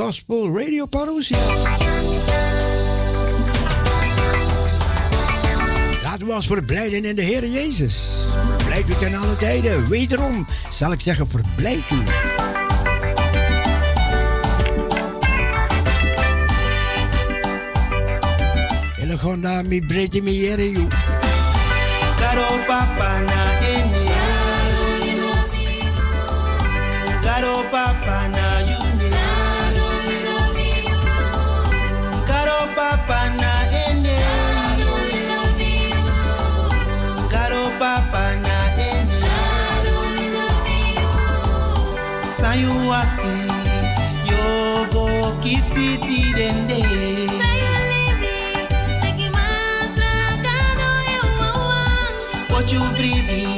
Gospel 0.05 0.57
Radio 0.57 0.85
Parousia. 0.85 1.37
Laten 6.03 6.27
we 6.27 6.33
ons 6.33 6.45
verblijden 6.45 7.05
in 7.05 7.15
de 7.15 7.21
Heer 7.21 7.47
Jezus. 7.47 8.25
Verblijf 8.57 8.89
u 8.89 8.93
ten 8.93 9.15
alle 9.15 9.35
tijden. 9.35 9.87
Wederom 9.87 10.47
zal 10.69 10.91
ik 10.91 11.01
zeggen, 11.01 11.27
verblijf 11.29 11.91
u. 11.91 11.95
Elegonda 19.01 19.61
mi 19.61 19.85
brete 19.85 20.21
mi 20.21 20.31
yere 20.31 20.71
you. 20.71 20.87
Caro 22.19 22.47
papa 22.67 23.19
na 23.19 23.59
eni. 23.59 24.07
Caro 27.21 27.63
papa 27.71 28.27
na 28.27 28.44
What 52.49 52.71
you 52.71 52.81
breathe 52.95 53.54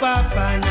papa 0.00 0.69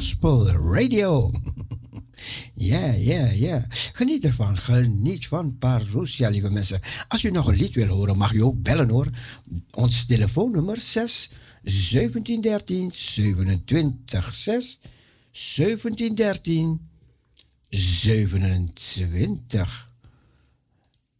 Gospel 0.00 0.48
Radio. 0.48 1.30
Ja, 2.54 2.92
ja, 2.92 3.30
ja. 3.30 3.64
Geniet 3.68 4.24
ervan. 4.24 4.56
Geniet 4.56 5.26
van 5.26 5.58
Parousia, 5.58 6.28
lieve 6.28 6.50
mensen. 6.50 6.80
Als 7.08 7.24
u 7.24 7.30
nog 7.30 7.46
een 7.46 7.56
lied 7.56 7.74
wil 7.74 7.86
horen, 7.86 8.16
mag 8.16 8.32
u 8.32 8.42
ook 8.42 8.62
bellen 8.62 8.88
hoor. 8.88 9.10
Ons 9.70 10.06
telefoonnummer 10.06 10.80
6 10.80 11.30
1713 11.62 12.90
27 12.92 14.34
6 14.34 14.80
1713 15.30 16.88
27. 17.68 19.88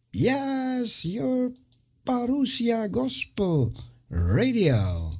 Yes, 0.09 1.01
your 1.01 1.51
Parousia 2.03 2.87
Gospel 2.91 3.71
Radio. 4.09 5.11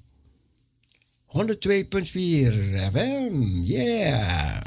102.4 1.34 2.92
FM. 2.92 3.64
Yeah. 3.64 4.60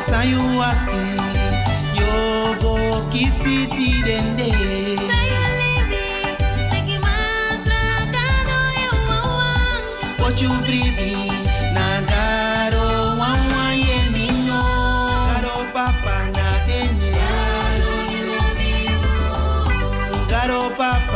Sayuati, 0.00 1.04
dende. 4.06 4.52
Nagaro 15.28 15.56
papa 15.74 16.16
na 16.32 16.48
papa. 20.76 21.07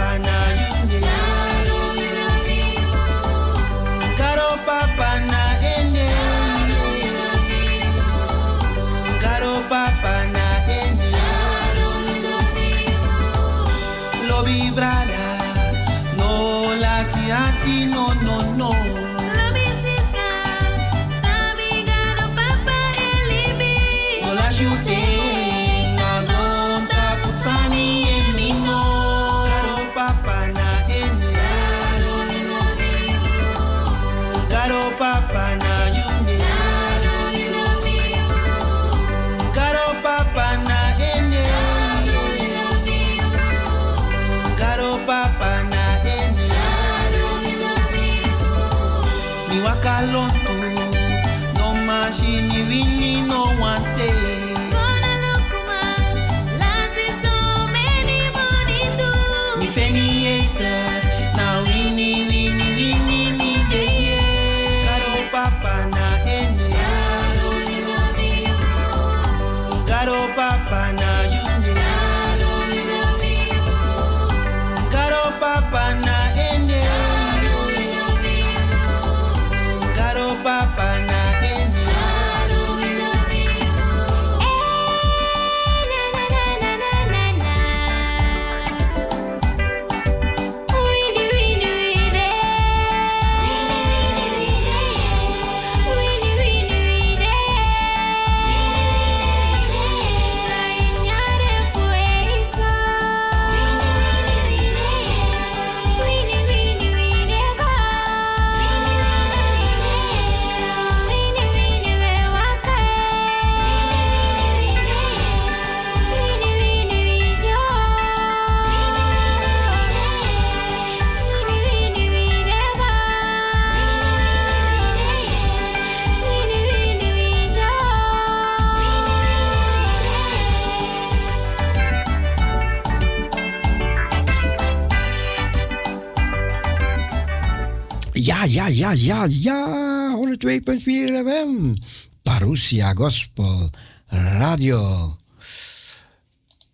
ja, 138.95 139.27
ja, 139.29 140.15
102.4 140.15 141.25
FM. 141.25 141.75
Parousia 142.23 142.93
Gospel 142.93 143.71
Radio. 144.07 145.17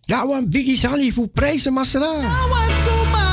Dawan 0.07 0.49
Biggie 0.49 0.77
Sali 0.77 1.13
voor 1.13 1.29
prijzen 1.29 1.73
Masra. 1.73 2.21
Dawan 2.21 2.69
Suma. 2.85 3.27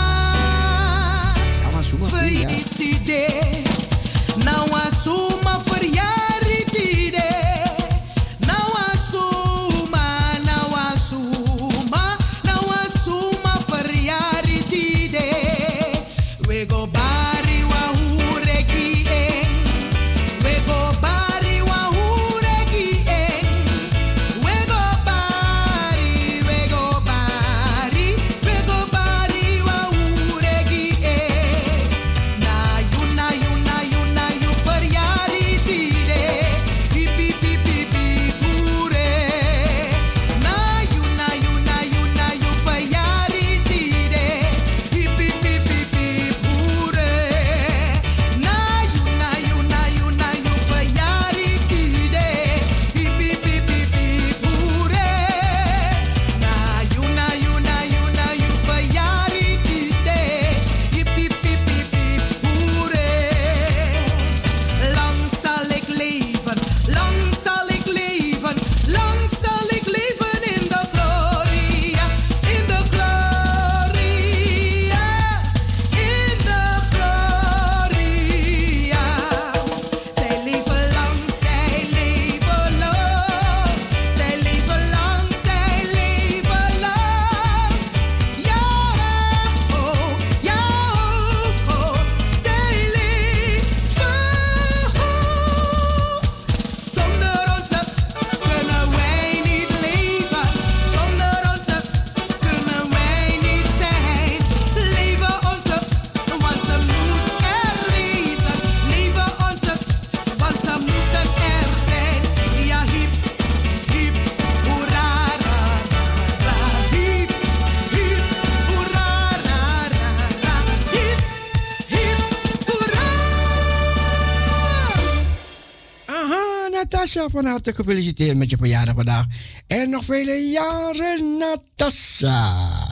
Van 127.16 127.46
harte 127.46 127.74
gefeliciteerd 127.74 128.38
met 128.38 128.50
je 128.50 128.58
verjaardag 128.58 128.96
vandaag. 128.96 129.26
En 129.68 129.90
nog 129.90 130.06
vele 130.06 130.34
jaren, 130.34 131.38
Natasha. 131.38 132.85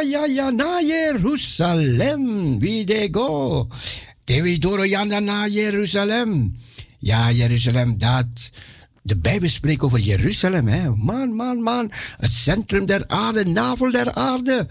Ja, 0.00 0.24
ja, 0.24 0.24
ja, 0.24 0.50
naar 0.50 0.84
Jeruzalem. 0.84 2.58
Wie 2.58 2.84
de 2.84 3.08
go. 3.10 3.68
Dewi 4.24 4.58
doro 4.58 4.84
yanda 4.84 5.18
naar 5.18 5.48
Jeruzalem. 5.48 6.56
Ja, 6.98 7.30
Jeruzalem, 7.30 7.98
dat. 7.98 8.50
De 9.02 9.16
Bijbel 9.16 9.48
spreekt 9.48 9.82
over 9.82 9.98
Jeruzalem, 9.98 10.68
hè. 10.68 10.90
Man, 10.90 11.34
man, 11.34 11.62
man. 11.62 11.90
Het 12.16 12.30
centrum 12.30 12.86
der 12.86 13.04
aarde, 13.06 13.44
navel 13.44 13.90
der 13.90 14.12
aarde. 14.12 14.66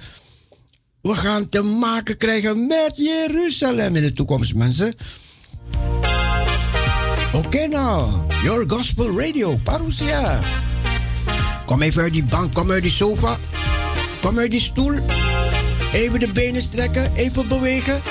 We 1.01 1.15
gaan 1.15 1.49
te 1.49 1.61
maken 1.61 2.18
krijgen 2.18 2.68
met 2.68 2.97
Jeruzalem 2.97 3.95
in 3.95 4.01
de 4.01 4.14
toekomst, 4.14 4.56
mensen. 4.56 4.95
Oké 7.34 7.68
nou, 7.68 8.11
Your 8.43 8.69
Gospel 8.69 9.19
Radio, 9.19 9.56
Parousia. 9.64 10.39
Kom 11.65 11.81
even 11.81 12.01
uit 12.01 12.14
die 12.14 12.23
bank, 12.23 12.53
kom 12.53 12.72
uit 12.72 12.84
die 12.84 12.91
sofa. 12.91 13.38
Kom 14.22 14.40
uit 14.40 14.52
die 14.52 14.60
stoel. 14.60 14.94
Even 15.94 16.20
de 16.20 16.32
benen 16.32 16.62
strekken, 16.62 17.16
even 17.16 17.48
bewegen. 17.48 18.02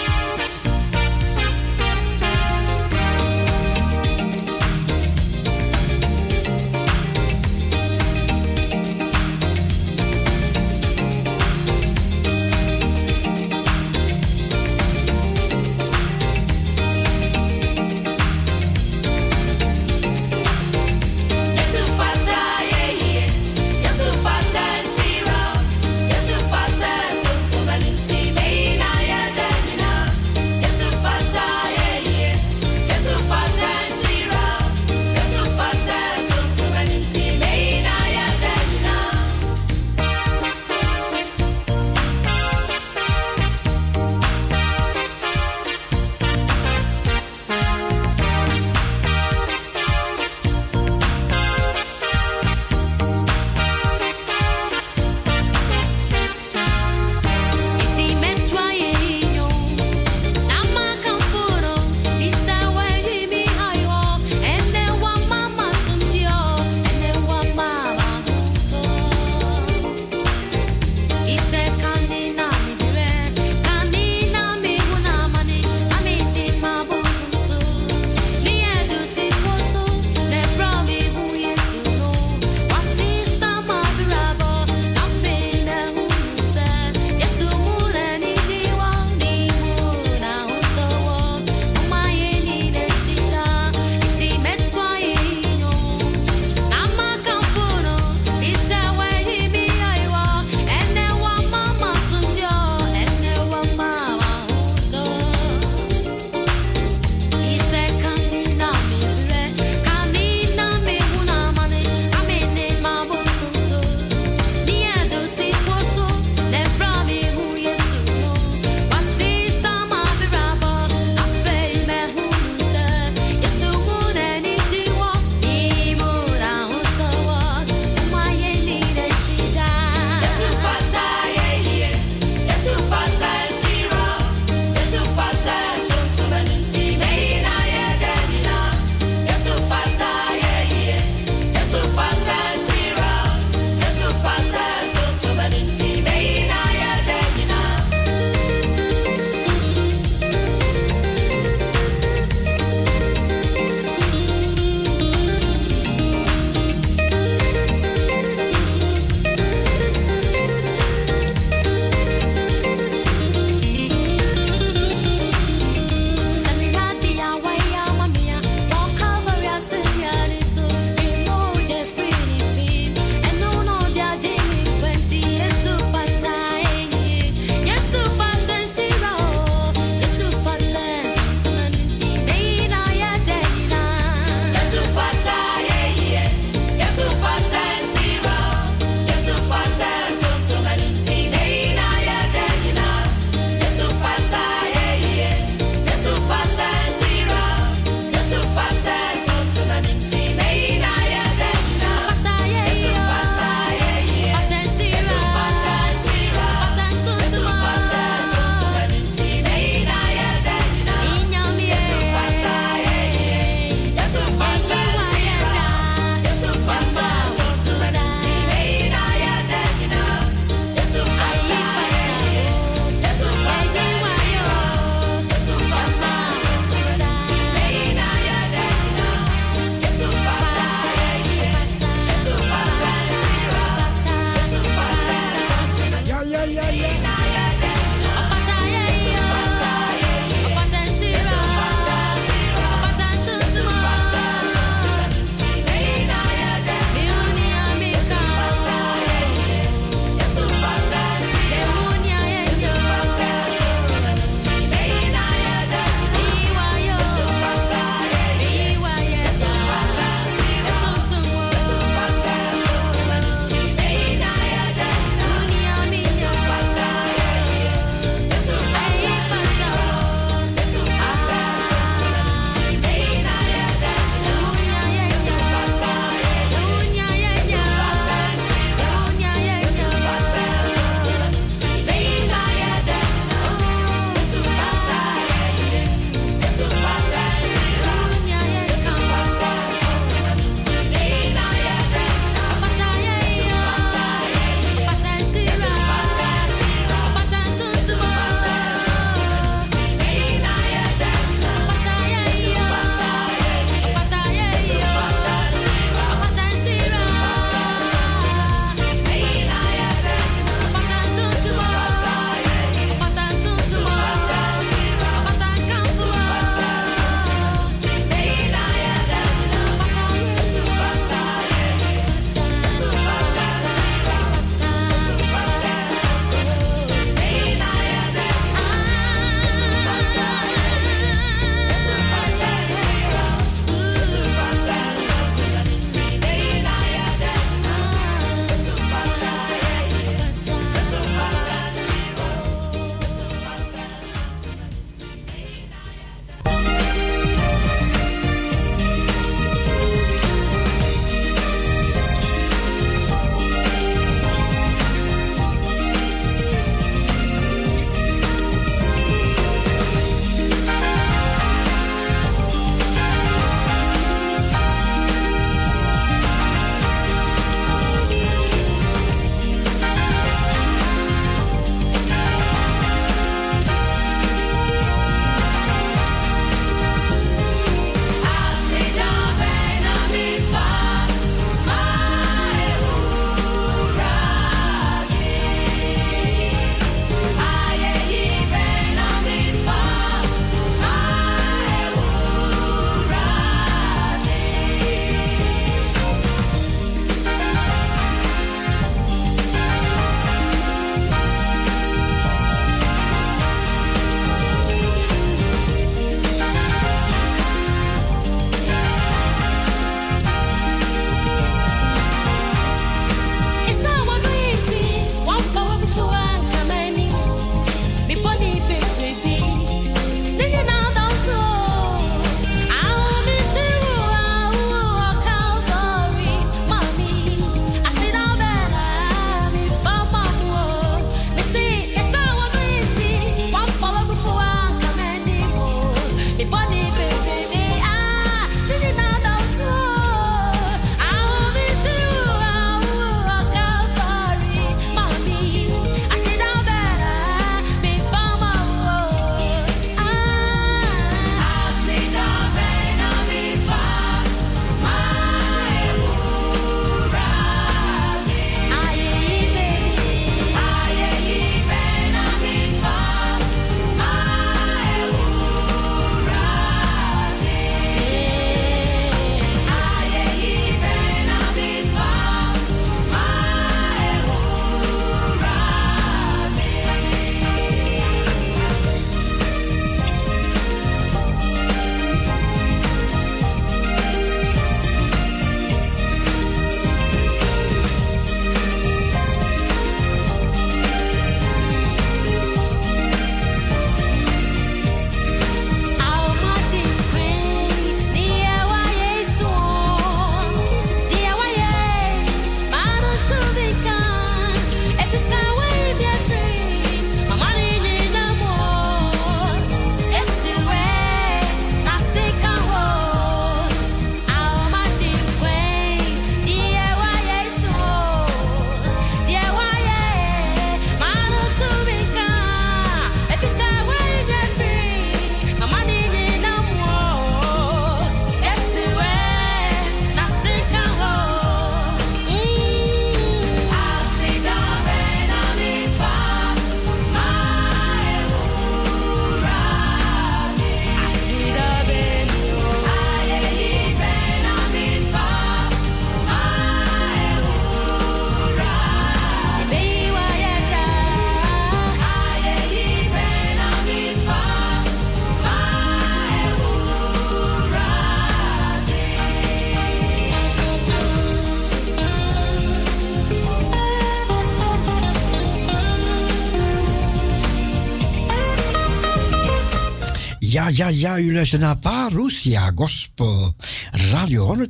Ja, 570.69 570.89
ja, 570.89 570.89
ja, 570.89 571.19
u 571.19 571.33
luistert 571.33 571.61
naar 571.61 571.77
Parousia 571.77 572.73
Gospel. 572.75 573.55
Radio 573.91 574.57
102.4 574.57 574.63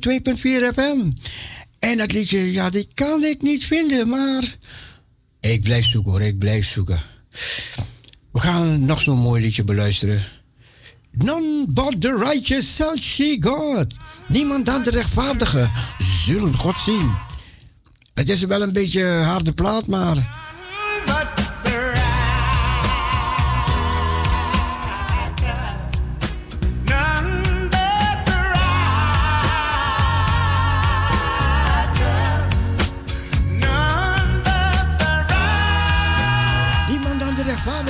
FM. 0.73 1.11
En 1.79 1.99
het 1.99 2.11
liedje, 2.11 2.51
ja, 2.51 2.69
die 2.69 2.87
kan 2.93 3.23
ik 3.23 3.41
niet 3.41 3.65
vinden, 3.65 4.09
maar... 4.09 4.57
Ik 5.39 5.61
blijf 5.61 5.85
zoeken 5.85 6.11
hoor, 6.11 6.21
ik 6.21 6.37
blijf 6.37 6.67
zoeken. 6.67 7.01
We 8.31 8.39
gaan 8.39 8.85
nog 8.85 9.01
zo'n 9.01 9.17
mooi 9.17 9.41
liedje 9.41 9.63
beluisteren. 9.63 10.23
None 11.11 11.65
but 11.67 12.01
the 12.01 12.17
righteous 12.17 12.75
shall 12.75 12.97
see 12.97 13.43
God. 13.43 13.85
Niemand 14.27 14.65
dan 14.65 14.83
de 14.83 14.89
rechtvaardige 14.89 15.67
zullen 16.25 16.55
God 16.55 16.75
zien. 16.77 17.11
Het 18.13 18.29
is 18.29 18.41
wel 18.41 18.61
een 18.61 18.73
beetje 18.73 19.05
harde 19.05 19.53
plaat, 19.53 19.87
maar... 19.87 20.38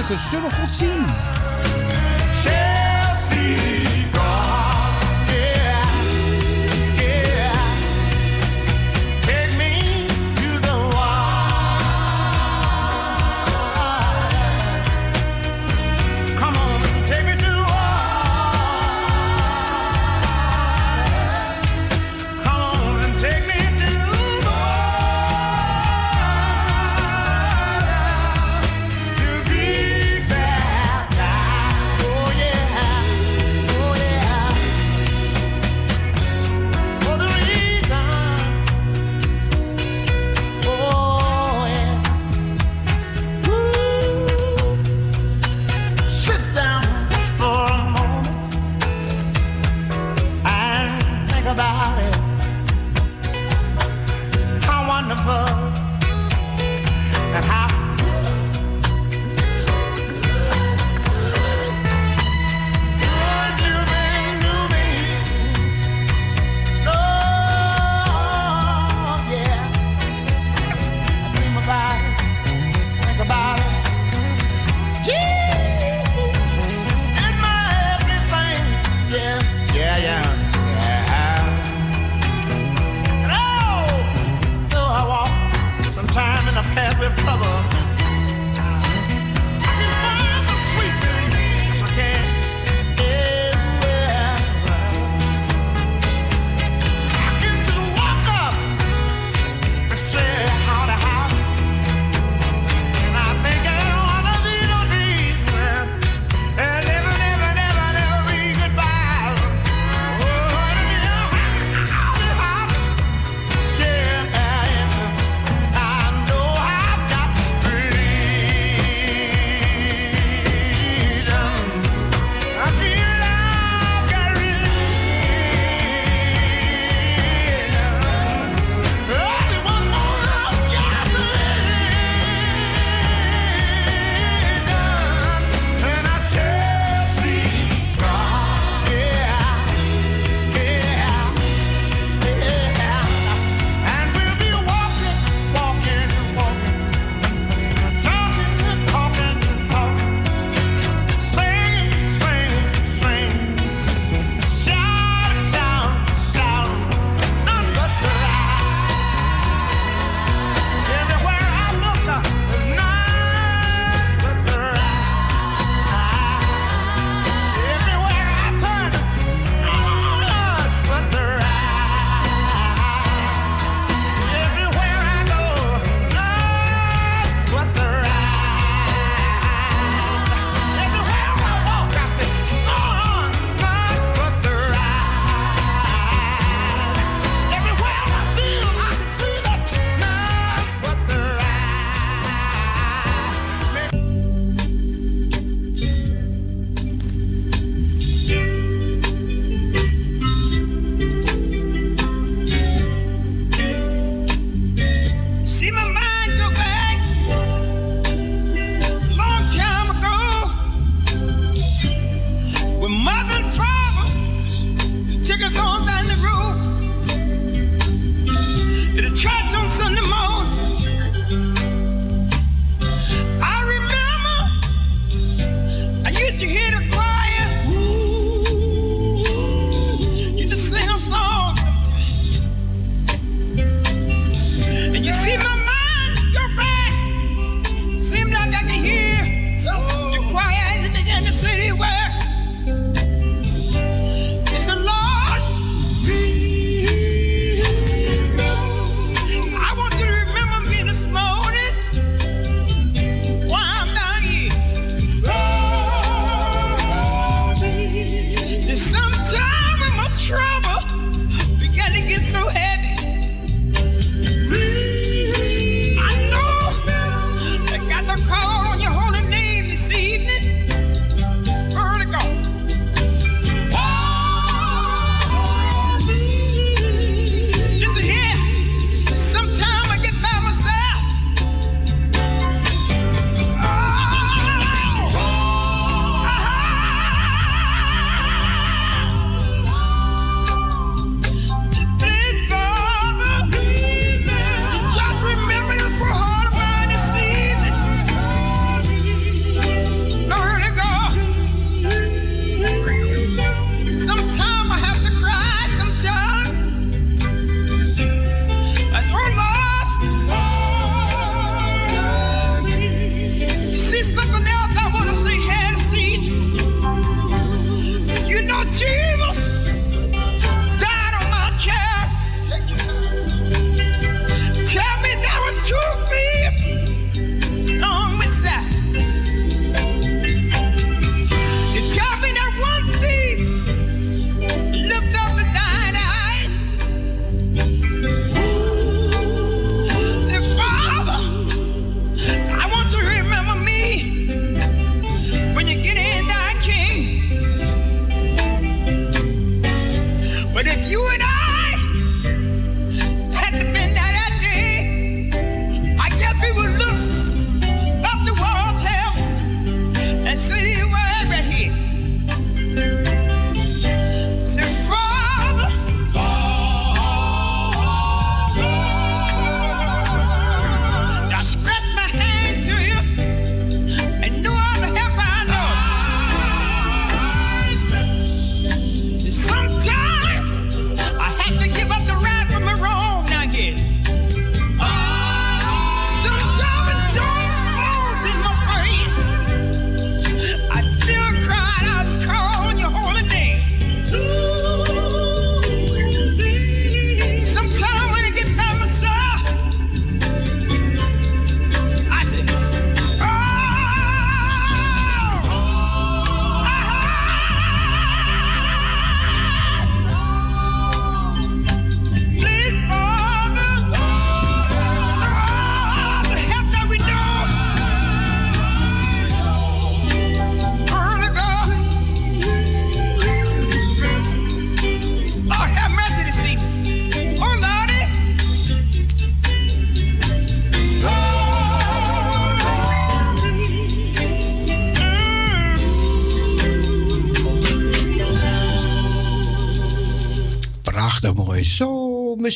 rechtvaardige 0.09 0.17
zullen 0.17 0.51
God 0.51 0.71
zien. 0.71 1.38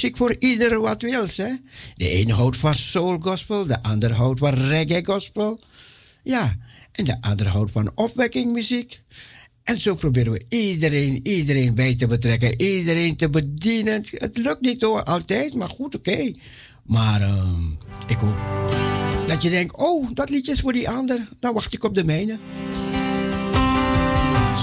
Muziek 0.03 0.17
voor 0.17 0.35
ieder 0.39 0.79
wat 0.81 1.01
wil. 1.01 1.25
De 1.95 2.09
ene 2.09 2.33
houdt 2.33 2.57
van 2.57 2.75
soul 2.75 3.17
gospel, 3.19 3.65
de 3.65 3.83
ander 3.83 4.11
houdt 4.11 4.39
van 4.39 4.53
reggae 4.53 5.05
gospel. 5.05 5.59
Ja, 6.23 6.57
en 6.91 7.05
de 7.05 7.21
andere 7.21 7.49
houdt 7.49 7.71
van 7.71 7.91
opwekkingmuziek. 7.95 9.01
En 9.63 9.79
zo 9.79 9.95
proberen 9.95 10.31
we 10.33 10.45
iedereen, 10.49 11.27
iedereen 11.27 11.75
bij 11.75 11.95
te 11.95 12.07
betrekken, 12.07 12.61
iedereen 12.61 13.15
te 13.15 13.29
bedienen. 13.29 14.03
Het- 14.11 14.37
lukt 14.37 14.61
niet 14.61 14.81
hoor, 14.81 15.03
altijd, 15.03 15.55
maar 15.55 15.69
goed, 15.69 15.95
oké. 15.95 16.31
Maar 16.83 17.21
ehm, 17.21 17.63
ik 18.07 18.17
hoop 18.17 18.37
dat 19.27 19.43
je 19.43 19.49
denkt, 19.49 19.75
oh, 19.77 20.07
dat 20.13 20.29
liedje 20.29 20.51
is 20.51 20.59
voor 20.59 20.73
die 20.73 20.89
ander. 20.89 21.23
Dan 21.39 21.53
wacht 21.53 21.73
ik 21.73 21.83
op 21.83 21.95
de 21.95 22.03
mijne. 22.03 22.37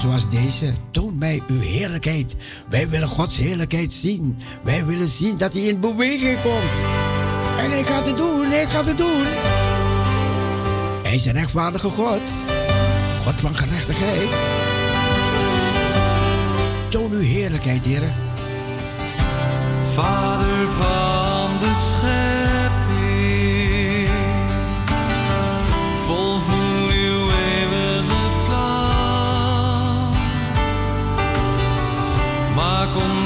Zoals 0.01 0.29
deze, 0.29 0.73
toon 0.91 1.17
mij 1.17 1.41
uw 1.47 1.59
heerlijkheid. 1.59 2.35
Wij 2.69 2.89
willen 2.89 3.07
Gods 3.07 3.37
heerlijkheid 3.37 3.91
zien. 3.91 4.37
Wij 4.61 4.85
willen 4.85 5.07
zien 5.07 5.37
dat 5.37 5.53
hij 5.53 5.61
in 5.61 5.79
beweging 5.79 6.41
komt. 6.41 6.71
En 7.57 7.69
hij 7.71 7.83
gaat 7.83 8.05
het 8.05 8.17
doen, 8.17 8.45
hij 8.45 8.65
gaat 8.65 8.85
het 8.85 8.97
doen. 8.97 9.23
Hij 11.03 11.15
is 11.15 11.25
een 11.25 11.33
rechtvaardige 11.33 11.89
God. 11.89 12.21
God 13.23 13.33
van 13.33 13.55
gerechtigheid. 13.55 14.29
Toon 16.89 17.11
uw 17.11 17.19
heerlijkheid, 17.19 17.85
heren. 17.85 18.13
Vader 19.93 20.67
van 20.71 21.30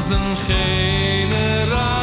Een 0.10 0.38
generatie 0.38 1.95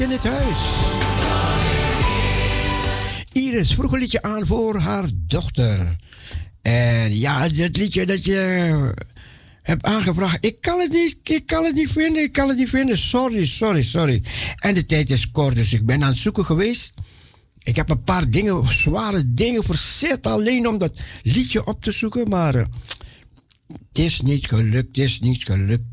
in 0.00 0.10
het 0.10 0.24
huis. 0.24 0.58
Iris 3.32 3.74
vroeg 3.74 3.92
een 3.92 3.98
liedje 3.98 4.22
aan 4.22 4.46
voor 4.46 4.78
haar 4.78 5.04
dochter. 5.14 5.96
En 6.62 7.18
ja, 7.18 7.48
dat 7.48 7.76
liedje 7.76 8.06
dat 8.06 8.24
je 8.24 8.94
hebt 9.62 9.84
aangevraagd, 9.84 10.44
ik 10.44 10.60
kan 10.60 10.80
het 10.80 10.92
niet, 10.92 11.18
ik 11.22 11.46
kan 11.46 11.64
het 11.64 11.74
niet 11.74 11.90
vinden, 11.90 12.22
ik 12.22 12.32
kan 12.32 12.48
het 12.48 12.58
niet 12.58 12.68
vinden. 12.68 12.96
Sorry, 12.96 13.46
sorry, 13.46 13.82
sorry. 13.82 14.22
En 14.56 14.74
de 14.74 14.84
tijd 14.84 15.10
is 15.10 15.30
kort, 15.30 15.54
dus 15.54 15.72
ik 15.72 15.86
ben 15.86 16.02
aan 16.02 16.08
het 16.08 16.18
zoeken 16.18 16.44
geweest. 16.44 16.94
Ik 17.62 17.76
heb 17.76 17.90
een 17.90 18.02
paar 18.02 18.30
dingen, 18.30 18.72
zware 18.72 19.22
dingen 19.26 19.64
verzet 19.64 20.26
alleen 20.26 20.68
om 20.68 20.78
dat 20.78 21.00
liedje 21.22 21.66
op 21.66 21.82
te 21.82 21.90
zoeken, 21.90 22.28
maar 22.28 22.54
eh, 22.54 22.66
het 23.88 23.98
is 23.98 24.20
niet 24.20 24.46
gelukt, 24.46 24.96
het 24.96 25.06
is 25.06 25.20
niet 25.20 25.44
gelukt. 25.44 25.84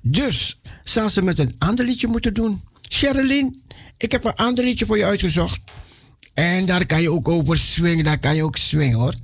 Dus 0.00 0.60
zou 0.82 1.08
ze 1.08 1.22
met 1.22 1.38
een 1.38 1.54
ander 1.58 1.84
liedje 1.84 2.06
moeten 2.06 2.34
doen. 2.34 2.62
Sherilyn, 2.92 3.62
ik 3.96 4.12
heb 4.12 4.24
een 4.24 4.34
ander 4.34 4.64
liedje 4.64 4.86
voor 4.86 4.98
je 4.98 5.04
uitgezocht. 5.04 5.60
En 6.34 6.66
daar 6.66 6.86
kan 6.86 7.02
je 7.02 7.10
ook 7.10 7.28
over 7.28 7.58
swingen, 7.58 8.04
daar 8.04 8.18
kan 8.18 8.36
je 8.36 8.44
ook 8.44 8.56
swingen 8.56 8.98
hoor. 8.98 9.14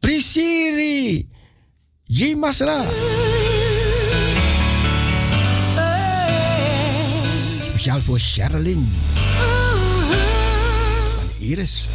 Prisiri, 0.00 1.28
J. 2.04 2.34
Masra. 2.34 2.84
Speciaal 7.68 8.00
voor 8.00 8.18
Sherilyn. 8.18 8.92
Van 11.16 11.48
Iris. 11.48 11.86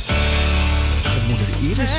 De 1.04 1.26
moeder 1.28 1.48
Iris. 1.72 1.92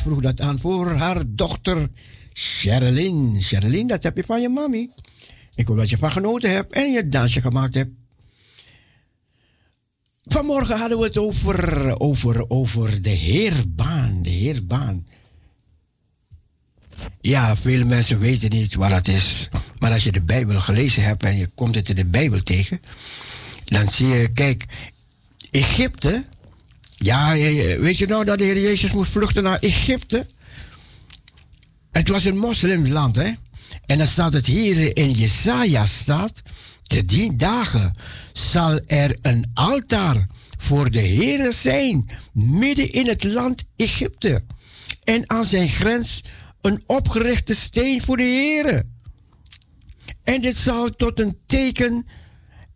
Vroeg 0.00 0.20
dat 0.20 0.40
aan 0.40 0.58
voor 0.58 0.90
haar 0.90 1.22
dochter 1.26 1.90
Sherilyn. 2.32 3.42
Sherilyn, 3.42 3.86
dat 3.86 4.02
heb 4.02 4.16
je 4.16 4.24
van 4.24 4.40
je 4.40 4.48
mami. 4.48 4.90
Ik 5.54 5.66
hoop 5.66 5.76
dat 5.76 5.90
je 5.90 5.98
van 5.98 6.12
genoten 6.12 6.50
hebt 6.50 6.72
en 6.72 6.92
je 6.92 7.08
dansje 7.08 7.40
gemaakt 7.40 7.74
hebt. 7.74 7.90
Vanmorgen 10.24 10.78
hadden 10.78 10.98
we 10.98 11.04
het 11.04 11.18
over, 11.18 12.00
over, 12.00 12.50
over 12.50 13.02
de 13.02 13.10
heerbaan. 13.10 14.22
De 14.22 14.30
heerbaan. 14.30 15.06
Ja, 17.20 17.56
veel 17.56 17.86
mensen 17.86 18.18
weten 18.18 18.50
niet 18.50 18.74
wat 18.74 18.90
dat 18.90 19.08
is. 19.08 19.48
Maar 19.78 19.92
als 19.92 20.04
je 20.04 20.12
de 20.12 20.22
Bijbel 20.22 20.60
gelezen 20.60 21.02
hebt 21.02 21.22
en 21.22 21.36
je 21.36 21.46
komt 21.54 21.74
het 21.74 21.88
in 21.88 21.94
de 21.94 22.06
Bijbel 22.06 22.42
tegen, 22.42 22.80
dan 23.64 23.88
zie 23.88 24.06
je, 24.06 24.32
kijk, 24.32 24.64
Egypte. 25.50 26.24
Ja, 27.02 27.32
weet 27.78 27.98
je 27.98 28.06
nou 28.06 28.24
dat 28.24 28.38
de 28.38 28.44
Heer 28.44 28.60
Jezus 28.60 28.92
moest 28.92 29.10
vluchten 29.10 29.42
naar 29.42 29.58
Egypte? 29.58 30.26
Het 31.90 32.08
was 32.08 32.24
een 32.24 32.38
moslimland, 32.38 33.16
hè? 33.16 33.32
En 33.86 33.98
dan 33.98 34.06
staat 34.06 34.32
het 34.32 34.46
hier 34.46 34.96
in 34.96 35.10
Jesaja 35.10 35.86
staat, 35.86 36.42
te 36.82 37.04
die 37.04 37.36
dagen 37.36 37.92
zal 38.32 38.80
er 38.86 39.18
een 39.22 39.50
altaar 39.54 40.26
voor 40.58 40.90
de 40.90 41.00
Heere 41.00 41.52
zijn, 41.52 42.10
midden 42.32 42.92
in 42.92 43.06
het 43.06 43.24
land 43.24 43.64
Egypte. 43.76 44.44
En 45.04 45.30
aan 45.30 45.44
zijn 45.44 45.68
grens 45.68 46.24
een 46.60 46.82
opgerichte 46.86 47.54
steen 47.54 48.02
voor 48.02 48.16
de 48.16 48.22
Heere. 48.22 48.86
En 50.24 50.40
dit 50.40 50.56
zal 50.56 50.90
tot 50.96 51.20
een 51.20 51.38
teken 51.46 52.06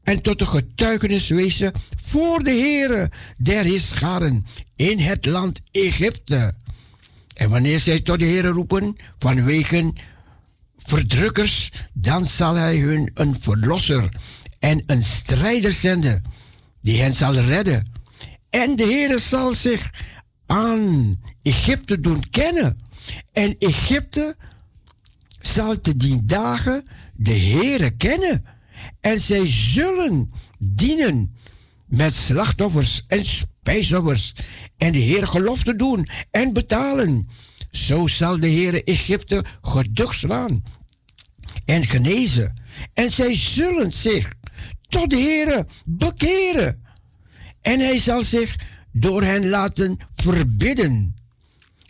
en 0.04 0.22
tot 0.22 0.40
een 0.40 0.46
getuigenis 0.46 1.28
wezen 1.28 1.72
voor 2.04 2.42
de 2.42 2.50
Heere 2.50 3.10
der 3.36 3.64
Heerscharen 3.64 4.46
in 4.76 4.98
het 4.98 5.26
land 5.26 5.60
Egypte. 5.70 6.54
En 7.34 7.50
wanneer 7.50 7.78
zij 7.78 8.00
tot 8.00 8.18
de 8.18 8.24
Heere 8.24 8.48
roepen 8.48 8.96
vanwege 9.18 9.92
verdrukkers, 10.76 11.72
dan 11.92 12.26
zal 12.26 12.54
hij 12.54 12.78
hun 12.78 13.10
een 13.14 13.36
verlosser 13.40 14.08
en 14.58 14.82
een 14.86 15.02
strijder 15.02 15.72
zenden, 15.72 16.22
die 16.82 17.00
hen 17.00 17.12
zal 17.12 17.34
redden. 17.34 17.90
En 18.50 18.76
de 18.76 18.84
Heere 18.84 19.18
zal 19.18 19.54
zich 19.54 19.90
aan 20.46 21.20
Egypte 21.42 22.00
doen 22.00 22.22
kennen. 22.30 22.78
En 23.32 23.56
Egypte 23.58 24.36
zal 25.38 25.80
te 25.80 25.96
die 25.96 26.24
dagen 26.24 26.84
de 27.14 27.38
Heere 27.38 27.90
kennen. 27.90 28.44
En 29.00 29.20
zij 29.20 29.46
zullen 29.46 30.32
dienen 30.58 31.34
met 31.86 32.12
slachtoffers 32.12 33.04
en 33.06 33.24
spijsoffers. 33.24 34.34
En 34.76 34.92
de 34.92 34.98
Heer 34.98 35.28
gelofte 35.28 35.76
doen 35.76 36.08
en 36.30 36.52
betalen. 36.52 37.28
Zo 37.70 38.06
zal 38.06 38.40
de 38.40 38.46
Heer 38.46 38.84
Egypte 38.84 39.44
geducht 39.62 40.18
slaan 40.18 40.62
en 41.64 41.86
genezen. 41.86 42.52
En 42.94 43.10
zij 43.10 43.36
zullen 43.36 43.92
zich 43.92 44.32
tot 44.88 45.10
de 45.10 45.16
Heer 45.16 45.66
bekeren. 45.84 46.82
En 47.60 47.80
hij 47.80 47.98
zal 47.98 48.22
zich 48.22 48.56
door 48.92 49.22
hen 49.22 49.48
laten 49.48 49.98
verbidden 50.14 51.14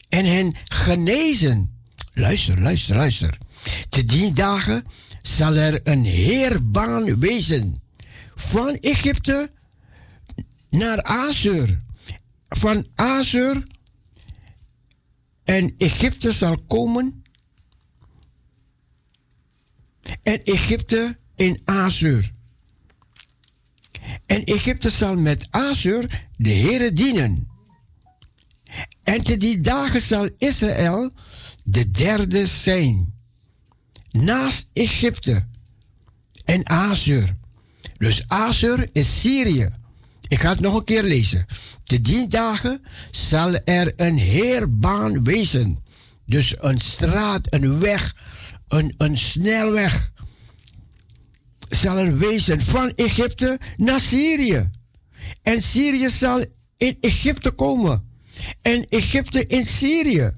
en 0.09 0.25
hen 0.25 0.55
genezen. 0.65 1.79
Luister, 2.13 2.61
luister, 2.61 2.97
luister. 2.97 3.39
Te 3.89 4.05
die 4.05 4.33
dagen 4.33 4.85
zal 5.27 5.55
er 5.55 5.81
een 5.89 6.05
heerbaan 6.05 7.19
wezen. 7.19 7.83
Van 8.35 8.75
Egypte 8.75 9.51
naar 10.71 11.03
Azur. 11.03 11.79
Van 12.49 12.87
Azur 12.95 13.63
en 15.45 15.75
Egypte 15.79 16.33
zal 16.33 16.59
komen. 16.67 17.25
En 20.23 20.45
Egypte 20.45 21.19
in 21.37 21.61
Azur. 21.65 22.33
En 24.27 24.45
Egypte 24.45 24.91
zal 24.91 25.17
met 25.17 25.47
Azur 25.51 26.29
de 26.37 26.53
Heere 26.53 26.93
dienen. 26.93 27.49
En 29.03 29.25
te 29.25 29.37
die 29.37 29.61
dagen 29.61 30.01
zal 30.01 30.29
Israël 30.39 31.13
de 31.65 31.91
derde 31.91 32.47
zijn. 32.47 33.14
Naast 34.19 34.69
Egypte 34.73 35.47
en 36.45 36.69
Azur. 36.69 37.35
Dus 37.97 38.25
Azur 38.29 38.89
is 38.93 39.21
Syrië. 39.21 39.69
Ik 40.29 40.41
ga 40.41 40.49
het 40.49 40.61
nog 40.61 40.75
een 40.75 40.85
keer 40.85 41.03
lezen. 41.03 41.47
Te 41.83 42.01
die 42.01 42.27
dagen 42.27 42.83
zal 43.11 43.55
er 43.65 43.93
een 43.97 44.17
heerbaan 44.17 45.25
wezen. 45.25 45.85
Dus 46.27 46.55
een 46.59 46.79
straat, 46.79 47.55
een 47.55 47.79
weg, 47.79 48.17
een, 48.69 48.95
een 48.99 49.17
snelweg. 49.17 50.13
Zal 51.69 51.97
er 51.97 52.19
wezen 52.19 52.61
van 52.61 52.93
Egypte 52.97 53.59
naar 53.77 54.01
Syrië. 54.01 54.71
En 55.43 55.63
Syrië 55.63 56.09
zal 56.09 56.45
in 56.77 56.97
Egypte 57.01 57.51
komen. 57.51 58.09
En 58.63 58.87
Egypte 58.89 59.47
in 59.47 59.65
Syrië. 59.65 60.33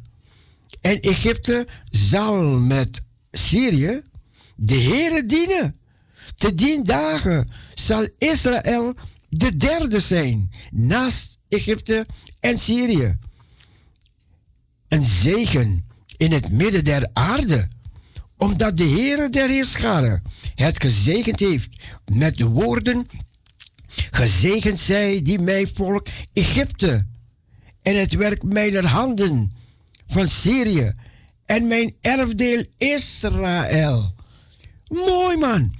En 0.80 1.00
Egypte 1.00 1.66
zal 1.90 2.42
met 2.58 3.05
Syrië 3.36 4.02
de 4.56 4.74
Heere 4.74 5.26
dienen. 5.26 5.76
Te 6.36 6.54
dien 6.54 6.82
dagen 6.82 7.48
zal 7.74 8.08
Israël 8.18 8.94
de 9.28 9.56
derde 9.56 10.00
zijn, 10.00 10.50
naast 10.70 11.38
Egypte 11.48 12.06
en 12.40 12.58
Syrië. 12.58 13.18
Een 14.88 15.02
zegen 15.02 15.84
in 16.16 16.32
het 16.32 16.50
midden 16.50 16.84
der 16.84 17.10
aarde, 17.12 17.68
omdat 18.36 18.76
de 18.76 18.84
Heere 18.84 19.30
der 19.30 19.48
Heerscharen 19.48 20.22
het 20.54 20.80
gezegend 20.80 21.40
heeft 21.40 21.68
met 22.04 22.36
de 22.36 22.46
woorden: 22.46 23.06
Gezegend 24.10 24.78
zij 24.78 25.22
die 25.22 25.38
mij 25.38 25.66
volk 25.74 26.06
Egypte 26.32 27.06
en 27.82 28.00
het 28.00 28.12
werk 28.12 28.42
mijner 28.42 28.86
handen 28.86 29.52
van 30.06 30.26
Syrië 30.26 30.92
en 31.46 31.66
mijn 31.66 31.94
erfdeel 32.00 32.64
Israël. 32.78 34.14
Mooi 34.88 35.36
man. 35.36 35.74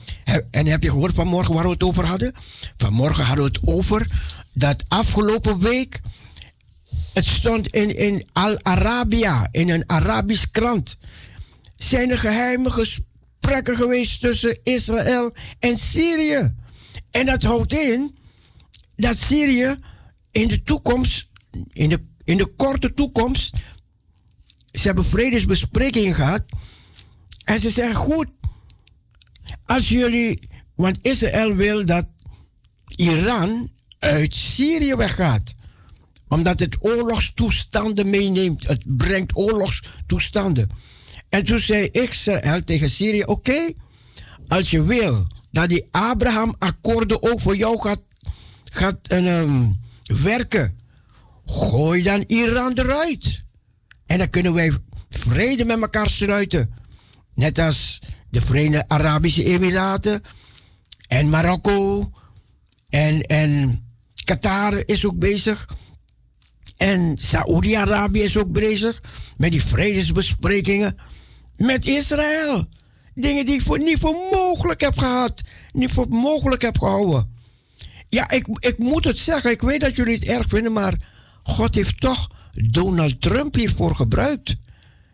En 0.50 0.66
heb 0.66 0.82
je 0.82 0.90
gehoord 0.90 1.14
vanmorgen 1.14 1.54
waar 1.54 1.64
we 1.64 1.70
het 1.70 1.82
over 1.82 2.06
hadden? 2.06 2.34
Vanmorgen 2.76 3.24
hadden 3.24 3.44
we 3.44 3.50
het 3.50 3.74
over 3.74 4.06
dat 4.52 4.84
afgelopen 4.88 5.58
week. 5.58 6.00
Het 7.12 7.26
stond 7.26 7.68
in, 7.68 7.96
in 7.96 8.28
Al-Arabia, 8.32 9.48
in 9.50 9.68
een 9.68 9.84
Arabisch 9.86 10.50
krant. 10.50 10.98
Zijn 11.76 12.10
er 12.10 12.18
geheime 12.18 12.70
gesprekken 12.70 13.76
geweest 13.76 14.20
tussen 14.20 14.58
Israël 14.62 15.34
en 15.58 15.78
Syrië. 15.78 16.54
En 17.10 17.26
dat 17.26 17.42
houdt 17.42 17.72
in 17.72 18.16
dat 18.96 19.16
Syrië 19.16 19.76
in 20.30 20.48
de 20.48 20.62
toekomst, 20.62 21.28
in 21.72 21.88
de, 21.88 22.02
in 22.24 22.36
de 22.36 22.46
korte 22.46 22.94
toekomst, 22.94 23.56
ze 24.76 24.86
hebben 24.86 25.04
vredesbesprekingen 25.04 26.14
gehad. 26.14 26.42
En 27.44 27.60
ze 27.60 27.70
zeggen, 27.70 27.96
goed, 27.96 28.26
als 29.66 29.88
jullie, 29.88 30.48
want 30.74 30.98
Israël 31.02 31.54
wil 31.54 31.86
dat 31.86 32.06
Iran 32.96 33.70
uit 33.98 34.34
Syrië 34.34 34.94
weggaat. 34.94 35.54
Omdat 36.28 36.60
het 36.60 36.76
oorlogstoestanden 36.80 38.10
meeneemt. 38.10 38.66
Het 38.66 38.82
brengt 38.96 39.36
oorlogstoestanden. 39.36 40.70
En 41.28 41.44
toen 41.44 41.58
zei 41.58 41.88
Israël 41.92 42.64
tegen 42.64 42.90
Syrië, 42.90 43.22
oké, 43.22 43.72
als 44.48 44.70
je 44.70 44.82
wil 44.82 45.26
dat 45.50 45.68
die 45.68 45.88
Abraham-akkoorden 45.90 47.22
ook 47.22 47.40
voor 47.40 47.56
jou 47.56 47.78
gaat, 47.78 48.02
gaat 48.64 48.98
ehm, 49.02 49.70
werken, 50.22 50.78
gooi 51.44 52.02
dan 52.02 52.24
Iran 52.26 52.72
eruit. 52.72 53.45
En 54.06 54.18
dan 54.18 54.30
kunnen 54.30 54.54
wij 54.54 54.72
vrede 55.10 55.64
met 55.64 55.80
elkaar 55.80 56.08
sluiten. 56.08 56.74
Net 57.34 57.58
als 57.58 58.02
de 58.30 58.40
Verenigde 58.40 58.88
Arabische 58.88 59.44
Emiraten 59.44 60.22
en 61.08 61.30
Marokko 61.30 62.10
en, 62.88 63.22
en 63.22 63.80
Qatar 64.24 64.82
is 64.86 65.04
ook 65.04 65.18
bezig. 65.18 65.68
En 66.76 67.16
Saoedi-Arabië 67.18 68.22
is 68.22 68.36
ook 68.36 68.52
bezig 68.52 69.02
met 69.36 69.50
die 69.50 69.64
vredesbesprekingen 69.64 70.96
met 71.56 71.86
Israël. 71.86 72.68
Dingen 73.14 73.46
die 73.46 73.54
ik 73.54 73.62
voor, 73.62 73.78
niet 73.78 73.98
voor 73.98 74.16
mogelijk 74.32 74.80
heb 74.80 74.98
gehad, 74.98 75.42
niet 75.72 75.92
voor 75.92 76.08
mogelijk 76.08 76.62
heb 76.62 76.78
gehouden. 76.78 77.34
Ja, 78.08 78.30
ik, 78.30 78.46
ik 78.58 78.78
moet 78.78 79.04
het 79.04 79.16
zeggen, 79.18 79.50
ik 79.50 79.60
weet 79.60 79.80
dat 79.80 79.96
jullie 79.96 80.14
het 80.14 80.24
erg 80.24 80.48
vinden, 80.48 80.72
maar 80.72 80.94
God 81.42 81.74
heeft 81.74 82.00
toch 82.00 82.30
Donald 82.56 83.20
Trump 83.20 83.54
hiervoor 83.54 83.94
gebruikt. 83.94 84.56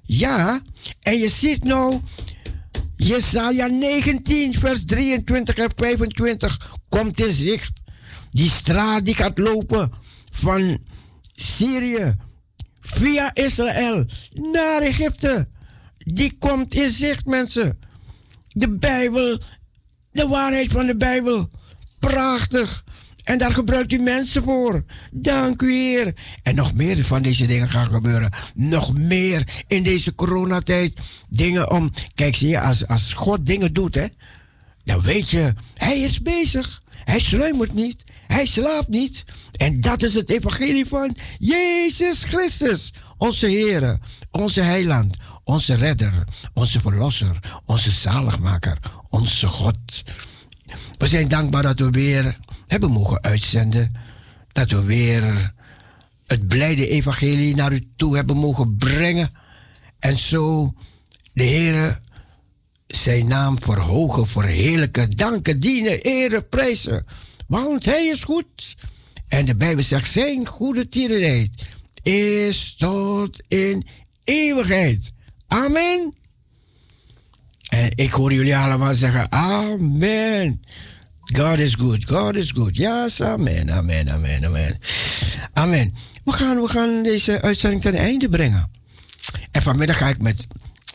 Ja, 0.02 0.62
en 1.00 1.18
je 1.18 1.28
ziet 1.28 1.64
nou, 1.64 2.00
Jesaja 2.96 3.66
19, 3.66 4.52
vers 4.54 4.84
23 4.84 5.54
en 5.54 5.70
25 5.76 6.76
komt 6.88 7.20
in 7.20 7.32
zicht. 7.32 7.80
Die 8.30 8.50
straat 8.50 9.04
die 9.04 9.14
gaat 9.14 9.38
lopen 9.38 9.92
van 10.32 10.78
Syrië 11.32 12.14
via 12.80 13.34
Israël 13.34 14.06
naar 14.32 14.82
Egypte. 14.82 15.48
Die 15.98 16.36
komt 16.38 16.74
in 16.74 16.90
zicht, 16.90 17.26
mensen. 17.26 17.78
De 18.48 18.70
Bijbel, 18.70 19.40
de 20.12 20.26
waarheid 20.26 20.70
van 20.70 20.86
de 20.86 20.96
Bijbel. 20.96 21.50
Prachtig. 21.98 22.84
En 23.22 23.38
daar 23.38 23.52
gebruikt 23.52 23.92
u 23.92 23.98
mensen 23.98 24.42
voor. 24.42 24.84
Dank 25.12 25.62
u, 25.62 25.72
Heer. 25.72 26.14
En 26.42 26.54
nog 26.54 26.74
meer 26.74 27.04
van 27.04 27.22
deze 27.22 27.46
dingen 27.46 27.70
gaan 27.70 27.90
gebeuren. 27.90 28.32
Nog 28.54 28.92
meer 28.92 29.64
in 29.66 29.82
deze 29.82 30.14
coronatijd. 30.14 31.00
Dingen 31.28 31.70
om. 31.70 31.90
Kijk, 32.14 32.36
zie 32.36 32.48
je, 32.48 32.60
als, 32.60 32.86
als 32.86 33.12
God 33.12 33.46
dingen 33.46 33.72
doet, 33.72 33.94
hè. 33.94 34.06
Dan 34.84 35.00
weet 35.00 35.30
je, 35.30 35.54
hij 35.74 35.98
is 35.98 36.22
bezig. 36.22 36.82
Hij 37.04 37.20
sluimert 37.20 37.72
niet. 37.72 38.04
Hij 38.26 38.46
slaapt 38.46 38.88
niet. 38.88 39.24
En 39.56 39.80
dat 39.80 40.02
is 40.02 40.14
het 40.14 40.30
evangelie 40.30 40.86
van 40.86 41.16
Jezus 41.38 42.24
Christus. 42.24 42.92
Onze 43.18 43.46
Heer, 43.46 43.98
onze 44.30 44.60
Heiland, 44.60 45.16
onze 45.44 45.74
Redder, 45.74 46.24
onze 46.54 46.80
Verlosser, 46.80 47.38
onze 47.64 47.90
Zaligmaker, 47.90 48.78
onze 49.08 49.46
God. 49.46 50.02
We 50.98 51.06
zijn 51.06 51.28
dankbaar 51.28 51.62
dat 51.62 51.78
we 51.78 51.90
weer 51.90 52.38
hebben 52.72 52.90
mogen 52.90 53.22
uitzenden. 53.22 53.92
Dat 54.48 54.70
we 54.70 54.82
weer 54.82 55.52
het 56.26 56.48
blijde 56.48 56.88
evangelie 56.88 57.54
naar 57.54 57.72
u 57.72 57.88
toe 57.96 58.16
hebben 58.16 58.36
mogen 58.36 58.76
brengen. 58.76 59.30
En 59.98 60.18
zo 60.18 60.74
de 61.32 61.42
Heer 61.42 61.98
zijn 62.86 63.26
naam 63.26 63.60
verhogen, 63.60 64.26
verheerlijken, 64.26 65.10
danken, 65.10 65.60
dienen, 65.60 66.00
eren, 66.00 66.48
prijzen. 66.48 67.06
Want 67.46 67.84
hij 67.84 68.06
is 68.06 68.24
goed. 68.24 68.76
En 69.28 69.44
de 69.44 69.54
Bijbel 69.54 69.84
zegt, 69.84 70.10
zijn 70.10 70.46
goede 70.46 70.88
tierenheid 70.88 71.66
is 72.02 72.74
tot 72.74 73.42
in 73.48 73.86
eeuwigheid. 74.24 75.12
Amen. 75.46 76.14
En 77.68 77.90
ik 77.94 78.12
hoor 78.12 78.32
jullie 78.32 78.56
allemaal 78.56 78.94
zeggen, 78.94 79.32
amen. 79.32 80.62
God 81.32 81.58
is 81.58 81.74
good, 81.74 82.08
God 82.08 82.36
is 82.36 82.50
good. 82.50 82.76
Yes, 82.76 83.20
amen, 83.20 83.70
amen, 83.70 84.08
amen, 84.08 84.44
amen. 84.44 84.78
Amen. 85.52 85.94
We 86.24 86.32
gaan, 86.32 86.60
we 86.60 86.68
gaan 86.68 87.02
deze 87.02 87.40
uitzending 87.40 87.82
ten 87.82 87.94
einde 87.94 88.28
brengen. 88.28 88.70
En 89.50 89.62
vanmiddag 89.62 89.96
ga 89.96 90.08
ik 90.08 90.22
met 90.22 90.46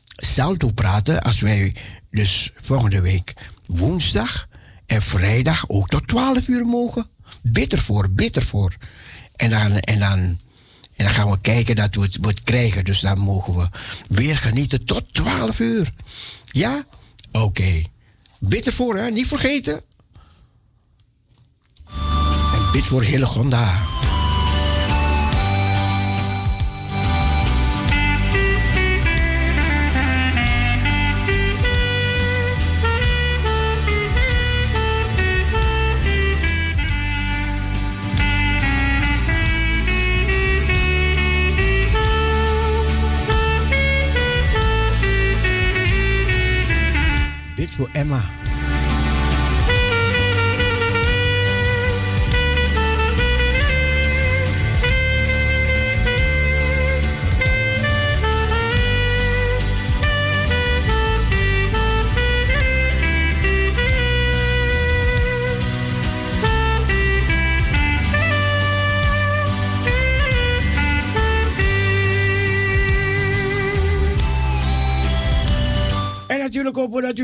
Salto 0.05 0.67
praten 0.67 1.21
als 1.21 1.39
wij 1.39 1.75
dus 2.09 2.51
volgende 2.61 3.01
week 3.01 3.33
woensdag 3.65 4.47
en 4.85 5.01
vrijdag 5.01 5.65
ook 5.67 5.89
tot 5.89 6.07
12 6.07 6.47
uur 6.47 6.65
mogen. 6.65 7.07
Bitter 7.41 7.79
voor, 7.79 8.11
bitter 8.11 8.43
voor. 8.43 8.75
En 9.35 9.49
dan, 9.49 9.79
en 9.79 9.99
dan, 9.99 10.19
en 10.95 11.05
dan 11.05 11.09
gaan 11.09 11.29
we 11.29 11.41
kijken 11.41 11.75
dat 11.75 11.95
we 11.95 12.01
het, 12.01 12.17
we 12.21 12.27
het 12.27 12.43
krijgen. 12.43 12.83
Dus 12.83 12.99
dan 12.99 13.19
mogen 13.19 13.57
we 13.57 13.69
weer 14.09 14.37
genieten 14.37 14.85
tot 14.85 15.13
12 15.13 15.59
uur. 15.59 15.93
Ja? 16.51 16.85
Oké. 17.31 17.81
Bitter 18.39 18.73
voor, 18.73 18.97
hè? 18.97 19.09
Niet 19.09 19.27
vergeten. 19.27 19.81
Bid 22.77 22.85
voor 22.85 23.03
Hillegonda. 23.03 23.65
Bid 23.65 24.26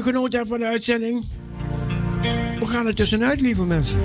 genoten 0.03 0.47
van 0.47 0.59
de 0.59 0.65
uitzending. 0.65 1.25
We 2.59 2.65
gaan 2.65 2.88
er 2.88 2.95
tussenuit, 2.95 3.41
lieve 3.41 3.63
mensen. 3.63 3.99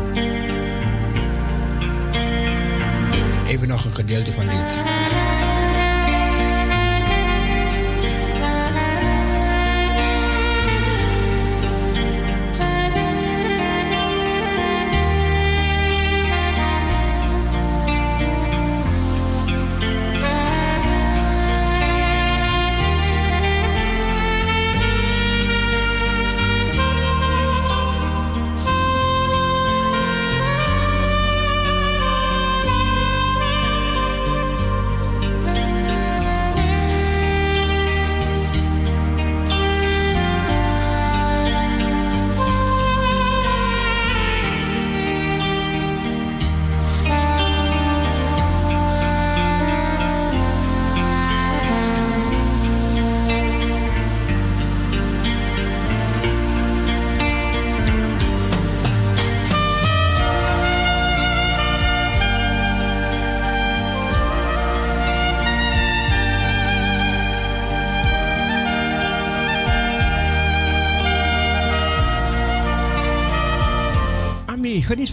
Even 3.47 3.69
nog 3.69 3.85
een 3.85 3.95
gedeelte 3.95 4.33
van 4.33 4.45
dit. 4.45 4.79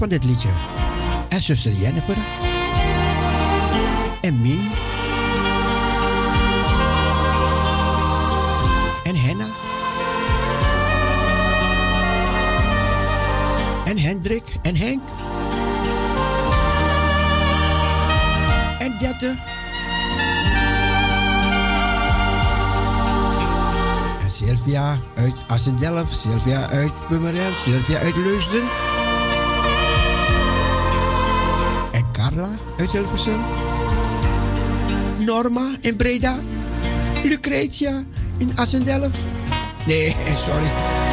Van 0.10 0.20
dit 0.20 0.30
liedje. 0.30 0.50
En 1.30 1.42
zuster 1.42 1.72
Jennifer. 1.72 2.18
En 4.22 4.42
Mien. 4.42 4.72
En 9.04 9.16
Henna. 9.16 9.46
En 13.86 13.98
Hendrik 13.98 14.44
en 14.62 14.76
Henk. 14.76 15.02
En 18.80 18.98
Dette. 18.98 19.36
En 24.24 24.30
Sylvia 24.30 24.98
uit 25.16 25.44
Assendelf, 25.48 26.14
Sylvia 26.14 26.70
uit 26.70 27.08
Pummerel, 27.08 27.52
Sylvia 27.54 28.00
uit 28.00 28.16
Leusden. 28.16 28.64
Uit 32.86 32.94
Hilversum. 32.94 33.40
Norma 35.18 35.72
in 35.82 35.96
Breda. 35.96 36.40
Lucretia 37.24 38.04
in 38.38 38.52
Assendelf. 38.56 39.12
Nee, 39.86 40.16
sorry. 40.46 41.05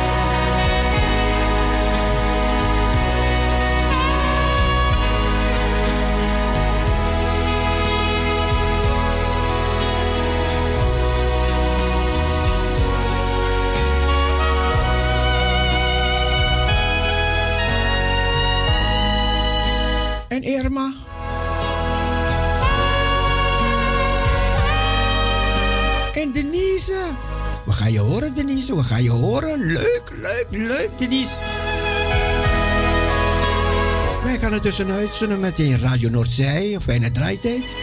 Wij 34.24 34.38
gaan 34.38 34.52
er 34.52 34.60
tussenuit. 34.60 35.10
Zullen 35.10 35.34
we 35.36 35.40
meteen 35.40 35.78
Radio 35.78 36.10
Noordzij. 36.10 36.74
Een 36.74 36.80
fijne 36.80 37.10
draaitijd. 37.10 37.74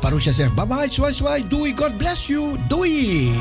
Parusha 0.00 0.30
zegt 0.32 0.54
bye 0.54 0.66
bye, 0.66 0.88
swai 0.90 1.12
swai. 1.12 1.48
Doei, 1.48 1.72
God 1.76 1.96
bless 1.96 2.26
you. 2.26 2.56
Doei. 2.68 3.34